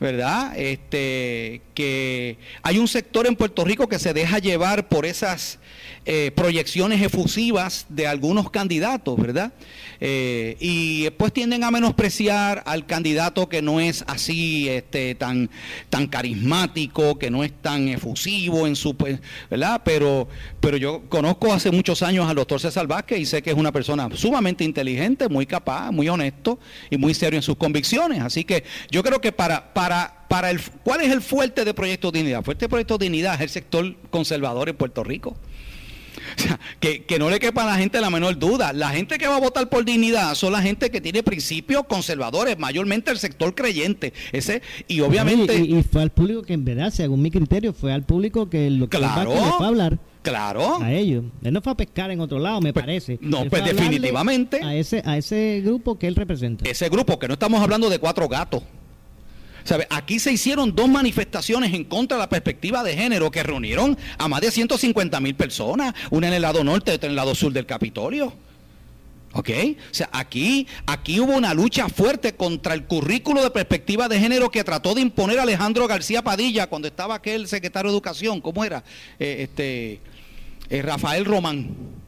¿verdad? 0.00 0.58
Este, 0.58 1.62
que 1.74 2.38
hay 2.62 2.78
un 2.78 2.88
sector 2.88 3.26
en 3.26 3.36
Puerto 3.36 3.64
Rico 3.64 3.88
que 3.88 4.00
se 4.00 4.12
deja 4.12 4.38
llevar 4.38 4.88
por 4.88 5.06
esas 5.06 5.59
eh, 6.06 6.32
proyecciones 6.34 7.02
efusivas 7.02 7.84
de 7.90 8.06
algunos 8.06 8.50
candidatos, 8.50 9.18
¿verdad? 9.18 9.52
Eh, 10.00 10.56
y 10.58 11.02
después 11.02 11.30
tienden 11.30 11.62
a 11.62 11.70
menospreciar 11.70 12.62
al 12.64 12.86
candidato 12.86 13.50
que 13.50 13.60
no 13.60 13.80
es 13.80 14.02
así 14.06 14.66
este, 14.68 15.14
tan, 15.14 15.50
tan 15.90 16.06
carismático, 16.06 17.18
que 17.18 17.30
no 17.30 17.44
es 17.44 17.52
tan 17.52 17.88
efusivo 17.88 18.66
en 18.66 18.76
su, 18.76 18.96
pues, 18.96 19.20
¿verdad? 19.50 19.82
Pero, 19.84 20.26
pero 20.60 20.78
yo 20.78 21.02
conozco 21.10 21.52
hace 21.52 21.70
muchos 21.70 22.02
años 22.02 22.26
al 22.26 22.36
doctor 22.36 22.60
César 22.60 22.86
Vázquez 22.86 23.20
y 23.20 23.26
sé 23.26 23.42
que 23.42 23.50
es 23.50 23.56
una 23.56 23.70
persona 23.70 24.08
sumamente 24.14 24.64
inteligente, 24.64 25.28
muy 25.28 25.44
capaz, 25.44 25.90
muy 25.90 26.08
honesto 26.08 26.58
y 26.88 26.96
muy 26.96 27.12
serio 27.12 27.36
en 27.36 27.42
sus 27.42 27.56
convicciones. 27.56 28.22
Así 28.22 28.44
que 28.44 28.64
yo 28.90 29.02
creo 29.02 29.20
que 29.20 29.32
para, 29.32 29.74
para, 29.74 30.24
para 30.28 30.50
el, 30.50 30.62
¿cuál 30.82 31.02
es 31.02 31.12
el 31.12 31.20
fuerte 31.20 31.64
de 31.64 31.74
Proyecto 31.74 32.10
Dignidad? 32.10 32.42
Fuerte 32.42 32.70
Proyecto 32.70 32.96
Dignidad 32.96 33.34
es 33.34 33.40
el 33.42 33.50
sector 33.50 33.96
conservador 34.10 34.70
en 34.70 34.76
Puerto 34.76 35.04
Rico. 35.04 35.36
O 36.40 36.42
sea, 36.42 36.58
que, 36.80 37.04
que, 37.04 37.18
no 37.18 37.28
le 37.28 37.38
quepa 37.38 37.64
a 37.64 37.66
la 37.66 37.76
gente 37.76 38.00
la 38.00 38.10
menor 38.10 38.38
duda. 38.38 38.72
La 38.72 38.90
gente 38.90 39.18
que 39.18 39.26
va 39.26 39.36
a 39.36 39.40
votar 39.40 39.68
por 39.68 39.84
dignidad 39.84 40.34
son 40.34 40.52
la 40.52 40.62
gente 40.62 40.90
que 40.90 41.00
tiene 41.00 41.22
principios 41.22 41.84
conservadores, 41.86 42.58
mayormente 42.58 43.10
el 43.10 43.18
sector 43.18 43.54
creyente. 43.54 44.12
Ese, 44.32 44.62
y 44.88 45.00
obviamente. 45.00 45.58
Y, 45.58 45.82
fue 45.82 46.02
al 46.02 46.10
público 46.10 46.42
que, 46.42 46.54
en 46.54 46.64
verdad, 46.64 46.90
según 46.90 47.22
mi 47.22 47.30
criterio, 47.30 47.72
fue 47.72 47.92
al 47.92 48.04
público 48.04 48.48
que 48.48 48.70
lo 48.70 48.88
que 48.88 48.98
claro, 48.98 49.32
fue 49.32 49.66
a 49.66 49.68
hablar. 49.68 49.98
Claro. 50.22 50.82
A 50.82 50.92
ellos. 50.92 51.24
Él 51.42 51.52
no 51.52 51.62
fue 51.62 51.72
a 51.72 51.76
pescar 51.76 52.10
en 52.10 52.20
otro 52.20 52.38
lado, 52.38 52.60
me 52.60 52.72
pues, 52.72 52.84
parece. 52.84 53.18
No, 53.20 53.44
pues 53.46 53.64
definitivamente. 53.64 54.62
A 54.62 54.74
ese, 54.74 55.02
a 55.04 55.16
ese 55.16 55.62
grupo 55.64 55.98
que 55.98 56.06
él 56.06 56.14
representa. 56.14 56.68
Ese 56.68 56.88
grupo, 56.88 57.18
que 57.18 57.26
no 57.28 57.34
estamos 57.34 57.60
hablando 57.60 57.88
de 57.88 57.98
cuatro 57.98 58.28
gatos. 58.28 58.62
¿Sabe? 59.64 59.86
Aquí 59.90 60.18
se 60.18 60.32
hicieron 60.32 60.74
dos 60.74 60.88
manifestaciones 60.88 61.72
en 61.74 61.84
contra 61.84 62.16
de 62.16 62.22
la 62.22 62.28
perspectiva 62.28 62.82
de 62.82 62.96
género 62.96 63.30
que 63.30 63.42
reunieron 63.42 63.96
a 64.18 64.28
más 64.28 64.40
de 64.40 64.50
150 64.50 65.20
mil 65.20 65.34
personas, 65.34 65.94
una 66.10 66.28
en 66.28 66.34
el 66.34 66.42
lado 66.42 66.64
norte 66.64 66.92
y 66.92 66.94
otra 66.94 67.06
en 67.06 67.12
el 67.12 67.16
lado 67.16 67.34
sur 67.34 67.52
del 67.52 67.66
Capitolio. 67.66 68.32
¿Ok? 69.32 69.50
O 69.90 69.94
sea, 69.94 70.08
aquí, 70.12 70.66
aquí 70.86 71.20
hubo 71.20 71.34
una 71.34 71.54
lucha 71.54 71.88
fuerte 71.88 72.34
contra 72.34 72.74
el 72.74 72.84
currículo 72.84 73.42
de 73.42 73.50
perspectiva 73.50 74.08
de 74.08 74.18
género 74.18 74.50
que 74.50 74.64
trató 74.64 74.94
de 74.94 75.02
imponer 75.02 75.38
Alejandro 75.38 75.86
García 75.86 76.22
Padilla 76.22 76.66
cuando 76.66 76.88
estaba 76.88 77.14
aquel 77.14 77.46
secretario 77.46 77.90
de 77.90 77.96
Educación, 77.96 78.40
¿cómo 78.40 78.64
era? 78.64 78.82
Eh, 79.20 79.36
este, 79.48 80.00
eh, 80.68 80.82
Rafael 80.82 81.24
Román. 81.24 81.99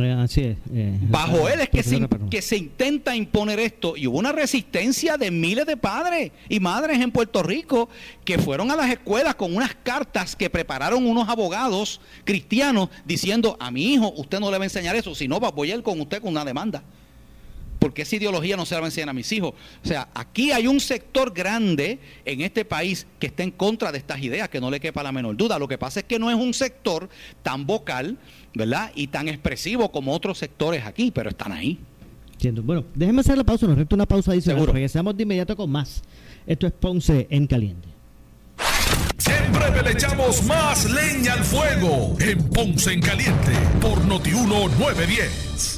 Eh, 0.00 0.12
así 0.12 0.42
es. 0.42 0.56
eh, 0.72 0.96
Bajo 1.08 1.48
él 1.48 1.60
es 1.60 1.70
que 1.70 1.82
se, 1.82 2.06
que 2.30 2.42
se 2.42 2.56
intenta 2.56 3.16
imponer 3.16 3.58
esto 3.58 3.96
y 3.96 4.06
hubo 4.06 4.18
una 4.18 4.32
resistencia 4.32 5.16
de 5.16 5.30
miles 5.30 5.66
de 5.66 5.76
padres 5.76 6.30
y 6.48 6.60
madres 6.60 7.00
en 7.00 7.10
Puerto 7.10 7.42
Rico 7.42 7.88
que 8.24 8.38
fueron 8.38 8.70
a 8.70 8.76
las 8.76 8.90
escuelas 8.90 9.34
con 9.34 9.56
unas 9.56 9.74
cartas 9.74 10.36
que 10.36 10.50
prepararon 10.50 11.06
unos 11.06 11.28
abogados 11.28 12.00
cristianos 12.24 12.90
diciendo 13.06 13.56
a 13.58 13.70
mi 13.70 13.94
hijo 13.94 14.12
usted 14.16 14.40
no 14.40 14.50
le 14.50 14.58
va 14.58 14.64
a 14.64 14.66
enseñar 14.66 14.94
eso, 14.94 15.14
si 15.14 15.26
no 15.26 15.40
voy 15.40 15.72
a 15.72 15.76
ir 15.76 15.82
con 15.82 16.00
usted 16.00 16.20
con 16.20 16.30
una 16.32 16.44
demanda. 16.44 16.82
Porque 17.78 18.02
esa 18.02 18.16
ideología 18.16 18.56
no 18.56 18.66
se 18.66 18.74
la 18.74 18.80
va 18.80 18.86
a 18.86 18.88
enseñar 18.88 19.08
a 19.10 19.12
mis 19.12 19.30
hijos. 19.30 19.54
O 19.84 19.86
sea, 19.86 20.08
aquí 20.12 20.50
hay 20.50 20.66
un 20.66 20.80
sector 20.80 21.32
grande 21.32 22.00
en 22.24 22.40
este 22.40 22.64
país 22.64 23.06
que 23.20 23.28
está 23.28 23.44
en 23.44 23.52
contra 23.52 23.92
de 23.92 23.98
estas 23.98 24.20
ideas, 24.20 24.48
que 24.48 24.60
no 24.60 24.68
le 24.68 24.80
quepa 24.80 25.00
la 25.04 25.12
menor 25.12 25.36
duda. 25.36 25.60
Lo 25.60 25.68
que 25.68 25.78
pasa 25.78 26.00
es 26.00 26.04
que 26.06 26.18
no 26.18 26.28
es 26.28 26.34
un 26.34 26.52
sector 26.54 27.08
tan 27.44 27.66
vocal, 27.66 28.18
¿verdad? 28.54 28.90
Y 28.94 29.08
tan 29.08 29.28
expresivo 29.28 29.90
como 29.90 30.12
otros 30.12 30.38
sectores 30.38 30.84
aquí, 30.84 31.10
pero 31.10 31.30
están 31.30 31.52
ahí. 31.52 31.78
Entiendo. 32.32 32.62
Bueno, 32.62 32.84
déjeme 32.94 33.20
hacer 33.20 33.36
la 33.36 33.44
pausa, 33.44 33.66
nos 33.66 33.76
resta 33.76 33.94
una 33.96 34.06
pausa 34.06 34.32
adicional. 34.32 34.58
Seguro. 34.58 34.72
Regresamos 34.72 35.16
de 35.16 35.22
inmediato 35.24 35.56
con 35.56 35.70
más. 35.70 36.02
Esto 36.46 36.66
es 36.66 36.72
Ponce 36.72 37.26
en 37.30 37.46
Caliente. 37.46 37.88
En 39.26 39.52
breve 39.52 39.82
le 39.82 39.92
echamos 39.92 40.42
más 40.44 40.90
leña 40.90 41.34
al 41.34 41.44
fuego 41.44 42.16
en 42.20 42.38
Ponce 42.50 42.92
en 42.92 43.00
Caliente 43.00 43.52
por 43.80 44.04
Notiuno 44.04 44.68
910. 44.68 45.77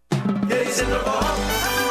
Yeah, 0.47 0.63
he's 0.63 0.79
in 0.79 0.89
the 0.89 0.99
ball. 0.99 1.90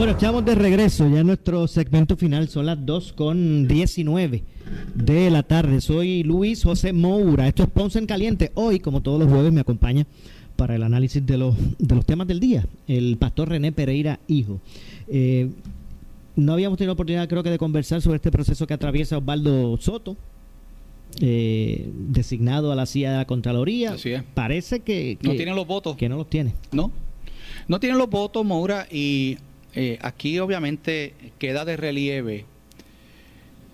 Bueno, 0.00 0.14
estamos 0.14 0.42
de 0.46 0.54
regreso 0.54 1.06
ya 1.10 1.20
en 1.20 1.26
nuestro 1.26 1.68
segmento 1.68 2.16
final. 2.16 2.48
Son 2.48 2.64
las 2.64 2.86
2 2.86 3.12
con 3.12 3.68
19 3.68 4.42
de 4.94 5.30
la 5.30 5.42
tarde. 5.42 5.82
Soy 5.82 6.22
Luis 6.22 6.62
José 6.62 6.94
Moura. 6.94 7.46
Esto 7.46 7.64
es 7.64 7.68
Ponce 7.68 7.98
en 7.98 8.06
Caliente. 8.06 8.50
Hoy, 8.54 8.80
como 8.80 9.02
todos 9.02 9.20
los 9.20 9.30
jueves, 9.30 9.52
me 9.52 9.60
acompaña 9.60 10.06
para 10.56 10.74
el 10.74 10.84
análisis 10.84 11.26
de 11.26 11.36
los, 11.36 11.54
de 11.78 11.94
los 11.94 12.06
temas 12.06 12.26
del 12.26 12.40
día 12.40 12.64
el 12.88 13.18
pastor 13.18 13.50
René 13.50 13.72
Pereira, 13.72 14.20
hijo. 14.26 14.62
Eh, 15.06 15.50
no 16.34 16.54
habíamos 16.54 16.78
tenido 16.78 16.94
oportunidad, 16.94 17.28
creo 17.28 17.42
que, 17.42 17.50
de 17.50 17.58
conversar 17.58 18.00
sobre 18.00 18.16
este 18.16 18.30
proceso 18.30 18.66
que 18.66 18.72
atraviesa 18.72 19.18
Osvaldo 19.18 19.76
Soto, 19.76 20.16
eh, 21.20 21.90
designado 22.08 22.72
a 22.72 22.74
la 22.74 22.86
silla 22.86 23.10
de 23.10 23.16
la 23.18 23.26
Contraloría. 23.26 23.92
Así 23.92 24.12
es. 24.12 24.22
Parece 24.32 24.80
que, 24.80 25.18
No 25.20 25.32
tienen 25.34 25.56
los 25.56 25.66
votos. 25.66 25.94
Que 25.96 26.08
no 26.08 26.16
los 26.16 26.30
tiene. 26.30 26.54
No, 26.72 26.90
no 27.68 27.78
tienen 27.80 27.98
los 27.98 28.08
votos, 28.08 28.46
Moura, 28.46 28.86
y 28.90 29.36
eh, 29.74 29.98
aquí 30.02 30.38
obviamente 30.38 31.14
queda 31.38 31.64
de 31.64 31.76
relieve, 31.76 32.44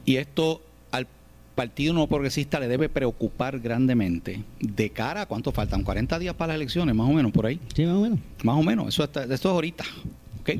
y 0.05 0.17
esto 0.17 0.63
al 0.93 1.07
Partido 1.55 1.95
No 1.95 2.07
Progresista 2.07 2.61
le 2.61 2.69
debe 2.69 2.89
preocupar 2.89 3.61
grandemente, 3.61 4.43
de 4.61 4.91
cara 4.91 5.23
a 5.23 5.27
cuánto 5.27 5.53
faltan, 5.53 5.83
40 5.83 6.19
días 6.19 6.35
para 6.35 6.53
las 6.53 6.57
elecciones, 6.57 6.95
más 6.95 7.09
o 7.09 7.13
menos, 7.13 7.33
por 7.33 7.47
ahí. 7.47 7.61
Sí, 7.75 7.85
más 7.85 7.97
o 7.97 8.01
menos. 8.01 8.19
Más 8.43 8.57
o 8.57 8.63
menos, 8.63 8.89
eso, 8.89 9.05
está, 9.05 9.25
eso 9.25 9.35
es 9.35 9.47
ahorita. 9.47 9.85
¿ok? 10.41 10.51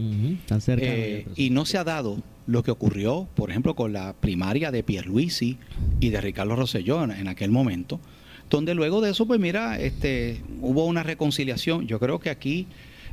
Tan 0.47 0.61
cerca. 0.61 0.85
Eh, 0.85 1.27
y 1.37 1.51
no 1.51 1.65
se 1.65 1.79
ha 1.79 1.85
dado 1.85 2.19
lo 2.47 2.63
que 2.63 2.71
ocurrió, 2.71 3.29
por 3.35 3.51
ejemplo, 3.51 3.75
con 3.75 3.93
la 3.93 4.15
primaria 4.15 4.71
de 4.71 4.83
Pierluisi 4.83 5.59
y 6.01 6.11
de 6.11 6.21
Ricardo 6.21 6.57
Rosselló 6.57 7.05
en, 7.05 7.11
en 7.11 7.29
aquel 7.29 7.51
momento, 7.51 8.01
donde 8.51 8.75
luego 8.75 9.01
de 9.01 9.11
eso, 9.11 9.27
pues 9.27 9.41
mira, 9.41 9.79
este, 9.79 10.41
hubo 10.61 10.87
una 10.87 11.03
reconciliación. 11.03 11.87
Yo 11.87 11.99
creo 11.99 12.21
que 12.21 12.31
aquí 12.31 12.67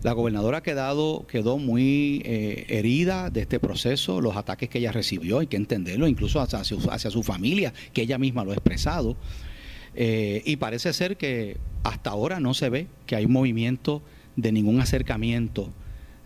La 0.03 0.11
gobernadora 0.11 0.57
ha 0.57 0.63
quedado, 0.63 1.25
quedó 1.27 1.57
muy 1.57 2.21
eh, 2.25 2.65
herida 2.67 3.29
de 3.29 3.41
este 3.41 3.59
proceso, 3.61 4.19
los 4.19 4.35
ataques 4.35 4.67
que 4.67 4.79
ella 4.79 4.91
recibió, 4.91 5.39
hay 5.39 5.47
que 5.47 5.55
entenderlo, 5.55 6.09
incluso 6.09 6.41
hacia 6.41 6.59
hacia 6.59 7.09
su 7.09 7.23
familia, 7.23 7.73
que 7.93 8.01
ella 8.01 8.17
misma 8.17 8.43
lo 8.43 8.51
ha 8.51 8.55
expresado. 8.55 9.15
Eh, 9.95 10.41
y 10.45 10.57
parece 10.57 10.91
ser 10.91 11.15
que 11.15 11.55
hasta 11.83 12.09
ahora 12.09 12.41
no 12.41 12.53
se 12.53 12.69
ve 12.69 12.87
que 13.05 13.15
hay 13.15 13.27
movimiento 13.27 14.01
de 14.35 14.51
ningún 14.51 14.81
acercamiento 14.81 15.71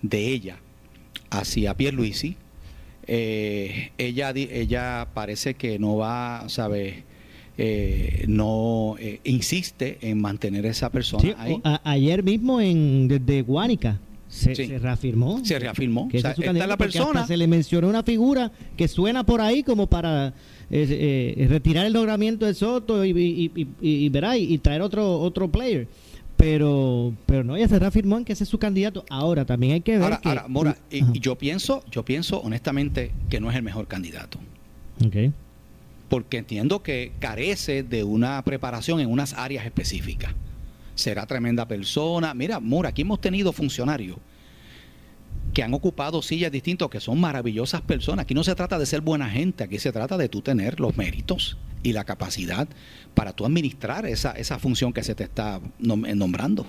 de 0.02 0.28
ella 0.28 0.58
hacia 1.30 1.76
Pierluisi. 1.76 2.36
Eh, 3.06 3.92
ella, 4.00 4.32
ella 4.32 5.08
parece 5.14 5.54
que 5.54 5.78
no 5.78 5.98
va, 5.98 6.46
¿sabes? 6.48 7.04
Eh, 7.60 8.26
no 8.28 8.96
eh, 9.00 9.20
insiste 9.24 9.98
en 10.02 10.22
mantener 10.22 10.66
a 10.68 10.70
esa 10.70 10.92
persona 10.92 11.24
Sí, 11.24 11.34
ahí. 11.40 11.60
a- 11.64 11.82
ayer 11.92 12.22
mismo 12.24 12.62
en 12.62 13.08
desde 13.08 13.42
Guánica 13.42 14.00
se, 14.30 14.54
Sí. 14.56 14.68
se 14.68 14.78
reafirmó. 14.78 15.44
Se 15.44 15.58
reafirmó. 15.58 16.08
Que 16.08 16.20
O 16.20 16.22
sea, 16.22 16.32
ese 16.32 16.42
es 16.44 16.48
esta 16.54 16.68
la 16.68 16.78
persona. 16.78 17.26
se 17.26 17.36
le 17.36 17.48
mencionó 17.48 17.88
una 17.88 18.04
figura 18.04 18.52
que 18.76 18.88
suena 18.88 19.26
por 19.26 19.42
ahí 19.42 19.64
como 19.64 19.88
para 19.88 20.34
eh, 20.70 21.34
eh, 21.40 21.48
retirar 21.50 21.86
el 21.88 21.94
logramiento 21.94 22.46
de 22.46 22.54
Soto 22.54 23.04
y, 23.06 23.10
y, 23.12 23.52
y- 23.56 23.68
y- 23.82 24.06
y, 24.06 24.10
verá, 24.10 24.38
y, 24.38 24.58
traer 24.60 24.82
otro 24.82 25.18
otro 25.20 25.50
player. 25.50 25.88
Pero 26.36 27.14
pero 27.26 27.44
no, 27.44 27.56
ella 27.56 27.68
se 27.68 27.80
reafirmó 27.80 28.18
en 28.18 28.26
que 28.26 28.34
ese 28.34 28.44
es 28.44 28.50
su 28.50 28.60
candidato. 28.60 29.04
Ahora 29.10 29.46
también 29.46 29.74
hay 29.74 29.82
que 29.82 29.94
ver 29.94 30.04
Ahora, 30.04 30.20
que... 30.22 30.30
ahora, 30.30 30.46
Mora, 30.48 30.78
y, 30.92 31.20
yo 31.20 31.36
pienso, 31.36 31.84
yo 31.90 32.04
pienso 32.06 32.40
honestamente 32.42 33.12
que 33.30 33.40
no 33.40 33.50
es 33.50 33.56
el 33.56 33.64
mejor 33.64 33.88
candidato. 33.88 34.38
Ok. 35.04 35.32
Porque 36.10 36.38
entiendo 36.38 36.84
que 36.84 37.12
carece 37.20 37.84
de 37.84 38.04
una 38.04 38.42
preparación 38.44 39.00
en 39.00 39.10
unas 39.10 39.34
áreas 39.34 39.66
específicas. 39.66 40.34
Será 40.96 41.26
tremenda 41.26 41.68
persona. 41.68 42.34
Mira, 42.34 42.60
Mora, 42.60 42.90
aquí 42.90 43.04
hemos 43.04 43.22
tenido 43.22 43.52
funcionarios 43.54 44.18
que 45.54 45.64
han 45.64 45.74
ocupado 45.74 46.22
sillas 46.22 46.52
distintas, 46.52 46.90
que 46.90 47.00
son 47.00 47.20
maravillosas 47.20 47.82
personas. 47.82 48.24
Aquí 48.24 48.34
no 48.34 48.44
se 48.44 48.56
trata 48.56 48.78
de 48.78 48.86
ser 48.86 49.02
buena 49.02 49.30
gente, 49.30 49.64
aquí 49.64 49.80
se 49.80 49.92
trata 49.92 50.18
de 50.18 50.30
tú 50.30 50.42
tener 50.42 50.80
los 50.80 50.98
méritos 50.98 51.58
y 51.84 51.94
la 51.94 52.04
capacidad 52.04 52.68
para 53.14 53.34
tú 53.34 53.46
administrar 53.46 54.06
esa, 54.06 54.32
esa 54.32 54.60
función 54.60 54.94
que 54.94 55.04
se 55.04 55.16
te 55.16 55.24
está 55.24 55.60
nom- 55.80 56.14
nombrando. 56.16 56.66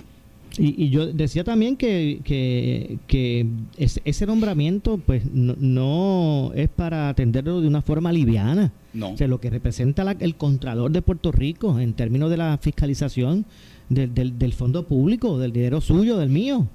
Y, 0.61 0.83
y 0.85 0.89
yo 0.89 1.07
decía 1.07 1.43
también 1.45 1.77
que, 1.77 2.19
que, 2.25 2.97
que 3.07 3.47
es- 3.77 4.01
ese 4.03 4.25
nombramiento 4.25 4.97
pues 4.97 5.23
no, 5.31 5.55
no 5.57 6.51
es 6.53 6.67
para 6.67 7.07
atenderlo 7.09 7.61
de 7.61 7.67
una 7.67 7.81
forma 7.81 8.11
liviana. 8.11 8.73
No. 8.93 9.11
O 9.11 9.17
sea, 9.17 9.27
lo 9.29 9.39
que 9.39 9.49
representa 9.49 10.03
la- 10.03 10.17
el 10.19 10.35
Contralor 10.35 10.91
de 10.91 11.01
Puerto 11.01 11.31
Rico 11.31 11.79
en 11.79 11.93
términos 11.93 12.29
de 12.29 12.37
la 12.37 12.57
fiscalización 12.61 13.45
del, 13.87 14.13
del, 14.13 14.37
del 14.37 14.53
fondo 14.53 14.85
público, 14.85 15.39
del 15.39 15.53
dinero 15.53 15.79
suyo, 15.79 16.17
del 16.17 16.29
mío. 16.29 16.67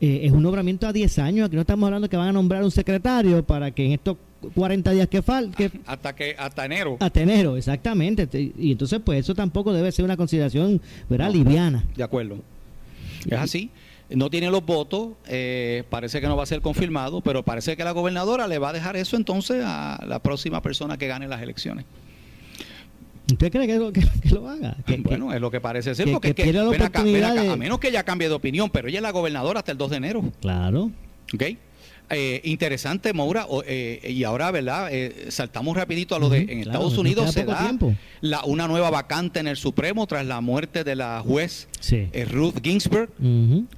Eh, 0.00 0.20
es 0.24 0.32
un 0.32 0.42
nombramiento 0.42 0.86
a 0.86 0.92
10 0.92 1.18
años. 1.20 1.46
Aquí 1.46 1.54
no 1.56 1.62
estamos 1.62 1.86
hablando 1.86 2.08
que 2.10 2.16
van 2.18 2.28
a 2.28 2.32
nombrar 2.32 2.62
un 2.62 2.70
secretario 2.70 3.42
para 3.44 3.70
que 3.70 3.86
en 3.86 3.92
estos 3.92 4.16
40 4.54 4.90
días 4.90 5.08
que 5.08 5.22
faltan, 5.22 5.70
Hasta 5.86 6.14
que 6.14 6.34
hasta 6.36 6.66
enero. 6.66 6.96
hasta 7.00 7.22
enero, 7.22 7.56
exactamente. 7.56 8.26
Te- 8.26 8.52
Y 8.58 8.72
entonces, 8.72 9.00
pues 9.02 9.20
eso 9.20 9.34
tampoco 9.34 9.72
debe 9.72 9.90
ser 9.92 10.04
una 10.04 10.16
consideración, 10.18 10.80
¿verdad? 11.08 11.32
Liviana. 11.32 11.84
De 11.96 12.02
acuerdo. 12.02 12.38
Es 13.26 13.38
así. 13.38 13.70
No 14.10 14.28
tiene 14.28 14.50
los 14.50 14.64
votos, 14.64 15.12
eh, 15.26 15.82
parece 15.88 16.20
que 16.20 16.26
no 16.28 16.36
va 16.36 16.42
a 16.42 16.46
ser 16.46 16.60
confirmado, 16.60 17.20
pero 17.22 17.42
parece 17.42 17.76
que 17.76 17.84
la 17.84 17.92
gobernadora 17.92 18.46
le 18.46 18.58
va 18.58 18.68
a 18.68 18.72
dejar 18.72 18.96
eso 18.96 19.16
entonces 19.16 19.62
a 19.64 20.04
la 20.06 20.18
próxima 20.18 20.60
persona 20.60 20.98
que 20.98 21.06
gane 21.08 21.26
las 21.26 21.40
elecciones. 21.40 21.86
¿Usted 23.32 23.50
cree 23.50 23.66
que 23.66 23.76
lo, 23.76 23.90
que, 23.92 24.02
que 24.22 24.28
lo 24.30 24.46
haga? 24.48 24.76
Que- 24.84 24.98
bueno, 24.98 25.32
es 25.32 25.40
lo 25.40 25.50
que 25.50 25.60
parece 25.60 25.94
ser, 25.94 26.04
que- 26.04 26.12
porque 26.12 26.34
que 26.34 26.42
es 26.42 26.48
que, 26.48 26.52
ven 26.52 26.60
acá, 26.60 26.70
ven 26.70 26.82
oportunidad 26.82 27.32
acá, 27.32 27.42
de- 27.42 27.50
a 27.50 27.56
menos 27.56 27.78
que 27.78 27.88
ella 27.88 28.02
cambie 28.02 28.28
de 28.28 28.34
opinión, 28.34 28.68
pero 28.70 28.88
ella 28.88 28.98
es 28.98 29.02
la 29.02 29.12
gobernadora 29.12 29.60
hasta 29.60 29.72
el 29.72 29.78
2 29.78 29.90
de 29.90 29.96
enero. 29.96 30.22
Claro. 30.40 30.90
¿Ok? 31.32 31.42
Eh, 32.10 32.42
interesante, 32.44 33.14
Maura, 33.14 33.46
o- 33.48 33.62
eh, 33.66 33.98
y 34.12 34.24
ahora, 34.24 34.50
¿verdad? 34.50 34.88
Eh, 34.92 35.26
saltamos 35.30 35.74
rapidito 35.74 36.14
a 36.14 36.18
lo 36.18 36.28
de, 36.28 36.40
en 36.40 36.46
claro, 36.46 36.60
Estados 36.80 36.98
Unidos 36.98 37.32
se 37.32 37.44
da 37.44 37.74
la, 38.20 38.44
una 38.44 38.68
nueva 38.68 38.90
vacante 38.90 39.40
en 39.40 39.48
el 39.48 39.56
Supremo 39.56 40.06
tras 40.06 40.26
la 40.26 40.40
muerte 40.42 40.84
de 40.84 40.96
la 40.96 41.20
juez 41.26 41.66
Sí. 41.80 42.08
eh, 42.12 42.26
Ruth 42.26 42.56
Ginsburg. 42.62 43.08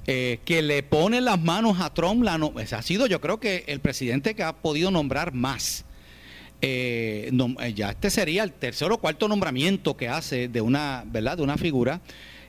Eh, 0.07 0.39
que 0.43 0.61
le 0.61 0.83
pone 0.83 1.21
las 1.21 1.39
manos 1.39 1.79
a 1.79 1.93
Trump. 1.93 2.21
La 2.23 2.37
no- 2.37 2.53
ha 2.57 2.81
sido, 2.81 3.07
yo 3.07 3.21
creo 3.21 3.39
que 3.39 3.63
el 3.67 3.79
presidente 3.79 4.35
que 4.35 4.43
ha 4.43 4.53
podido 4.53 4.91
nombrar 4.91 5.33
más. 5.33 5.85
Eh, 6.61 7.31
ya 7.75 7.91
este 7.91 8.09
sería 8.09 8.43
el 8.43 8.51
tercer 8.51 8.91
o 8.91 8.97
cuarto 8.97 9.27
nombramiento 9.27 9.95
que 9.95 10.09
hace 10.09 10.47
de 10.47 10.59
una, 10.59 11.03
¿verdad? 11.05 11.37
De 11.37 11.43
una 11.43 11.57
figura. 11.57 12.01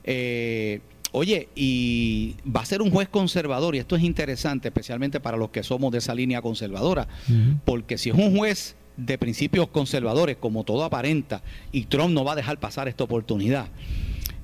Eh, 0.03 0.81
oye, 1.11 1.49
y 1.55 2.35
va 2.45 2.61
a 2.61 2.65
ser 2.65 2.81
un 2.81 2.91
juez 2.91 3.09
conservador, 3.09 3.75
y 3.75 3.79
esto 3.79 3.95
es 3.95 4.03
interesante, 4.03 4.67
especialmente 4.67 5.19
para 5.19 5.37
los 5.37 5.49
que 5.49 5.63
somos 5.63 5.91
de 5.91 5.99
esa 5.99 6.13
línea 6.13 6.41
conservadora, 6.41 7.07
porque 7.65 7.97
si 7.97 8.09
es 8.09 8.15
un 8.15 8.37
juez 8.37 8.75
de 8.97 9.17
principios 9.17 9.67
conservadores, 9.69 10.37
como 10.37 10.63
todo 10.63 10.83
aparenta, 10.83 11.41
y 11.71 11.85
Trump 11.85 12.13
no 12.13 12.23
va 12.23 12.33
a 12.33 12.35
dejar 12.35 12.59
pasar 12.59 12.87
esta 12.87 13.03
oportunidad, 13.03 13.67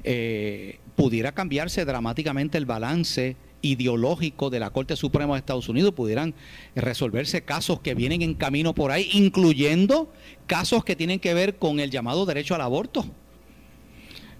eh, 0.03 0.79
pudiera 0.95 1.33
cambiarse 1.33 1.83
dramáticamente 1.83 2.57
el 2.57 2.65
balance 2.65 3.35
ideológico 3.61 4.49
de 4.49 4.59
la 4.59 4.69
Corte 4.69 4.95
Suprema 4.95 5.33
de 5.33 5.39
Estados 5.39 5.69
Unidos, 5.69 5.93
pudieran 5.93 6.35
resolverse 6.75 7.43
casos 7.43 7.79
que 7.81 7.95
vienen 7.95 8.21
en 8.21 8.35
camino 8.35 8.73
por 8.73 8.91
ahí, 8.91 9.09
incluyendo 9.13 10.11
casos 10.45 10.85
que 10.85 10.95
tienen 10.95 11.19
que 11.19 11.33
ver 11.33 11.57
con 11.57 11.79
el 11.79 11.89
llamado 11.89 12.25
derecho 12.25 12.55
al 12.55 12.61
aborto. 12.61 13.05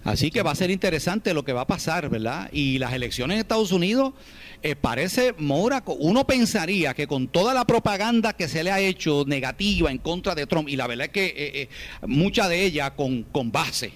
Así 0.06 0.30
que 0.30 0.42
va 0.42 0.52
a 0.52 0.54
ser 0.54 0.70
interesante 0.70 1.34
lo 1.34 1.44
que 1.44 1.52
va 1.52 1.62
a 1.62 1.66
pasar, 1.66 2.08
¿verdad? 2.08 2.48
Y 2.52 2.78
las 2.78 2.92
elecciones 2.92 3.34
en 3.34 3.40
Estados 3.40 3.72
Unidos, 3.72 4.14
eh, 4.62 4.76
parece, 4.76 5.34
Mora, 5.36 5.82
uno 5.98 6.24
pensaría 6.24 6.94
que 6.94 7.08
con 7.08 7.26
toda 7.26 7.52
la 7.52 7.66
propaganda 7.66 8.32
que 8.32 8.46
se 8.46 8.62
le 8.62 8.70
ha 8.70 8.78
hecho 8.78 9.24
negativa 9.26 9.90
en 9.90 9.98
contra 9.98 10.36
de 10.36 10.46
Trump, 10.46 10.68
y 10.68 10.76
la 10.76 10.86
verdad 10.86 11.06
es 11.06 11.12
que 11.12 11.26
eh, 11.26 11.34
eh, 11.62 11.68
mucha 12.06 12.48
de 12.48 12.64
ella 12.64 12.94
con, 12.94 13.24
con 13.24 13.50
base, 13.50 13.94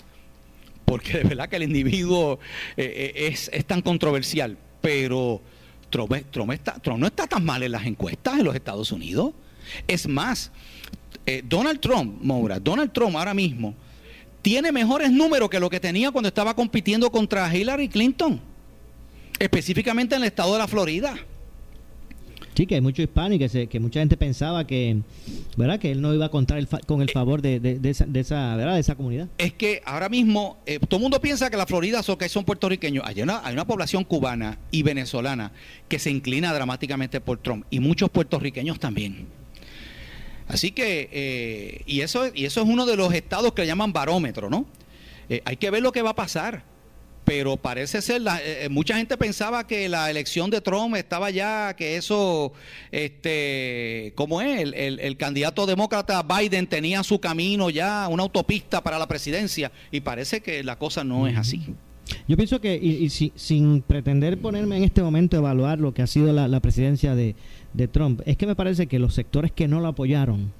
porque 0.84 1.18
de 1.18 1.22
verdad 1.22 1.48
que 1.48 1.54
el 1.56 1.62
individuo 1.62 2.40
eh, 2.76 3.12
es, 3.30 3.48
es 3.52 3.64
tan 3.64 3.80
controversial, 3.80 4.58
pero 4.80 5.40
Trump, 5.90 6.12
Trump 6.32 6.50
está- 6.50 6.80
Trump 6.80 6.98
no 6.98 7.06
está 7.06 7.28
tan 7.28 7.44
mal 7.44 7.62
en 7.62 7.70
las 7.70 7.86
encuestas 7.86 8.36
en 8.40 8.46
los 8.46 8.56
Estados 8.56 8.90
Unidos. 8.90 9.32
Es 9.86 10.08
más, 10.08 10.50
Donald 11.44 11.78
Trump, 11.78 12.20
Moura, 12.20 12.58
Donald 12.58 12.92
Trump 12.92 13.14
ahora 13.14 13.32
mismo 13.34 13.76
tiene 14.42 14.72
mejores 14.72 15.10
números 15.10 15.50
que 15.50 15.60
lo 15.60 15.68
que 15.70 15.80
tenía 15.80 16.10
cuando 16.10 16.28
estaba 16.28 16.54
compitiendo 16.54 17.10
contra 17.10 17.54
Hillary 17.54 17.88
Clinton, 17.88 18.40
específicamente 19.38 20.14
en 20.14 20.22
el 20.22 20.28
estado 20.28 20.52
de 20.54 20.58
la 20.58 20.68
Florida. 20.68 21.14
Sí, 22.54 22.66
que 22.66 22.74
hay 22.74 22.80
mucho 22.80 23.00
hispano 23.00 23.34
y 23.34 23.38
que, 23.38 23.48
se- 23.48 23.68
que 23.68 23.80
mucha 23.80 24.00
gente 24.00 24.16
pensaba 24.16 24.66
que, 24.66 24.98
¿verdad? 25.56 25.78
Que 25.78 25.92
él 25.92 26.02
no 26.02 26.12
iba 26.12 26.26
a 26.26 26.30
contar 26.30 26.58
el 26.58 26.66
fa- 26.66 26.80
con 26.80 27.00
el 27.00 27.08
favor 27.08 27.40
de, 27.40 27.58
de- 27.60 27.78
de 27.78 27.90
esa, 27.90 28.04
de 28.04 28.20
esa, 28.20 28.54
¿verdad? 28.56 28.74
De 28.74 28.80
esa 28.80 28.96
comunidad. 28.96 29.28
es 29.38 29.52
que 29.54 29.80
ahora 29.86 30.08
mismo 30.10 30.58
eh, 30.66 30.78
todo 30.80 30.96
el 30.96 31.02
mundo 31.02 31.20
piensa 31.22 31.48
que 31.48 31.56
la 31.56 31.64
Florida 31.64 32.02
son, 32.02 32.18
que 32.18 32.28
son 32.28 32.44
puertorriqueños. 32.44 33.04
Hay 33.06 33.22
una, 33.22 33.40
hay 33.46 33.54
una 33.54 33.66
población 33.66 34.04
cubana 34.04 34.58
y 34.72 34.82
venezolana 34.82 35.52
que 35.88 35.98
se 35.98 36.10
inclina 36.10 36.52
dramáticamente 36.52 37.20
por 37.20 37.38
Trump 37.38 37.64
y 37.70 37.80
muchos 37.80 38.10
puertorriqueños 38.10 38.78
también. 38.78 39.26
Así 40.52 40.72
que, 40.72 41.08
eh, 41.12 41.82
y, 41.86 42.00
eso, 42.00 42.30
y 42.34 42.44
eso 42.44 42.60
es 42.62 42.68
uno 42.68 42.84
de 42.86 42.96
los 42.96 43.12
estados 43.14 43.52
que 43.52 43.62
le 43.62 43.68
llaman 43.68 43.92
barómetro, 43.92 44.50
¿no? 44.50 44.66
Eh, 45.28 45.42
hay 45.44 45.56
que 45.56 45.70
ver 45.70 45.82
lo 45.82 45.92
que 45.92 46.02
va 46.02 46.10
a 46.10 46.16
pasar. 46.16 46.68
Pero 47.22 47.56
parece 47.56 48.02
ser, 48.02 48.22
la- 48.22 48.40
eh, 48.42 48.68
mucha 48.70 48.96
gente 48.96 49.16
pensaba 49.16 49.64
que 49.66 49.88
la 49.88 50.10
elección 50.10 50.50
de 50.50 50.60
Trump 50.60 50.96
estaba 50.96 51.30
ya, 51.30 51.76
que 51.76 51.96
eso, 51.96 52.52
este, 52.90 54.12
¿cómo 54.16 54.40
es? 54.40 54.60
El, 54.60 54.74
el- 54.74 54.98
el 55.00 55.16
candidato 55.16 55.66
demócrata 55.66 56.22
Biden 56.22 56.66
tenía 56.66 57.02
su 57.04 57.20
camino 57.20 57.70
ya, 57.70 58.08
una 58.08 58.22
autopista 58.24 58.82
para 58.82 58.98
la 58.98 59.06
presidencia, 59.06 59.70
y 59.92 60.00
parece 60.00 60.40
que 60.40 60.64
la 60.64 60.76
cosa 60.76 61.04
no 61.04 61.28
es 61.28 61.36
así. 61.36 61.62
Yo 62.28 62.36
pienso 62.36 62.60
que, 62.60 62.76
y, 62.76 62.90
y 63.04 63.08
si- 63.10 63.32
sin 63.36 63.82
pretender 63.82 64.38
ponerme 64.38 64.76
en 64.76 64.84
este 64.84 65.02
momento 65.02 65.36
a 65.36 65.40
evaluar 65.40 65.78
lo 65.78 65.92
que 65.94 66.02
ha 66.02 66.06
sido 66.06 66.32
la, 66.32 66.48
la 66.48 66.60
presidencia 66.60 67.14
de, 67.14 67.34
de 67.74 67.88
Trump, 67.88 68.20
es 68.26 68.36
que 68.36 68.46
me 68.46 68.54
parece 68.56 68.86
que 68.86 68.98
los 68.98 69.14
sectores 69.14 69.52
que 69.52 69.68
no 69.68 69.80
lo 69.80 69.88
apoyaron 69.88 70.50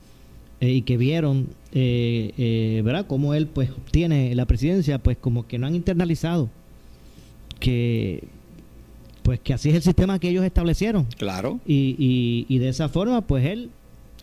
eh, 0.61 0.73
y 0.73 0.83
que 0.83 0.97
vieron, 0.97 1.49
eh, 1.73 2.33
eh, 2.39 2.83
¿verdad?, 2.85 3.07
cómo 3.09 3.35
él 3.35 3.47
pues 3.47 3.71
obtiene 3.71 4.35
la 4.35 4.47
presidencia, 4.47 4.99
pues 4.99 5.17
como 5.17 5.47
que 5.47 5.59
no 5.59 5.67
han 5.67 5.75
internalizado 5.75 6.51
que 7.59 8.25
pues 9.23 9.39
que 9.41 9.53
así 9.53 9.69
es 9.69 9.75
el 9.77 9.83
sistema 9.83 10.19
que 10.19 10.29
ellos 10.31 10.45
establecieron. 10.45 11.07
Claro. 11.19 11.61
Y, 11.67 11.95
y, 11.99 12.47
y 12.49 12.59
de 12.59 12.69
esa 12.71 12.89
forma, 12.89 13.21
pues 13.21 13.45
él 13.45 13.71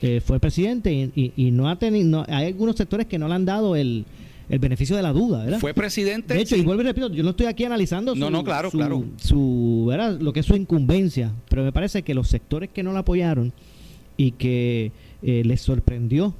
eh, 0.01 0.21
fue 0.25 0.39
presidente 0.39 0.91
y, 0.91 1.11
y- 1.15 1.34
y 1.47 1.51
no 1.51 1.69
ha 1.69 1.78
tenido, 1.78 2.07
no- 2.09 2.25
hay 2.28 2.47
algunos 2.47 2.75
sectores 2.75 3.05
que 3.07 3.17
no 3.19 3.28
le 3.28 3.36
han 3.36 3.45
dado 3.45 3.75
el, 3.75 4.05
el 4.49 4.59
beneficio 4.59 4.95
de 4.95 5.01
la 5.01 5.11
duda, 5.11 5.43
¿verdad? 5.43 5.59
Fue 5.59 5.73
presidente. 5.73 6.33
De 6.33 6.41
hecho, 6.41 6.55
y 6.55 6.61
vuelvo 6.61 6.81
y 6.81 6.85
repito, 6.85 7.09
yo 7.11 7.23
no 7.23 7.31
estoy 7.31 7.47
aquí 7.47 7.65
analizando 7.65 8.15
No, 8.15 8.27
su, 8.27 8.31
no, 8.31 8.43
claro, 8.43 8.71
su- 8.71 8.77
claro. 8.77 9.03
su, 9.17 9.85
¿verdad? 9.89 10.19
lo 10.19 10.31
que 10.33 10.39
es 10.41 10.45
su 10.45 10.55
incumbencia, 10.55 11.31
pero 11.49 11.63
me 11.63 11.71
parece 11.71 12.03
que 12.03 12.13
los 12.13 12.27
sectores 12.29 12.69
que 12.69 12.83
no 12.83 12.93
la 12.93 12.99
apoyaron 12.99 13.51
y 14.15 14.31
que 14.31 14.91
eh, 15.21 15.43
les 15.45 15.61
sorprendió 15.61 16.33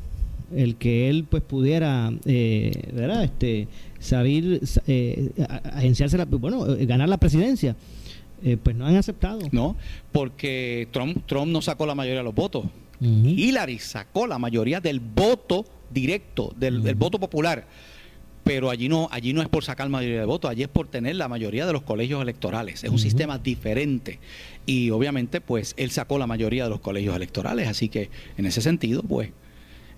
el 0.56 0.76
que 0.78 1.10
él 1.10 1.26
pues 1.30 1.44
pudiera 1.44 2.12
eh, 2.26 2.72
¿verdad? 2.94 3.26
este 3.26 3.68
saber 4.00 4.62
eh, 4.88 5.32
agenciarse 5.66 6.18
la, 6.18 6.24
bueno 6.24 6.74
eh, 6.76 6.86
ganar 6.86 7.10
la 7.10 7.18
presidencia 7.18 7.76
eh, 8.44 8.56
pues 8.62 8.76
no 8.76 8.86
han 8.86 8.96
aceptado. 8.96 9.40
No, 9.52 9.76
porque 10.14 10.88
Trump, 10.92 11.24
Trump 11.26 11.52
no 11.52 11.62
sacó 11.62 11.86
la 11.86 11.96
mayoría 11.96 12.20
de 12.20 12.24
los 12.24 12.36
votos. 12.36 12.66
Hillary 13.02 13.78
sacó 13.80 14.26
la 14.26 14.40
mayoría 14.40 14.80
del 14.80 15.00
voto 15.00 15.66
directo, 15.92 16.54
del, 16.58 16.82
del 16.84 16.96
voto 16.96 17.20
popular 17.20 17.68
pero 18.48 18.70
allí 18.70 18.88
no, 18.88 19.10
allí 19.12 19.34
no 19.34 19.42
es 19.42 19.50
por 19.50 19.66
sacar 19.66 19.90
mayoría 19.90 20.22
de 20.22 20.26
votos, 20.26 20.50
allí 20.50 20.64
es 20.64 20.70
por 20.70 20.88
tener 20.88 21.18
la 21.18 21.28
mayoría 21.28 21.66
de 21.66 21.74
los 21.74 21.82
colegios 21.82 22.22
electorales. 22.22 22.82
Es 22.82 22.90
un 22.90 22.98
sistema 22.98 23.38
diferente. 23.38 24.20
Y 24.66 24.90
obviamente, 24.90 25.42
pues, 25.42 25.74
él 25.76 25.92
sacó 25.92 26.18
la 26.18 26.28
mayoría 26.28 26.64
de 26.64 26.70
los 26.70 26.80
colegios 26.80 27.14
electorales. 27.14 27.68
Así 27.68 27.90
que, 27.90 28.10
en 28.38 28.46
ese 28.46 28.62
sentido, 28.62 29.04
pues, 29.04 29.32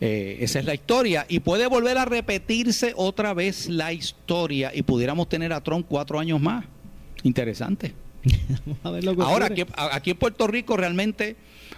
eh, 0.01 0.37
esa 0.41 0.57
es 0.57 0.65
la 0.65 0.73
historia. 0.73 1.27
Y 1.29 1.41
puede 1.41 1.67
volver 1.67 1.99
a 1.99 2.05
repetirse 2.05 2.93
otra 2.95 3.35
vez 3.35 3.69
la 3.69 3.93
historia 3.93 4.71
y 4.73 4.81
pudiéramos 4.81 5.29
tener 5.29 5.53
a 5.53 5.61
Trump 5.61 5.85
cuatro 5.87 6.19
años 6.19 6.41
más. 6.41 6.65
Interesante. 7.21 7.93
ahora, 8.83 9.45
aquí, 9.45 9.63
aquí 9.75 10.09
en 10.09 10.17
Puerto 10.17 10.47
Rico 10.47 10.75
realmente... 10.75 11.35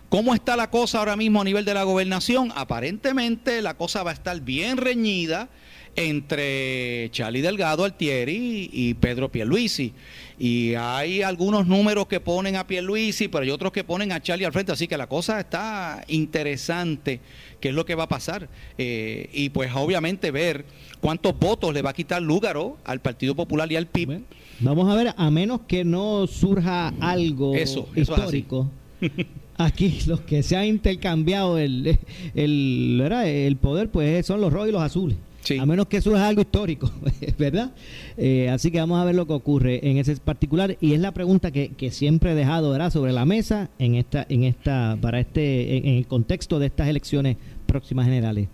¿Cómo 0.08 0.34
está 0.34 0.58
la 0.58 0.70
cosa 0.70 1.00
ahora 1.00 1.16
mismo 1.16 1.40
a 1.40 1.46
nivel 1.46 1.64
de 1.64 1.74
la 1.74 1.84
gobernación? 1.84 2.52
Aparentemente 2.54 3.62
la 3.62 3.78
cosa 3.78 4.04
va 4.04 4.12
a 4.12 4.14
estar 4.14 4.42
bien 4.42 4.76
reñida 4.76 5.48
entre 5.96 7.10
Charlie 7.12 7.42
Delgado 7.42 7.84
Altieri 7.84 8.70
y 8.72 8.94
Pedro 8.96 9.30
Pierluisi. 9.32 9.94
Y 10.40 10.74
hay 10.76 11.22
algunos 11.22 11.68
números 11.68 12.08
que 12.08 12.20
ponen 12.20 12.56
a 12.56 12.66
Pierluisi, 12.66 13.28
pero 13.28 13.44
hay 13.44 13.52
otros 13.52 13.72
que 13.72 13.84
ponen 13.84 14.12
a 14.12 14.22
Charlie 14.22 14.46
al 14.46 14.54
frente. 14.54 14.72
Así 14.72 14.88
que 14.88 14.98
la 14.98 15.08
cosa 15.08 15.40
está 15.40 16.04
interesante, 16.08 17.20
qué 17.60 17.70
es 17.70 17.76
lo 17.76 17.86
que 17.86 17.96
va 17.96 18.04
a 18.04 18.10
pasar. 18.10 18.50
Eh, 18.78 19.30
y 19.34 19.50
pues 19.50 19.72
obviamente 19.76 20.32
ver 20.32 20.66
cuántos 21.00 21.38
votos 21.38 21.74
le 21.74 21.82
va 21.82 21.92
a 21.92 21.94
quitar 21.94 22.22
Lúgaro 22.22 22.78
al 22.86 23.02
Partido 23.02 23.36
Popular 23.36 23.72
y 23.72 23.76
al 23.76 23.88
PIB. 23.88 24.22
vamos 24.62 24.92
a 24.92 24.96
ver, 24.96 25.14
a 25.16 25.30
menos 25.30 25.62
que 25.68 25.84
no 25.84 26.26
surja 26.28 26.94
algo 27.00 27.54
histórico. 27.96 28.70
Aquí 29.58 30.00
los 30.08 30.22
que 30.22 30.42
se 30.42 30.56
han 30.58 30.66
intercambiado 30.66 31.60
el, 31.60 32.00
el, 32.34 33.00
el 33.00 33.58
poder, 33.58 33.90
pues 33.90 34.26
son 34.26 34.42
los 34.42 34.52
rojos 34.52 34.70
y 34.70 34.72
los 34.72 34.82
azules. 34.82 35.18
A 35.60 35.66
menos 35.66 35.88
que 35.88 35.98
eso 35.98 36.16
es 36.16 36.22
algo 36.22 36.42
histórico, 36.42 36.92
¿verdad? 37.38 37.72
Eh, 38.18 38.50
así 38.50 38.72
que 38.72 38.80
vamos 38.80 39.00
a 39.00 39.06
ver 39.06 39.16
lo 39.16 39.26
que 39.26 39.34
ocurre 39.34 39.80
en 39.90 39.98
ese 39.98 40.16
particular. 40.18 40.78
Y 40.80 40.94
es 40.94 41.00
la 41.00 41.12
pregunta 41.12 41.52
que, 41.52 41.92
siempre 41.92 42.32
he 42.32 42.36
dejado 42.36 42.72
¿verdad? 42.72 42.92
sobre 42.92 43.12
la 43.12 43.26
mesa 43.26 43.70
en 43.80 43.96
esta, 43.96 44.26
en 44.30 44.44
esta, 44.44 44.98
para 45.02 45.20
este, 45.20 45.78
en, 45.78 45.96
el 45.96 46.08
contexto 46.08 46.60
de 46.60 46.68
estas 46.68 46.88
elecciones 46.88 47.38
próximas 47.66 48.06
generales. 48.06 48.48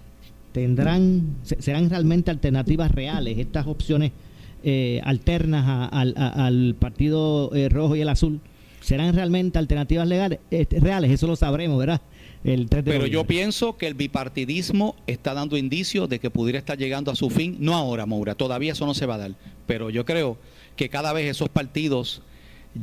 ¿Tendrán, 0.54 1.36
serán 1.44 1.90
realmente 1.90 2.32
alternativas 2.32 2.90
reales 2.92 3.38
estas 3.38 3.68
opciones 3.68 4.12
eh, 4.64 5.02
alternas 5.04 5.90
al 5.92 6.76
partido 6.80 7.54
eh, 7.54 7.70
rojo 7.70 7.96
y 7.96 8.02
el 8.02 8.10
azul? 8.10 8.40
¿Serán 8.82 9.14
realmente 9.14 9.60
alternativas 9.60 10.08
legales, 10.08 10.40
reales? 10.72 11.12
Eso 11.12 11.28
lo 11.28 11.36
sabremos, 11.36 11.78
¿verdad? 11.78 12.02
Pero 12.44 13.08
yo 13.08 13.26
pienso 13.26 13.78
que 13.78 13.88
el 13.88 13.94
bipartidismo 13.94 14.96
está 15.08 15.34
dando 15.34 15.58
indicios 15.58 16.08
de 16.08 16.20
que 16.20 16.30
pudiera 16.30 16.60
estar 16.60 16.78
llegando 16.78 17.12
a 17.12 17.16
su 17.16 17.30
fin, 17.30 17.58
no 17.60 17.76
ahora, 17.76 18.06
Moura, 18.06 18.36
todavía 18.36 18.72
eso 18.72 18.86
no 18.86 18.94
se 18.94 19.06
va 19.06 19.16
a 19.16 19.18
dar, 19.18 19.36
pero 19.66 19.90
yo 19.90 20.06
creo 20.06 20.38
que 20.76 20.90
cada 20.90 21.14
vez 21.14 21.30
esos 21.30 21.50
partidos 21.50 22.22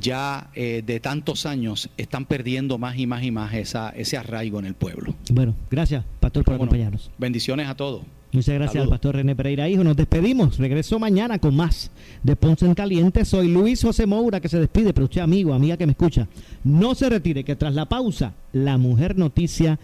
ya 0.00 0.50
eh, 0.54 0.82
de 0.84 1.00
tantos 1.00 1.46
años 1.46 1.88
están 1.96 2.26
perdiendo 2.26 2.78
más 2.78 2.98
y 2.98 3.06
más 3.06 3.22
y 3.22 3.30
más 3.30 3.54
esa, 3.54 3.90
ese 3.90 4.16
arraigo 4.16 4.58
en 4.58 4.66
el 4.66 4.74
pueblo. 4.74 5.14
Bueno, 5.30 5.54
gracias, 5.70 6.04
Pastor, 6.20 6.44
por 6.44 6.54
acompañarnos. 6.54 7.10
Bendiciones 7.18 7.68
a 7.68 7.76
todos. 7.76 8.02
Muchas 8.34 8.56
gracias 8.56 8.82
al 8.82 8.88
pastor 8.88 9.14
René 9.14 9.36
Pereira 9.36 9.68
Hijo. 9.68 9.84
Nos 9.84 9.96
despedimos. 9.96 10.58
Regreso 10.58 10.98
mañana 10.98 11.38
con 11.38 11.54
más 11.54 11.92
de 12.24 12.34
Ponce 12.34 12.66
en 12.66 12.74
Caliente. 12.74 13.24
Soy 13.24 13.48
Luis 13.48 13.80
José 13.80 14.06
Moura 14.06 14.40
que 14.40 14.48
se 14.48 14.58
despide, 14.58 14.92
pero 14.92 15.04
usted 15.04 15.20
amigo, 15.20 15.54
amiga 15.54 15.76
que 15.76 15.86
me 15.86 15.92
escucha, 15.92 16.26
no 16.64 16.96
se 16.96 17.08
retire, 17.08 17.44
que 17.44 17.54
tras 17.54 17.74
la 17.74 17.86
pausa, 17.86 18.34
la 18.52 18.76
mujer 18.76 19.16
noticia 19.16 19.78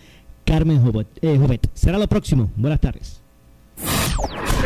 Carmen 0.45 0.83
Jovet. 0.83 1.07
Eh, 1.23 1.61
Será 1.75 1.97
lo 1.97 2.09
próximo. 2.09 2.51
Buenas 2.57 2.81
tardes. 2.81 3.21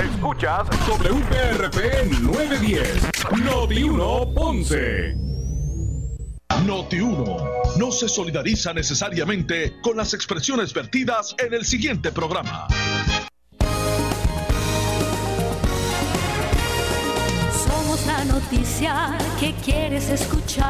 Escuchas 0.03 0.67
WPRP 0.89 2.23
910, 2.23 3.11
Noti 3.45 3.83
1 3.83 4.35
Ponce. 4.35 5.15
Noti 6.67 7.01
1 7.01 7.37
no 7.79 7.93
se 7.93 8.09
solidariza 8.09 8.73
necesariamente 8.73 9.75
con 9.83 9.99
las 9.99 10.15
expresiones 10.15 10.73
vertidas 10.73 11.35
en 11.39 11.53
el 11.53 11.67
siguiente 11.67 12.13
programa. 12.13 12.67
Noticia 18.25 19.17
que 19.39 19.55
quieres 19.65 20.09
escuchar. 20.09 20.65